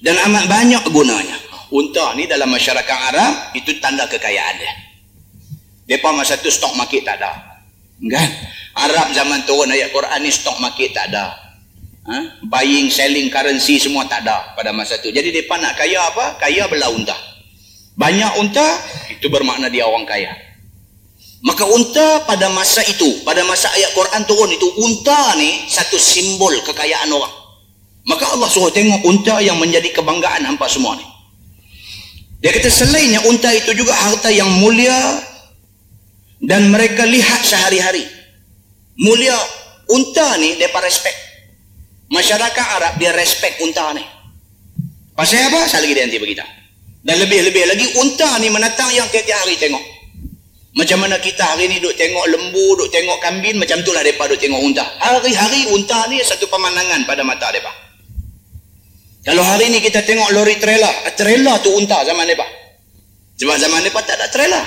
[0.00, 1.36] dan amat banyak gunanya.
[1.68, 4.85] Unta ni dalam masyarakat Arab itu tanda kekayaan dia
[5.86, 7.62] mereka masa tu stok market tak ada.
[8.02, 8.28] Kan?
[8.76, 11.32] Arab zaman turun ayat Quran ni stok market tak ada.
[12.06, 12.42] Ha?
[12.46, 15.10] Buying, selling currency semua tak ada pada masa tu.
[15.10, 16.38] Jadi mereka nak kaya apa?
[16.42, 17.14] Kaya bela unta.
[17.96, 18.66] Banyak unta,
[19.08, 20.34] itu bermakna dia orang kaya.
[21.40, 26.52] Maka unta pada masa itu, pada masa ayat Quran turun itu, unta ni satu simbol
[26.66, 27.32] kekayaan orang.
[28.06, 31.06] Maka Allah suruh tengok unta yang menjadi kebanggaan hampa semua ni.
[32.44, 34.94] Dia kata selainnya unta itu juga harta yang mulia
[36.42, 38.04] dan mereka lihat sehari-hari.
[38.96, 39.36] Mulia
[39.92, 41.16] unta ni mereka respect.
[42.08, 44.04] Masyarakat Arab dia respect unta ni.
[45.16, 45.64] Pasal apa?
[45.64, 46.56] saya lagi dia nanti beritahu
[47.06, 49.80] dan lebih-lebih lagi unta ni menatang yang tiap-tiap hari tengok.
[50.76, 54.40] Macam mana kita hari ni duk tengok lembu duk tengok kambing macam itulah mereka duk
[54.42, 54.84] tengok unta.
[54.98, 57.72] Hari-hari unta ni satu pemandangan pada mata mereka.
[59.22, 62.44] Kalau hari ni kita tengok lori trailer trailer tu unta zaman mereka.
[63.38, 64.66] Sebab zaman mereka tak ada trailer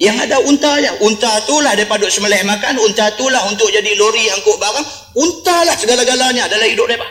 [0.00, 0.96] yang ada unta aja.
[1.04, 2.80] Unta itulah daripada semelih makan.
[2.80, 4.86] Unta itulah untuk jadi lori angkut barang.
[5.20, 7.04] Unta lah segala-galanya dalam hidup mereka.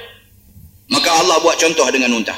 [0.89, 2.33] Maka Allah buat contoh dengan unta.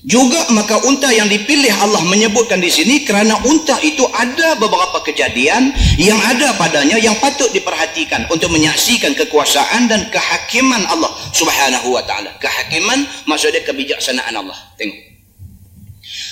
[0.00, 5.76] Juga maka unta yang dipilih Allah menyebutkan di sini kerana unta itu ada beberapa kejadian
[6.00, 12.32] yang ada padanya yang patut diperhatikan untuk menyaksikan kekuasaan dan kehakiman Allah Subhanahu wa taala.
[12.40, 14.56] Kehakiman maksudnya kebijaksanaan Allah.
[14.80, 15.09] Tengok.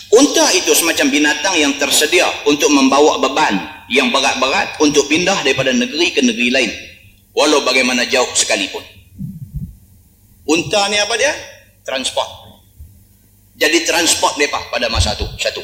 [0.09, 3.61] Unta itu semacam binatang yang tersedia untuk membawa beban
[3.93, 6.71] yang berat-berat untuk pindah daripada negeri ke negeri lain.
[7.37, 8.81] Walau bagaimana jauh sekalipun.
[10.49, 11.33] Unta ni apa dia?
[11.85, 12.25] Transport.
[13.61, 15.29] Jadi transport mereka pada masa itu.
[15.37, 15.61] Satu.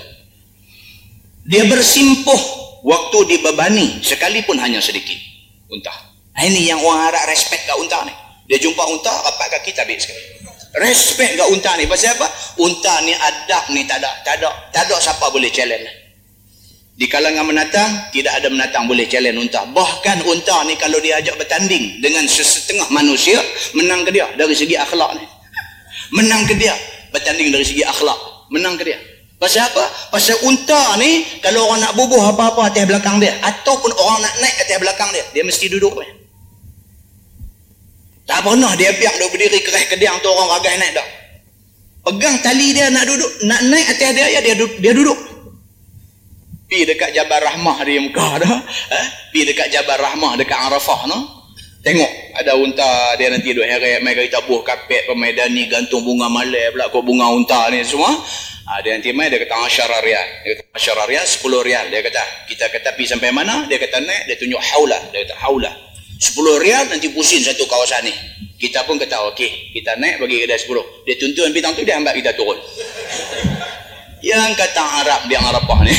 [1.49, 2.41] Dia bersimpuh
[2.85, 5.17] waktu dibebani sekalipun hanya sedikit.
[5.73, 5.93] Unta.
[6.37, 8.13] Ini yang orang harap respect kat unta ni.
[8.45, 10.34] Dia jumpa unta, rapat kaki tabik sekali
[10.81, 11.87] respect kat unta ni.
[11.87, 12.27] Pasal apa?
[12.59, 14.11] Unta ni adab ni tak ada.
[14.27, 15.87] Tak ada tak ada siapa boleh challenge.
[16.95, 19.67] Di kalangan menatang tidak ada menatang boleh challenge unta.
[19.67, 23.39] Bahkan unta ni kalau dia ajak bertanding dengan sesetengah manusia
[23.75, 25.27] menang ke dia dari segi akhlak ni.
[26.15, 26.75] Menang ke dia
[27.11, 28.51] bertanding dari segi akhlak.
[28.51, 28.99] Menang ke dia.
[29.35, 29.85] Pasal apa?
[30.15, 34.57] Pasal unta ni kalau orang nak bubuh apa-apa atas belakang dia ataupun orang nak naik
[34.63, 35.99] atas belakang dia dia mesti duduk.
[35.99, 36.24] ni
[38.25, 41.09] tak pernah dia biar dia berdiri kerah kediang tu orang ragas naik dah.
[42.05, 45.17] Pegang tali dia nak duduk, nak naik atas dia, ya, dia, dia duduk.
[46.69, 48.57] Pi dekat Jabal Rahmah di Mekah dah.
[48.93, 49.07] Eh?
[49.33, 51.19] Pi dekat Jabal Rahmah dekat Arafah no.
[51.85, 56.33] Tengok ada unta dia nanti duduk heret mai kita buh kapet pemaidan ni gantung bunga
[56.33, 58.09] malai pula kau bunga unta ni semua.
[58.65, 60.29] Ha, dia nanti mai dia kata asyara rial.
[60.49, 61.85] Dia kata asyara rial 10 rial.
[61.93, 63.69] Dia kata kita kata pi sampai mana?
[63.69, 64.97] Dia kata naik dia tunjuk haula.
[65.13, 65.84] Dia kata haula
[66.19, 68.15] 10 rial nanti pusing satu kawasan ni.
[68.55, 72.15] Kita pun kata okey kita naik bagi kedai 10 dia tuntun bintang tu dia ambil
[72.15, 72.57] kita turun.
[74.25, 75.93] Yang kata Arab dia Arabah ni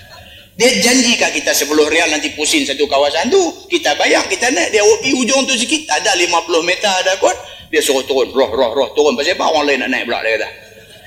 [0.58, 3.40] dia janji kat kita 10 rial nanti pusing satu kawasan tu
[3.72, 4.68] kita bayar kita naik.
[4.70, 6.28] Dia pergi ujung tu sikit ada 50
[6.62, 7.34] meter ada kot
[7.72, 8.30] dia suruh turun.
[8.36, 9.16] Roh roh roh turun.
[9.16, 10.48] Pasal apa orang lain nak naik pula dia kata.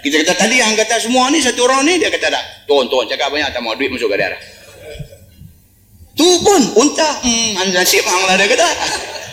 [0.02, 3.06] Kita kata tadi yang kata semua ni satu orang ni dia kata dah turun turun.
[3.06, 4.57] Cakap banyak tak mau duit masuk ke dia dah
[6.18, 8.70] tu pun unta hmm nasib hang lah dia kata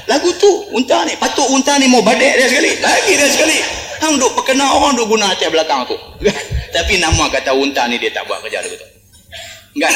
[0.04, 3.58] lagu tu unta ni patut unta ni mau badek dia sekali lagi dia sekali
[4.04, 5.96] hang duk perkenal orang duk guna atas belakang tu
[6.76, 8.94] tapi nama kata unta ni dia tak buat kerja lagu tu
[9.74, 9.94] Kan?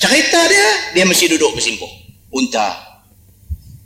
[0.00, 1.88] Cerita dia, dia mesti duduk bersimpuh.
[2.32, 2.96] Unta.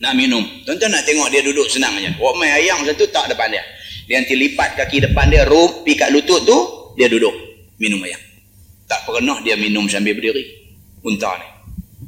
[0.00, 0.44] Nak minum.
[0.62, 2.14] Tuan-tuan nak tengok dia duduk senang aja.
[2.16, 3.64] Wak main ayam satu tak depan dia.
[4.06, 6.58] Dia nanti lipat kaki depan dia, rup, pi kat lutut tu,
[6.94, 7.34] dia duduk.
[7.82, 8.22] Minum ayam.
[8.86, 10.46] Tak pernah dia minum sambil berdiri.
[11.02, 11.46] Unta ni.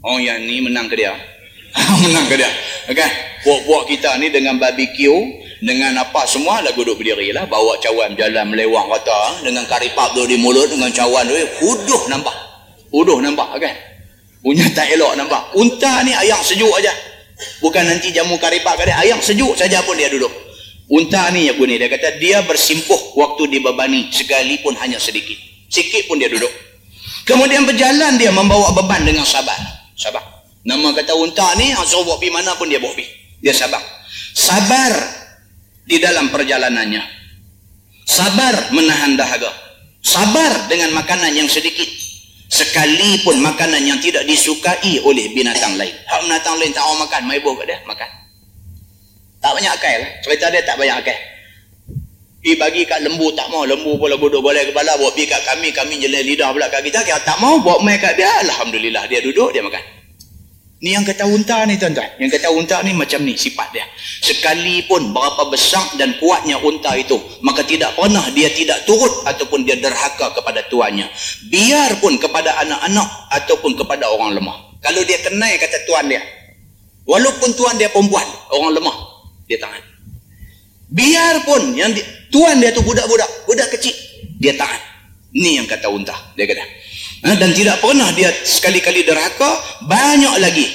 [0.08, 1.12] Oh yang ni menang ke dia.
[2.04, 2.48] menang ke dia.
[2.96, 3.12] Kan?
[3.44, 5.12] Puak-puak kita ni dengan barbecue,
[5.60, 7.44] dengan apa semua lagu duduk berdiri lah.
[7.44, 9.44] Bawa cawan jalan melewang kata.
[9.44, 11.36] Dengan karipap tu di mulut, dengan cawan tu.
[11.60, 12.32] Huduh nampak.
[12.88, 13.76] Uduh nampak kan?
[14.40, 15.52] Punya tak elok nampak.
[15.60, 16.90] Unta ni ayam sejuk aja.
[17.60, 18.96] Bukan nanti jamu karipak ke dia.
[18.96, 20.32] Ayam sejuk saja pun dia duduk.
[20.88, 21.76] Unta ni yang bunyi.
[21.76, 25.36] Dia kata dia bersimpuh waktu dibebani sekalipun hanya sedikit.
[25.68, 26.50] Sikit pun dia duduk.
[27.28, 29.77] Kemudian berjalan dia membawa beban dengan sabar.
[29.98, 30.22] Sabar.
[30.62, 33.10] Nama kata unta ni, suruh bawa pergi mana pun dia bawa pergi.
[33.42, 33.82] Dia sabar.
[34.32, 34.94] Sabar
[35.82, 37.02] di dalam perjalanannya.
[38.06, 39.50] Sabar menahan dahaga.
[39.98, 41.90] Sabar dengan makanan yang sedikit
[42.48, 47.38] sekalipun makanan yang tidak disukai oleh binatang lain hak binatang lain tak mau makan mai
[47.44, 48.10] buah kat dia makan
[49.38, 51.18] tak banyak akal cerita dia tak banyak akal
[52.38, 55.74] pergi bagi kat lembu tak mau lembu pula duduk boleh kepala buat pergi kat kami
[55.74, 59.18] kami jelai lidah pula kat kita kita tak mau buat mai kat dia Alhamdulillah dia
[59.18, 59.98] duduk dia makan
[60.78, 62.06] Ni yang kata unta ni tuan-tuan.
[62.22, 63.82] Yang kata unta ni macam ni sifat dia.
[64.22, 69.74] Sekalipun berapa besar dan kuatnya unta itu, maka tidak pernah dia tidak turut ataupun dia
[69.74, 71.10] derhaka kepada tuannya.
[71.50, 73.08] Biarpun kepada anak-anak
[73.42, 74.78] ataupun kepada orang lemah.
[74.78, 76.22] Kalau dia kenai kata tuan dia,
[77.02, 78.22] walaupun tuan dia perempuan,
[78.54, 78.96] orang lemah,
[79.50, 79.82] dia tahan.
[80.88, 82.00] Biarpun yang di,
[82.32, 83.92] tuan dia tu budak-budak, budak kecil,
[84.40, 84.80] dia tahan.
[85.36, 86.64] Ni yang kata unta, dia kata.
[87.28, 89.50] Ha, dan tidak pernah dia sekali-kali derhaka
[89.84, 90.66] banyak lagi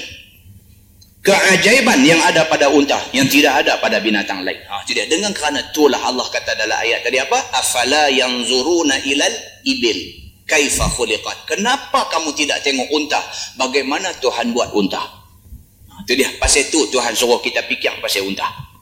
[1.23, 4.59] keajaiban yang ada pada unta yang tidak ada pada binatang lain.
[4.69, 7.39] Ha, jadi dengan kerana itulah Allah kata dalam ayat tadi apa?
[7.57, 10.21] Afala yanzuruna ilal ibil?
[10.43, 11.47] Kaifa khuliqat?
[11.47, 13.23] Kenapa kamu tidak tengok unta?
[13.55, 14.99] Bagaimana Tuhan buat unta?
[14.99, 16.29] Ha, itu dia.
[16.37, 18.72] Pasal itu Tuhan suruh kita fikir pasal unta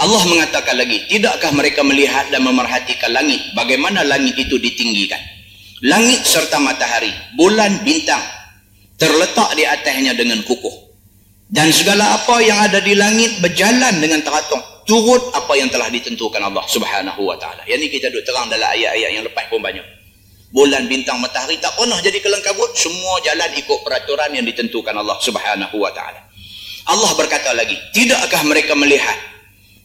[0.00, 5.20] Allah mengatakan lagi tidakkah mereka melihat dan memerhatikan langit bagaimana langit itu ditinggikan
[5.82, 8.22] langit serta matahari, bulan, bintang
[8.94, 10.94] terletak di atasnya dengan kukuh.
[11.52, 16.40] Dan segala apa yang ada di langit berjalan dengan teratur turut apa yang telah ditentukan
[16.40, 17.66] Allah Subhanahu wa taala.
[17.68, 19.84] Yang ni kita duk terang dalam ayat-ayat yang lepas pun banyak.
[20.52, 25.76] Bulan, bintang, matahari tak pernah jadi kelengkabut, semua jalan ikut peraturan yang ditentukan Allah Subhanahu
[25.76, 26.20] wa taala.
[26.88, 29.16] Allah berkata lagi, tidakkah mereka melihat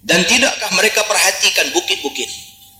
[0.08, 2.32] dan tidakkah mereka perhatikan bukit-bukit?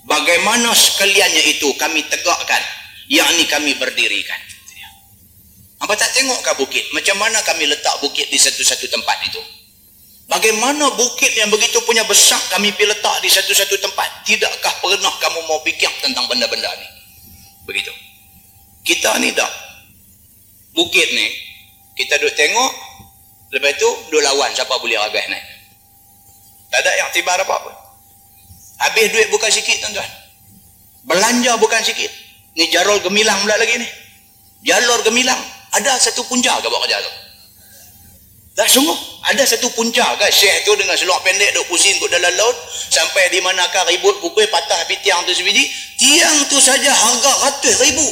[0.08, 2.64] Bagaimana sekaliannya itu kami tegakkan
[3.12, 4.40] yang ni kami berdirikan.
[5.84, 6.88] Apa tak tengok bukit?
[6.96, 9.44] Macam mana kami letak bukit di satu-satu tempat itu?
[10.28, 14.28] Bagaimana bukit yang begitu punya besar kami pergi letak di satu-satu tempat?
[14.28, 16.88] Tidakkah pernah kamu mau fikir tentang benda-benda ni?
[17.68, 17.94] Begitu.
[18.88, 19.52] Kita ni dah.
[20.72, 21.28] Bukit ni,
[22.00, 22.72] kita duduk tengok,
[23.50, 25.57] lepas tu duduk lawan siapa boleh ragas naik.
[26.68, 27.72] Tak ada tiba apa-apa.
[28.78, 30.10] Habis duit bukan sikit tuan-tuan.
[31.08, 32.12] Belanja bukan sikit.
[32.60, 33.88] Ni Jarol Gemilang pula lagi ni.
[34.68, 35.40] Jalur Gemilang.
[35.72, 37.12] Ada satu punca ke buat kerja tu?
[38.58, 38.98] Tak sungguh.
[39.30, 42.56] Ada satu punca ke Syekh tu dengan seluar pendek duk pusing ke dalam laut.
[42.90, 45.70] Sampai di manakah ribut pukul patah api tiang tu sebiji.
[46.02, 48.08] Tiang tu saja harga ratus ribu.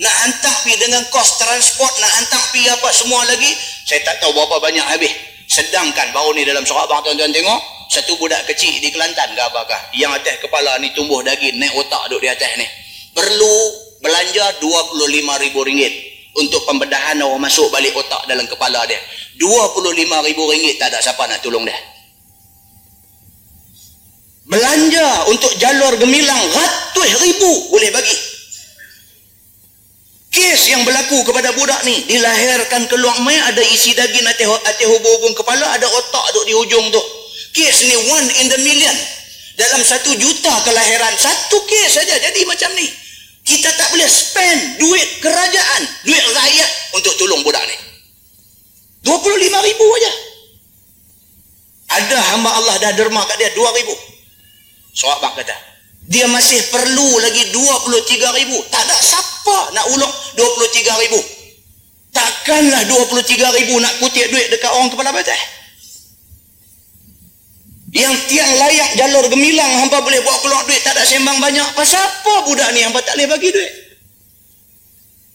[0.00, 1.92] Nak hantar pi dengan kos transport.
[2.00, 3.52] Nak hantar pi apa semua lagi.
[3.84, 5.12] Saya tak tahu berapa banyak habis.
[5.44, 7.60] Sedangkan baru ni dalam surat bang tuan-tuan tengok.
[7.92, 9.92] Satu budak kecil di Kelantan ke apakah.
[9.92, 11.60] Yang atas kepala ni tumbuh daging.
[11.60, 12.64] Naik otak duk di atas ni
[13.12, 13.56] perlu
[14.00, 15.92] belanja RM25,000
[16.32, 18.96] untuk pembedahan orang masuk balik otak dalam kepala dia.
[19.36, 21.76] RM25,000 tak ada siapa nak tolong dia.
[24.48, 28.18] Belanja untuk jalur gemilang ratus ribu boleh bagi.
[30.32, 35.36] Kes yang berlaku kepada budak ni dilahirkan keluar mai ada isi daging atas atas hubung
[35.36, 37.11] kepala ada otak duk di hujung tu.
[37.52, 38.96] Kes ni one in the million.
[39.56, 42.88] Dalam satu juta kelahiran satu kes saja jadi macam ni
[43.42, 47.76] kita tak boleh spend duit kerajaan, duit rakyat untuk tolong budak ni.
[49.02, 50.12] 25 ribu aja.
[52.32, 53.92] hamba Allah dah derma kat dia 2000
[54.96, 55.56] sahabat kata
[56.08, 61.20] dia masih perlu lagi 23 ribu tak ada siapa nak ulung 23 ribu
[62.12, 65.38] takkanlah 23 ribu nak kutip duit dekat orang kepala batas
[67.92, 72.00] yang tiang layak jalur gemilang hampa boleh buat keluar duit tak ada sembang banyak pasal
[72.00, 73.72] apa budak ni hampa tak boleh bagi duit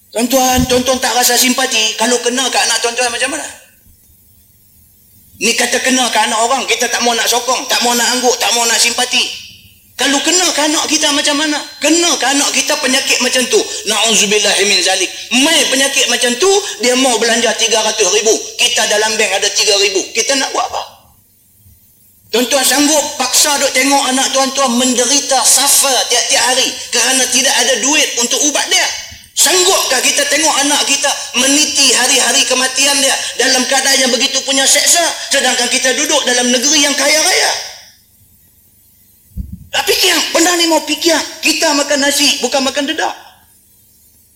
[0.10, 3.46] tuan-tuan tuan-tuan tak rasa simpati kalau kena ke anak tuan-tuan macam mana
[5.38, 8.34] ni kata kena ke anak orang kita tak mau nak sokong tak mau nak angguk
[8.42, 9.22] tak mau nak simpati
[9.98, 11.58] kalau kena ke anak kita macam mana?
[11.82, 13.58] Kena ke anak kita penyakit macam tu?
[13.90, 15.10] Na'udzubillah min zalik.
[15.42, 16.46] Mai penyakit macam tu,
[16.86, 18.30] dia mau belanja 300 ribu.
[18.62, 19.58] Kita dalam bank ada 3
[19.90, 20.06] ribu.
[20.14, 20.97] Kita nak buat apa?
[22.28, 28.10] Tuan-tuan sanggup paksa duk tengok anak tuan-tuan menderita suffer tiap-tiap hari kerana tidak ada duit
[28.20, 28.84] untuk ubat dia.
[29.38, 31.08] Sanggupkah kita tengok anak kita
[31.40, 34.99] meniti hari-hari kematian dia dalam keadaan yang begitu punya seksa
[35.30, 37.52] sedangkan kita duduk dalam negeri yang kaya raya?
[39.72, 41.16] Tak fikir, benda ni mau fikir.
[41.44, 43.14] Kita makan nasi, bukan makan dedak.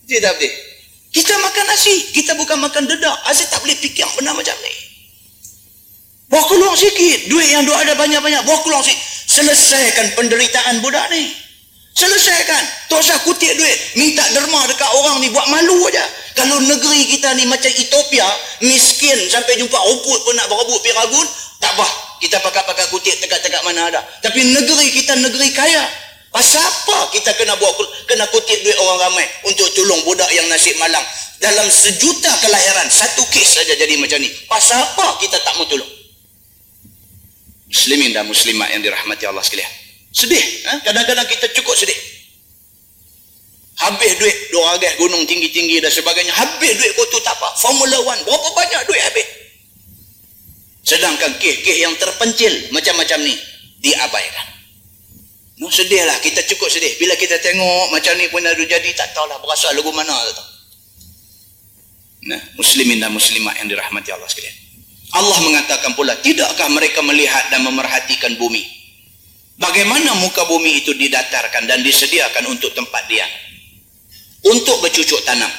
[0.05, 0.53] Tidak tak boleh.
[1.11, 3.15] Kita makan nasi, kita bukan makan dedak.
[3.27, 4.80] Asyik tak boleh fikir benda macam ni.
[6.31, 7.27] Bawa keluar sikit.
[7.27, 8.47] Duit yang dua ada banyak-banyak.
[8.47, 9.03] Bawa keluar sikit.
[9.27, 11.27] Selesaikan penderitaan budak ni.
[11.91, 12.63] Selesaikan.
[12.87, 13.77] Tak usah kutip duit.
[13.99, 15.27] Minta derma dekat orang ni.
[15.27, 16.07] Buat malu aja.
[16.31, 18.23] Kalau negeri kita ni macam Ethiopia.
[18.63, 21.27] Miskin sampai jumpa rumput pun nak berebut piragun.
[21.59, 21.87] Tak apa.
[22.23, 23.99] Kita pakai-pakai kutip tegak-tegak mana ada.
[24.23, 25.83] Tapi negeri kita negeri kaya.
[26.31, 27.75] Pasal apa kita kena buat
[28.07, 31.03] kena kutip duit orang ramai untuk tolong budak yang nasib malang.
[31.43, 34.31] Dalam sejuta kelahiran, satu kes saja jadi macam ni.
[34.47, 36.00] Pasal apa kita tak mau tolong?
[37.71, 39.71] Muslimin dan muslimat yang dirahmati Allah sekalian.
[40.11, 40.43] Sedih.
[40.67, 40.83] Ha?
[40.83, 41.95] Kadang-kadang kita cukup sedih.
[43.79, 46.35] Habis duit dua agak gunung tinggi-tinggi dan sebagainya.
[46.35, 47.55] Habis duit kau tu tak apa.
[47.57, 48.21] Formula One.
[48.27, 49.27] Berapa banyak duit habis?
[50.83, 53.33] Sedangkan keh-keh yang terpencil macam-macam ni
[53.79, 54.47] diabaikan.
[55.63, 56.93] No, sedihlah kita cukup sedih.
[56.99, 60.45] Bila kita tengok macam ni pun ada jadi tak tahulah berasal lagu mana tu.
[62.29, 64.60] Nah, muslimin dan muslimat yang dirahmati Allah sekalian.
[65.11, 68.63] Allah mengatakan pula, tidakkah mereka melihat dan memerhatikan bumi?
[69.59, 73.27] Bagaimana muka bumi itu didatarkan dan disediakan untuk tempat dia?
[74.47, 75.51] Untuk bercucuk tanam.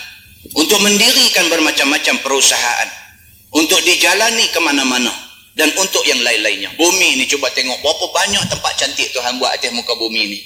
[0.59, 2.89] Untuk mendirikan bermacam-macam perusahaan
[3.53, 5.13] untuk dijalani ke mana-mana
[5.53, 6.73] dan untuk yang lain-lainnya.
[6.75, 10.41] Bumi ni cuba tengok berapa banyak tempat cantik Tuhan buat atas muka bumi ni.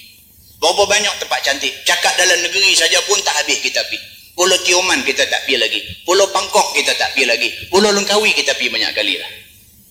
[0.58, 1.70] Berapa banyak tempat cantik.
[1.86, 3.98] Cakap dalam negeri saja pun tak habis kita pi.
[4.36, 5.80] Pulau Tioman kita tak pi lagi.
[6.04, 7.48] Pulau Bangkok kita tak pi lagi.
[7.72, 9.30] Pulau Lengkawi kita pi banyak kali lah.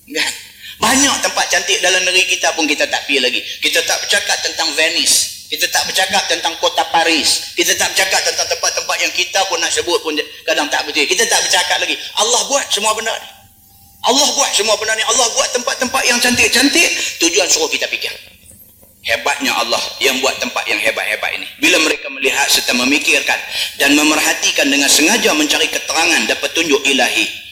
[0.06, 0.32] Kan?
[0.78, 3.42] Banyak tempat cantik dalam negeri kita pun kita tak pi lagi.
[3.42, 5.50] Kita tak bercakap tentang Venice.
[5.50, 7.58] Kita tak bercakap tentang kota Paris.
[7.58, 10.14] Kita tak bercakap tentang tempat-tempat yang kita pun nak sebut pun
[10.46, 11.10] kadang tak betul.
[11.10, 11.98] Kita tak bercakap lagi.
[12.22, 13.30] Allah buat semua benda ni.
[14.06, 15.06] Allah buat semua benda ni.
[15.10, 16.90] Allah buat tempat-tempat yang cantik-cantik.
[17.18, 18.14] Tujuan suruh kita fikir.
[19.06, 21.46] Hebatnya Allah yang buat tempat yang hebat-hebat ini.
[21.62, 23.38] Bila mereka melihat serta memikirkan
[23.78, 27.45] dan memerhatikan dengan sengaja mencari keterangan dan petunjuk ilahi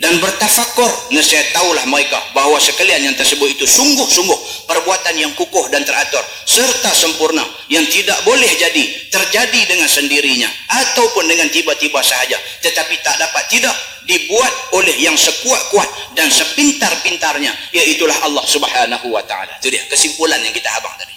[0.00, 5.84] dan bertafakur nasihat tahulah mereka bahawa sekalian yang tersebut itu sungguh-sungguh perbuatan yang kukuh dan
[5.84, 8.80] teratur serta sempurna yang tidak boleh jadi
[9.12, 12.40] terjadi dengan sendirinya ataupun dengan tiba-tiba sahaja.
[12.64, 13.76] Tetapi tak dapat tidak
[14.08, 19.60] dibuat oleh yang sekuat-kuat dan sepintar-pintarnya iaitulah Allah subhanahu wa ta'ala.
[19.60, 21.12] Itu dia kesimpulan yang kita habang tadi.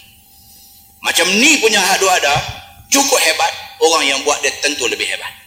[1.00, 2.36] Macam ni punya hadu ada
[2.92, 5.43] cukup hebat orang yang buat dia tentu lebih hebat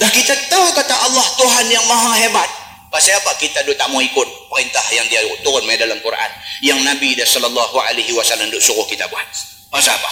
[0.00, 2.48] Dah kita tahu kata Allah Tuhan yang maha hebat.
[2.88, 6.30] Pasal apa kita duk tak mau ikut perintah yang dia turun mai dalam Quran
[6.64, 9.22] yang Nabi dia sallallahu alaihi wasallam duk suruh kita buat.
[9.70, 10.10] Pasal apa?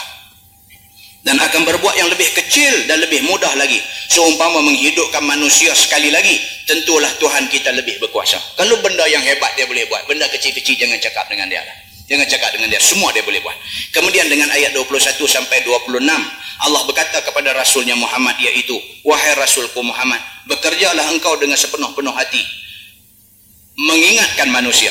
[1.27, 3.83] Dan akan berbuat yang lebih kecil dan lebih mudah lagi.
[4.07, 6.39] Seumpama menghidupkan manusia sekali lagi,
[6.69, 8.39] tentulah Tuhan kita lebih berkuasa.
[8.55, 11.77] Kalau benda yang hebat dia boleh buat, benda kecil-kecil jangan cakap dengan dia lah.
[12.09, 13.53] Jangan cakap dengan dia, semua dia boleh buat.
[13.93, 16.01] Kemudian dengan ayat 21 sampai 26,
[16.59, 18.75] Allah berkata kepada Rasulnya Muhammad iaitu
[19.07, 20.19] Wahai Rasulku Muhammad
[20.51, 22.43] Bekerjalah engkau dengan sepenuh-penuh hati.
[23.79, 24.91] Mengingatkan manusia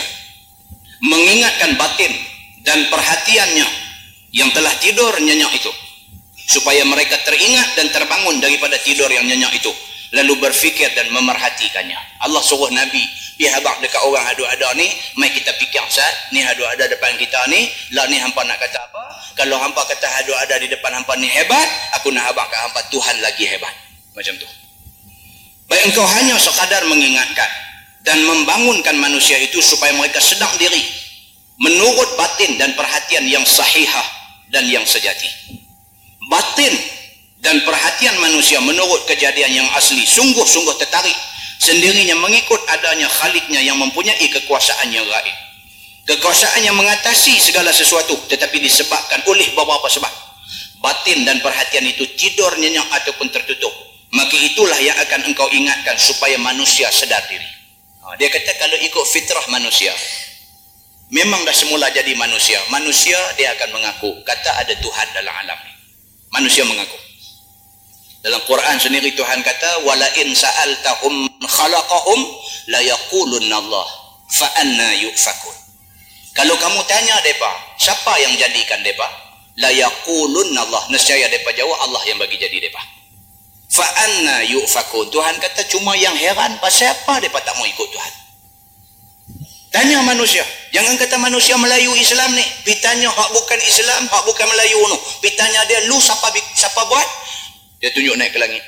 [1.03, 2.13] Mengingatkan batin
[2.63, 3.67] Dan perhatiannya
[4.31, 5.71] Yang telah tidur nyenyak itu
[6.47, 9.71] Supaya mereka teringat dan terbangun Daripada tidur yang nyenyak itu
[10.15, 11.99] Lalu berfikir dan memerhatikannya.
[12.23, 13.03] Allah suruh Nabi
[13.37, 14.89] Pergi habak dekat orang ada-ada ni
[15.21, 19.13] Mai kita fikir sat Ni ada-ada depan kita ni Lah ni hampa nak kata apa?
[19.37, 21.69] Kalau hampa kata ada-ada di depan hampa ni hebat
[22.01, 23.69] Aku nak habak kat hampa Tuhan lagi hebat.
[24.17, 24.49] Macam tu.
[25.69, 27.45] Baik engkau hanya sekadar mengingatkan
[28.01, 30.81] Dan membangunkan manusia itu Supaya mereka sedang diri
[31.61, 34.07] Menurut batin dan perhatian yang sahihah
[34.49, 35.29] Dan yang sejati.
[36.25, 36.73] Batin
[37.37, 41.13] dan perhatian manusia menurut kejadian yang asli Sungguh-sungguh tertarik
[41.57, 45.37] sendirinya mengikut adanya khaliknya yang mempunyai kekuasaan yang gaib
[46.07, 50.07] Kekuasaan yang mengatasi segala sesuatu tetapi disebabkan oleh beberapa sebab.
[50.79, 53.75] Batin dan perhatian itu tidur nyenyak ataupun tertutup.
[54.15, 57.43] Maka itulah yang akan engkau ingatkan supaya manusia sedar diri.
[58.07, 59.91] Ha, dia kata kalau ikut fitrah manusia,
[61.11, 62.55] memang dah semula jadi manusia.
[62.71, 65.75] Manusia dia akan mengaku kata ada Tuhan dalam alam ini.
[66.31, 66.95] Manusia mengaku.
[68.25, 72.19] Dalam Quran sendiri Tuhan kata wala in sa'altahum khalaqahum
[72.73, 73.87] la yaqulunna Allah
[74.33, 75.55] fa anna yufakun.
[76.33, 77.49] Kalau kamu tanya depa,
[77.81, 79.07] siapa yang jadikan depa?
[79.57, 80.83] La yaqulunna Allah.
[80.93, 82.97] Nescaya depa jawab Allah yang bagi jadi depa
[83.67, 85.11] fa anna yufakun.
[85.11, 88.13] Tuhan kata cuma yang heran pasal apa depa tak mau ikut Tuhan?
[89.67, 90.41] Tanya manusia.
[90.71, 92.41] Jangan kata manusia Melayu Islam ni.
[92.63, 96.81] Pi tanya hak bukan Islam hak bukan Melayu no pi tanya dia lu siapa siapa
[96.87, 97.07] buat
[97.87, 98.59] dia tunjuk naik ke langit.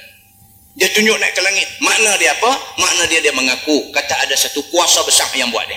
[0.79, 1.67] Dia tunjuk naik ke langit.
[1.83, 2.55] Makna dia apa?
[2.79, 5.75] Makna dia dia mengaku kata ada satu kuasa besar yang buat dia.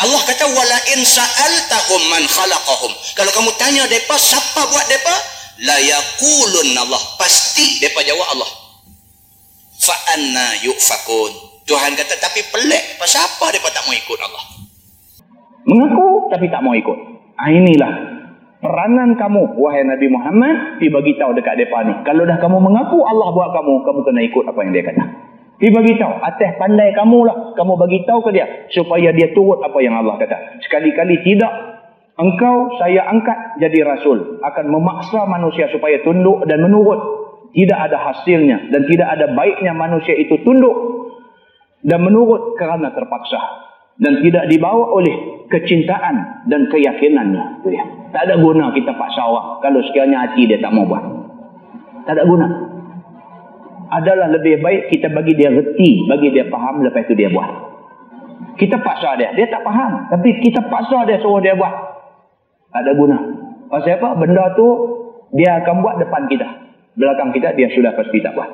[0.00, 2.92] Allah kata wala in sa'altahum man khalaqahum.
[3.12, 5.14] Kalau kamu tanya depa siapa buat depa?
[5.68, 7.02] La yaqulun Allah.
[7.20, 8.50] Pasti depa jawab Allah.
[9.84, 11.60] Fa anna yufakun.
[11.68, 12.96] Tuhan kata tapi pelik.
[12.96, 14.44] Pasal apa depa tak mau ikut Allah?
[15.68, 16.98] Mengaku tapi tak mau ikut.
[17.36, 18.13] Ah inilah
[18.64, 21.94] peranan kamu wahai Nabi Muhammad pi bagi tahu dekat depa ni.
[22.08, 25.04] Kalau dah kamu mengaku Allah buat kamu kamu kena ikut apa yang dia kata.
[25.60, 29.60] Pi bagi tahu atas pandai kamu lah kamu bagi tahu ke dia supaya dia turut
[29.60, 30.64] apa yang Allah kata.
[30.64, 31.52] Sekali-kali tidak
[32.16, 37.20] engkau saya angkat jadi rasul akan memaksa manusia supaya tunduk dan menurut.
[37.54, 40.74] Tidak ada hasilnya dan tidak ada baiknya manusia itu tunduk
[41.86, 43.38] dan menurut kerana terpaksa
[43.98, 47.62] dan tidak dibawa oleh kecintaan dan keyakinannya.
[48.10, 51.04] Tak ada guna kita paksa orang kalau sekiranya hati dia tak mau buat.
[52.04, 52.46] Tak ada guna.
[53.94, 57.74] Adalah lebih baik kita bagi dia reti bagi dia faham lepas itu dia buat.
[58.54, 59.34] Kita paksa dia.
[59.34, 60.10] Dia tak faham.
[60.10, 61.74] Tapi kita paksa dia suruh dia buat.
[62.70, 63.16] Tak ada guna.
[63.70, 64.18] Pasal apa?
[64.18, 64.66] Benda tu
[65.34, 66.46] dia akan buat depan kita.
[66.94, 68.50] Belakang kita dia sudah pasti tak buat.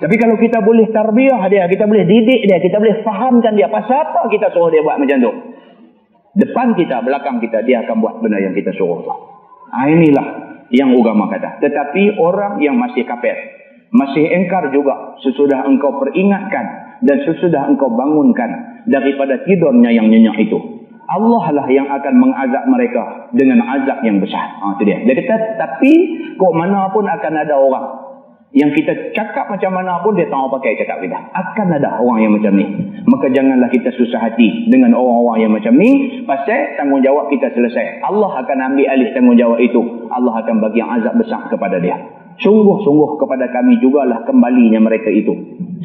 [0.00, 4.00] Tapi kalau kita boleh tarbiyah dia, kita boleh didik dia, kita boleh fahamkan dia pasal
[4.00, 5.32] apa kita suruh dia buat macam tu.
[6.40, 9.04] Depan kita, belakang kita dia akan buat benda yang kita suruh.
[9.04, 10.26] Ha, inilah
[10.72, 11.60] yang agama kata.
[11.60, 13.36] Tetapi orang yang masih kafir,
[13.92, 20.56] masih engkar juga sesudah engkau peringatkan dan sesudah engkau bangunkan daripada tidurnya yang nyenyak itu.
[21.12, 24.48] Allah lah yang akan mengazab mereka dengan azab yang besar.
[24.64, 24.96] Ha, itu dia.
[25.04, 25.92] Dia kata, tapi
[26.40, 27.99] kok mana pun akan ada orang
[28.50, 31.14] yang kita cakap macam mana pun dia tahu pakai cakap kita.
[31.30, 32.66] Akan ada orang yang macam ni.
[33.06, 36.22] Maka janganlah kita susah hati dengan orang-orang yang macam ni.
[36.26, 38.02] Pasal tanggungjawab kita selesai.
[38.02, 39.80] Allah akan ambil alih tanggungjawab itu.
[40.10, 41.94] Allah akan bagi azab besar kepada dia.
[42.42, 45.30] Sungguh-sungguh kepada kami jugalah kembalinya mereka itu.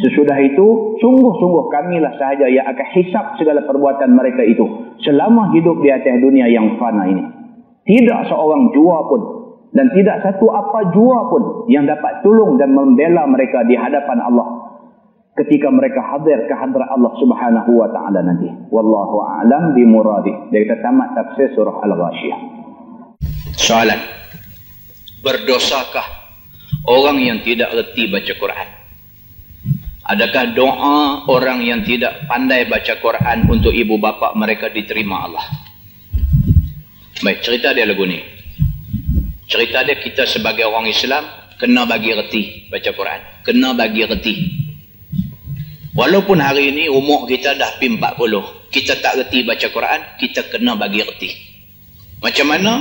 [0.02, 4.66] Sesudah itu, sungguh-sungguh kamilah sahaja yang akan hisap segala perbuatan mereka itu.
[5.06, 7.24] Selama hidup di atas dunia yang fana ini.
[7.86, 9.22] Tidak seorang jua pun.
[9.76, 14.48] Dan tidak satu apa jua pun yang dapat tolong dan membela mereka di hadapan Allah.
[15.36, 18.48] Ketika mereka hadir ke hadrat Allah subhanahu wa ta'ala nanti.
[18.72, 20.32] Wallahu a'lam bimuradi.
[20.48, 22.40] Dia kata tamat tafsir surah Al-Ghashiyah.
[23.60, 24.00] Soalan.
[25.20, 26.08] Berdosakah
[26.88, 28.70] orang yang tidak reti baca Quran?
[30.06, 35.44] Adakah doa orang yang tidak pandai baca Quran untuk ibu bapa mereka diterima Allah?
[37.26, 38.45] Baik, cerita dia lagu ni.
[39.46, 41.22] Cerita dia kita sebagai orang Islam
[41.62, 43.20] kena bagi reti baca Quran.
[43.46, 44.36] Kena bagi reti.
[45.96, 48.02] Walaupun hari ini umur kita dah pi 40,
[48.74, 51.30] kita tak reti baca Quran, kita kena bagi reti.
[52.20, 52.74] Macam mana?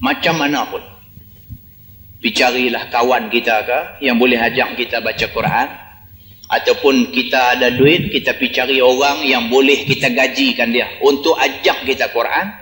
[0.00, 0.80] Macam mana pun.
[2.22, 5.68] Bicarilah kawan kita ke yang boleh ajak kita baca Quran
[6.52, 11.82] ataupun kita ada duit kita pergi cari orang yang boleh kita gajikan dia untuk ajak
[11.88, 12.52] kita Quran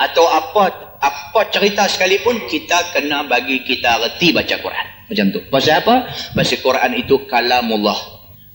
[0.00, 4.86] atau apa apa cerita sekalipun kita kena bagi kita reti baca Quran.
[5.12, 5.40] Macam tu.
[5.52, 6.08] Pasal apa?
[6.32, 7.98] Pasal Quran itu kalamullah.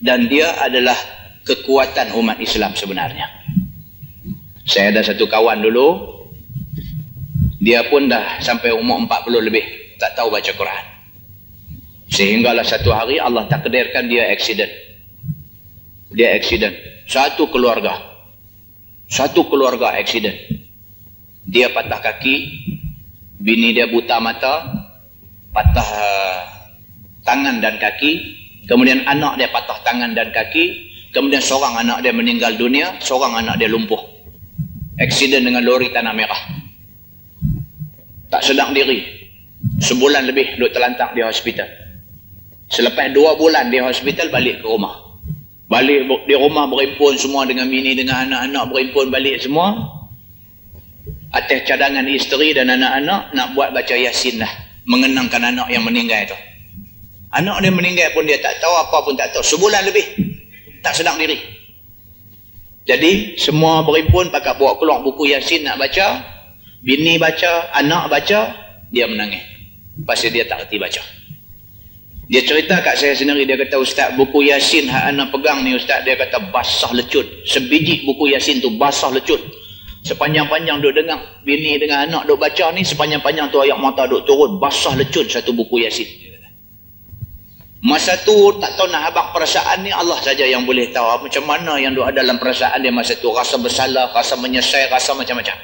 [0.02, 0.96] Dan dia adalah
[1.46, 3.30] kekuatan umat Islam sebenarnya.
[4.66, 6.18] Saya ada satu kawan dulu.
[7.62, 9.64] Dia pun dah sampai umur 40 lebih.
[9.98, 10.84] Tak tahu baca Quran.
[12.10, 14.70] Sehinggalah satu hari Allah takdirkan dia accident.
[16.14, 16.74] Dia accident.
[17.10, 18.22] Satu keluarga.
[19.06, 20.55] Satu keluarga accident.
[21.46, 22.36] Dia patah kaki,
[23.38, 24.66] bini dia buta mata,
[25.54, 26.38] patah uh,
[27.22, 28.12] tangan dan kaki,
[28.66, 33.62] kemudian anak dia patah tangan dan kaki, kemudian seorang anak dia meninggal dunia, seorang anak
[33.62, 34.02] dia lumpuh.
[34.96, 36.40] Accident dengan lori tanah merah.
[38.32, 39.04] Tak sedang diri.
[39.80, 41.68] Sebulan lebih duduk terlantak di hospital.
[42.66, 45.06] Selepas dua bulan di hospital balik ke rumah.
[45.66, 49.95] Balik di rumah berimpun semua dengan bini dengan anak-anak berimpun balik semua.
[51.36, 54.52] Atas cadangan isteri dan anak-anak nak buat baca yasin lah.
[54.86, 56.36] Mengenangkan anak yang meninggal itu
[57.36, 59.44] anak dia meninggal pun dia tak tahu apa pun tak tahu.
[59.44, 60.06] Sebulan lebih
[60.80, 61.36] tak sedang diri.
[62.86, 66.22] Jadi semua berimpun pakai bawa keluar buku yasin nak baca.
[66.86, 68.40] Bini baca anak baca
[68.94, 69.42] dia menangis.
[70.06, 71.02] Pasal dia tak reti baca.
[72.26, 76.06] Dia cerita kat saya sendiri dia kata ustaz buku yasin hak anak pegang ni ustaz.
[76.06, 77.26] Dia kata basah lecut.
[77.42, 79.42] Sebiji buku yasin tu basah lecut
[80.06, 84.62] Sepanjang-panjang duk dengar bini dengan anak duk baca ni sepanjang-panjang tu ayat mata duk turun
[84.62, 86.06] basah lecut satu buku Yasin.
[87.82, 91.74] Masa tu tak tahu nak habaq perasaan ni Allah saja yang boleh tahu macam mana
[91.82, 95.58] yang duk ada dalam perasaan dia masa tu rasa bersalah, rasa menyesal, rasa macam-macam.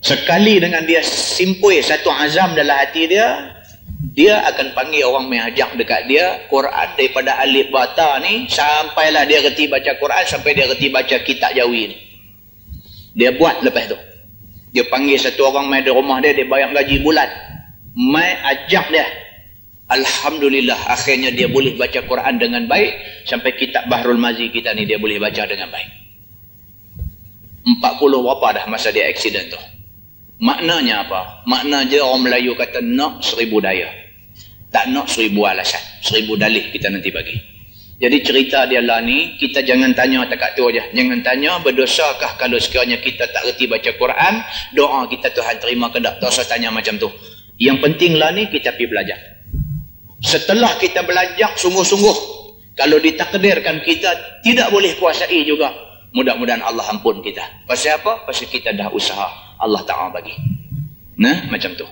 [0.00, 3.59] Sekali dengan dia simpui satu azam dalam hati dia,
[4.00, 9.68] dia akan panggil orang mengajak dekat dia Quran daripada alif bata ni sampailah dia reti
[9.68, 11.96] baca Quran sampai dia reti baca kitab jawi ni.
[13.12, 13.98] Dia buat lepas tu.
[14.72, 17.28] Dia panggil satu orang main di rumah dia dia bayar gaji bulan.
[17.92, 19.04] Main ajak dia.
[19.92, 22.96] Alhamdulillah akhirnya dia boleh baca Quran dengan baik
[23.28, 25.90] sampai kitab Bahrul Mazi kita ni dia boleh baca dengan baik.
[27.68, 29.60] 40 berapa dah masa dia accident tu
[30.40, 31.44] Maknanya apa?
[31.44, 33.92] Makna je orang Melayu kata nak seribu daya.
[34.72, 35.80] Tak nak seribu alasan.
[36.00, 37.36] Seribu dalih kita nanti bagi.
[38.00, 40.88] Jadi cerita dia lah ni, kita jangan tanya tak tu aja.
[40.96, 44.34] Jangan tanya berdosakah kalau sekiranya kita tak reti baca Quran,
[44.72, 46.16] doa kita Tuhan terima ke tak?
[46.16, 47.12] Tak usah tanya macam tu.
[47.60, 49.20] Yang penting lah ni kita pergi belajar.
[50.24, 52.16] Setelah kita belajar sungguh-sungguh,
[52.80, 55.68] kalau ditakdirkan kita tidak boleh kuasai juga,
[56.16, 57.44] mudah-mudahan Allah ampun kita.
[57.68, 58.24] Pasal apa?
[58.24, 59.49] Pasal kita dah usaha.
[59.60, 60.34] Allah Ta'ala bagi.
[61.20, 61.84] Nah, macam tu.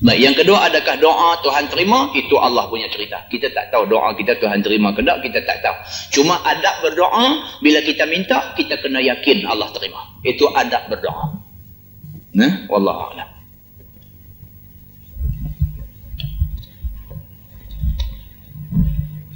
[0.00, 2.08] Baik, yang kedua adakah doa Tuhan terima?
[2.16, 3.20] Itu Allah punya cerita.
[3.28, 5.76] Kita tak tahu doa kita Tuhan terima ke tak, kita tak tahu.
[6.16, 10.00] Cuma adab berdoa, bila kita minta, kita kena yakin Allah terima.
[10.24, 11.36] Itu adab berdoa.
[12.32, 13.28] Nah, Wallahu'alam.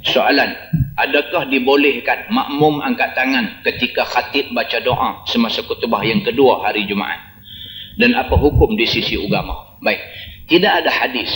[0.05, 0.49] Soalan,
[0.97, 7.34] adakah dibolehkan makmum angkat tangan ketika khatib baca doa semasa kutubah yang kedua hari Jumaat?
[7.99, 9.79] Dan apa hukum di sisi agama.
[9.79, 9.99] Baik.
[10.51, 11.31] Tidak ada hadis.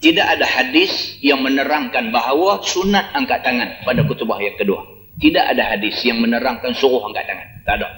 [0.00, 4.84] Tidak ada hadis yang menerangkan bahawa sunat angkat tangan pada kutubah yang kedua.
[5.16, 7.48] Tidak ada hadis yang menerangkan suruh angkat tangan.
[7.64, 7.88] Tak ada.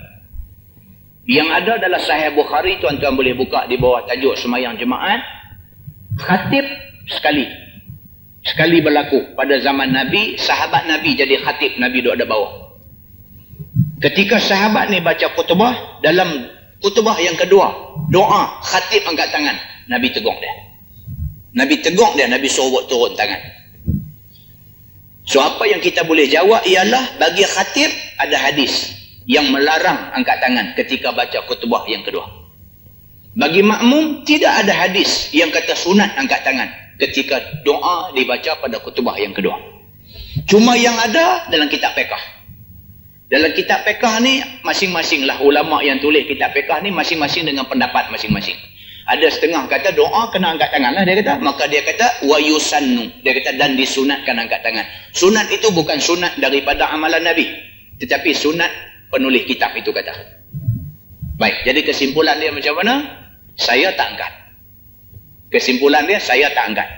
[1.26, 2.78] Yang ada adalah sahih Bukhari.
[2.78, 5.18] Tuan-tuan boleh buka di bawah tajuk semayang jemaat.
[6.20, 6.62] Khatib
[7.10, 7.48] sekali.
[8.46, 10.38] Sekali berlaku pada zaman Nabi.
[10.38, 11.82] Sahabat Nabi jadi khatib.
[11.82, 12.52] Nabi duduk ada bawah.
[13.98, 17.73] Ketika sahabat ni baca kutubah dalam Kutubah yang kedua,
[18.12, 19.57] doa khatib angkat tangan.
[19.89, 20.55] Nabi tegur dia.
[21.57, 23.40] Nabi tegur dia, Nabi suruh buat turun tangan.
[25.27, 27.90] So apa yang kita boleh jawab ialah bagi khatib
[28.23, 28.94] ada hadis
[29.27, 32.28] yang melarang angkat tangan ketika baca kutubah yang kedua.
[33.36, 36.70] Bagi makmum tidak ada hadis yang kata sunat angkat tangan
[37.03, 39.59] ketika doa dibaca pada kutubah yang kedua.
[40.47, 42.35] Cuma yang ada dalam kitab pekah.
[43.27, 48.07] Dalam kitab pekah ni, masing-masing lah ulama' yang tulis kitab pekah ni, masing-masing dengan pendapat
[48.15, 48.55] masing-masing.
[49.07, 51.43] Ada setengah kata doa kena angkat tangan lah, dia kata.
[51.43, 53.11] Maka dia kata, wa yusannu.
[53.27, 54.86] Dia kata, dan disunatkan angkat tangan.
[55.11, 57.51] Sunat itu bukan sunat daripada amalan Nabi.
[57.98, 58.70] Tetapi sunat
[59.11, 60.15] penulis kitab itu kata.
[61.35, 62.94] Baik, jadi kesimpulan dia macam mana?
[63.59, 64.32] Saya tak angkat.
[65.51, 66.89] Kesimpulan dia, saya tak angkat.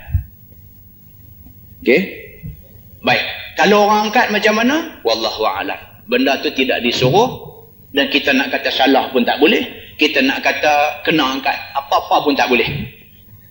[1.80, 2.00] Okey?
[3.00, 3.24] Baik.
[3.56, 5.00] Kalau orang angkat macam mana?
[5.04, 7.60] Wallahu'alam benda tu tidak disuruh
[7.92, 12.32] dan kita nak kata salah pun tak boleh kita nak kata kena angkat apa-apa pun
[12.38, 12.70] tak boleh.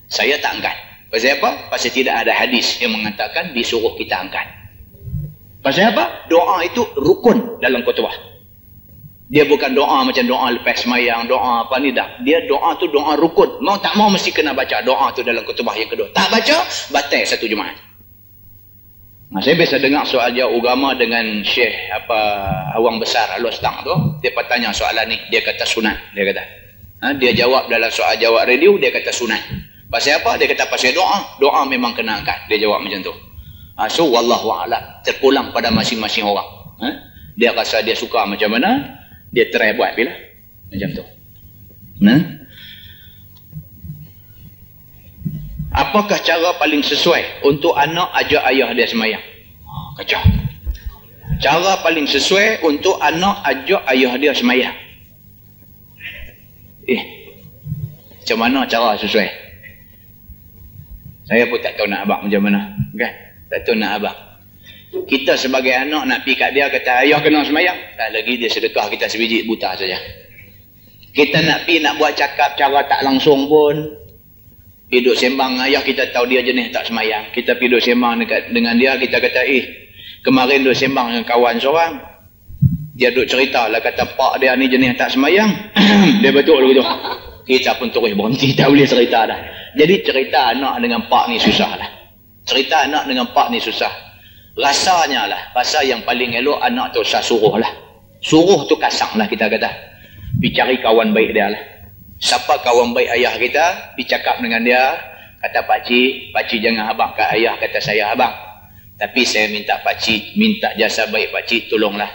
[0.08, 0.76] Saya tak angkat.
[1.12, 1.72] Pasal apa?
[1.72, 4.48] pasal tidak ada hadis yang mengatakan disuruh kita angkat.
[5.60, 6.28] Pasal apa?
[6.32, 8.12] doa itu rukun dalam kutubah
[9.28, 12.24] dia bukan doa macam doa lepas semayang doa apa ni dah.
[12.24, 13.60] Dia doa tu doa rukun.
[13.60, 16.08] Mau tak mau mesti kena baca doa tu dalam kutubah yang kedua.
[16.16, 16.64] Tak baca
[16.96, 17.76] batal satu jemaah
[19.28, 22.20] Nah, saya biasa dengar soal jawab agama dengan Syekh apa
[22.80, 23.92] awang besar Alus Tang tu.
[24.24, 26.44] Dia bertanya soalan ni, dia kata sunat, dia kata.
[27.04, 29.40] Ha, dia jawab dalam soal jawab radio, dia kata sunat.
[29.92, 30.40] Pasal apa?
[30.40, 31.40] Dia kata pasal doa.
[31.44, 32.48] Doa memang kena angkat.
[32.48, 33.14] Dia jawab macam tu.
[33.76, 35.04] Ha, so wallahu a'lam.
[35.04, 36.48] Terpulang pada masing-masing orang.
[36.80, 36.90] Ha?
[37.36, 39.00] Dia rasa dia suka macam mana,
[39.32, 40.12] dia try buat bila.
[40.72, 41.04] Macam tu.
[42.00, 42.37] Nah.
[45.78, 49.22] Apakah cara paling sesuai untuk anak ajak ayah dia semayang?
[49.62, 50.24] Ha, kacau.
[51.38, 54.74] Cara paling sesuai untuk anak ajak ayah dia semayang.
[56.90, 57.04] Eh,
[58.26, 59.30] macam mana cara sesuai?
[61.30, 62.74] Saya pun tak tahu nak abang macam mana.
[62.98, 63.14] Kan?
[63.54, 64.18] Tak tahu nak abang.
[65.06, 67.78] Kita sebagai anak nak pergi kat dia kata ayah kena semayang.
[68.00, 70.00] Tak lagi dia sedekah kita sebiji buta saja.
[71.18, 74.07] kita nak pi nak buat cakap cara tak langsung pun
[74.88, 77.28] hidup sembang ayah kita tahu dia jenis tak semayang.
[77.36, 79.64] Kita duduk sembang dekat, dengan dia kita kata eh
[80.24, 81.94] kemarin duduk sembang dengan kawan seorang.
[82.98, 85.54] Dia duduk cerita lah kata pak dia ni jenis tak semayang.
[86.24, 86.82] Dia betul begitu
[87.48, 89.40] kita pun terus berhenti tak boleh cerita dah.
[89.80, 91.90] Jadi cerita anak dengan pak ni susah lah.
[92.44, 93.90] Cerita anak dengan pak ni susah.
[94.58, 97.72] Rasanya lah pasal yang paling elok anak tu saya suruh lah.
[98.20, 99.70] Suruh tu kasang lah kita kata.
[100.42, 101.62] Pergi cari kawan baik dia lah.
[102.18, 104.98] Siapa kawan baik ayah kita, pergi cakap dengan dia,
[105.38, 108.34] kata pakcik, pakcik jangan abang kat ayah, kata saya abang.
[108.98, 112.10] Tapi saya minta pakcik, minta jasa baik pakcik, tolonglah.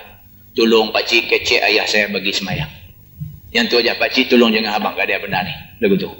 [0.58, 2.68] Tolong pakcik kecek ayah saya bagi semayang.
[3.54, 5.54] Yang tu aja pakcik tolong jangan abang kat dia benda ni.
[5.78, 6.10] Lagu tu.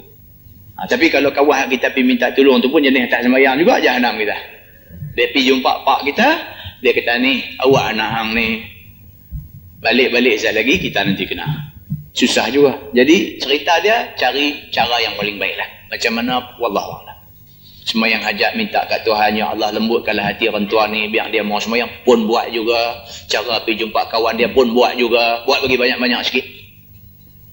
[0.79, 4.15] Ha, tapi kalau kawan kita pergi minta tolong tu pun jenis tak semayang juga jahanam
[4.15, 4.39] kita.
[5.19, 6.29] Dia pergi jumpa pak kita,
[6.87, 8.49] dia kata ni, awak anak hang ni,
[9.83, 11.72] balik-balik saya lagi, kita nanti kena
[12.13, 12.77] susah juga.
[12.93, 15.69] Jadi cerita dia cari cara yang paling baik lah.
[15.93, 17.17] Macam mana wallahualam.
[17.83, 21.59] Semayang hajat minta kat Tuhan ya Allah lembutkanlah hati orang tua ni biar dia mau
[21.59, 23.03] semayang pun buat juga.
[23.27, 25.43] Cara pergi jumpa kawan dia pun buat juga.
[25.43, 26.47] Buat bagi banyak-banyak sikit.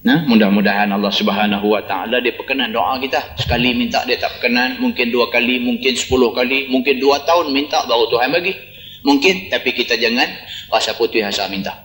[0.00, 3.36] Nah, mudah-mudahan Allah Subhanahu Wa Taala dia perkenan doa kita.
[3.36, 7.84] Sekali minta dia tak perkenan, mungkin dua kali, mungkin sepuluh kali, mungkin dua tahun minta
[7.84, 8.56] baru Tuhan bagi.
[9.04, 10.24] Mungkin tapi kita jangan
[10.72, 11.76] rasa putih asa minta.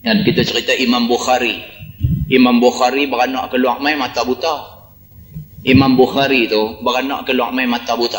[0.00, 1.75] Dan kita cerita Imam Bukhari
[2.26, 4.82] Imam Bukhari beranak keluar mai mata buta.
[5.62, 8.18] Imam Bukhari tu beranak keluar mai mata buta.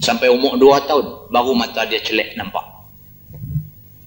[0.00, 2.64] Sampai umur dua tahun baru mata dia celek nampak.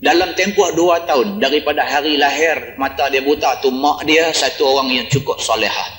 [0.01, 4.89] Dalam tempoh dua tahun daripada hari lahir mata dia buta tu mak dia satu orang
[4.89, 5.89] yang cukup solehah.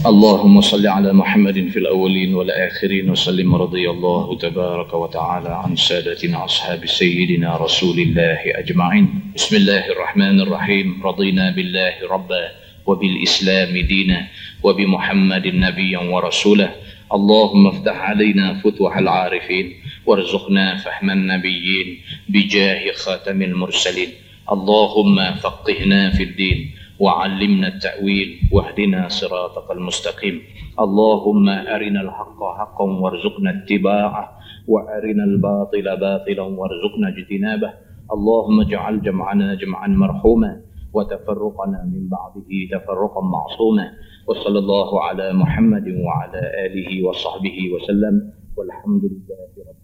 [0.07, 6.87] اللهم صل على محمد في الأولين والآخرين وسلم رضي الله تبارك وتعالى عن سادتنا أصحاب
[6.87, 9.33] سيدنا رسول الله أجمعين.
[9.35, 11.03] بسم الله الرحمن الرحيم.
[11.05, 12.45] رضينا بالله ربا
[12.87, 14.27] وبالإسلام دينا
[14.63, 16.71] وبمحمد نبيا ورسولا
[17.13, 19.73] اللهم افتح علينا فتوح العارفين
[20.07, 24.09] وارزقنا فهم النبيين بجاه خاتم المرسلين.
[24.53, 26.71] اللهم فقهنا في الدين
[27.01, 30.41] وعلمنا التأويل واهدنا صراطك المستقيم.
[30.81, 34.25] اللهم أرنا الحق حقا وارزقنا اتباعه
[34.69, 37.71] وأرنا الباطل باطلا وارزقنا اجتنابه.
[38.13, 40.61] اللهم اجعل جمعنا جمعا مرحوما
[40.93, 43.87] وتفرقنا من بعده تفرقا معصوما.
[44.27, 48.33] وصلى الله على محمد وعلى آله وصحبه وسلم.
[48.57, 49.83] والحمد لله رب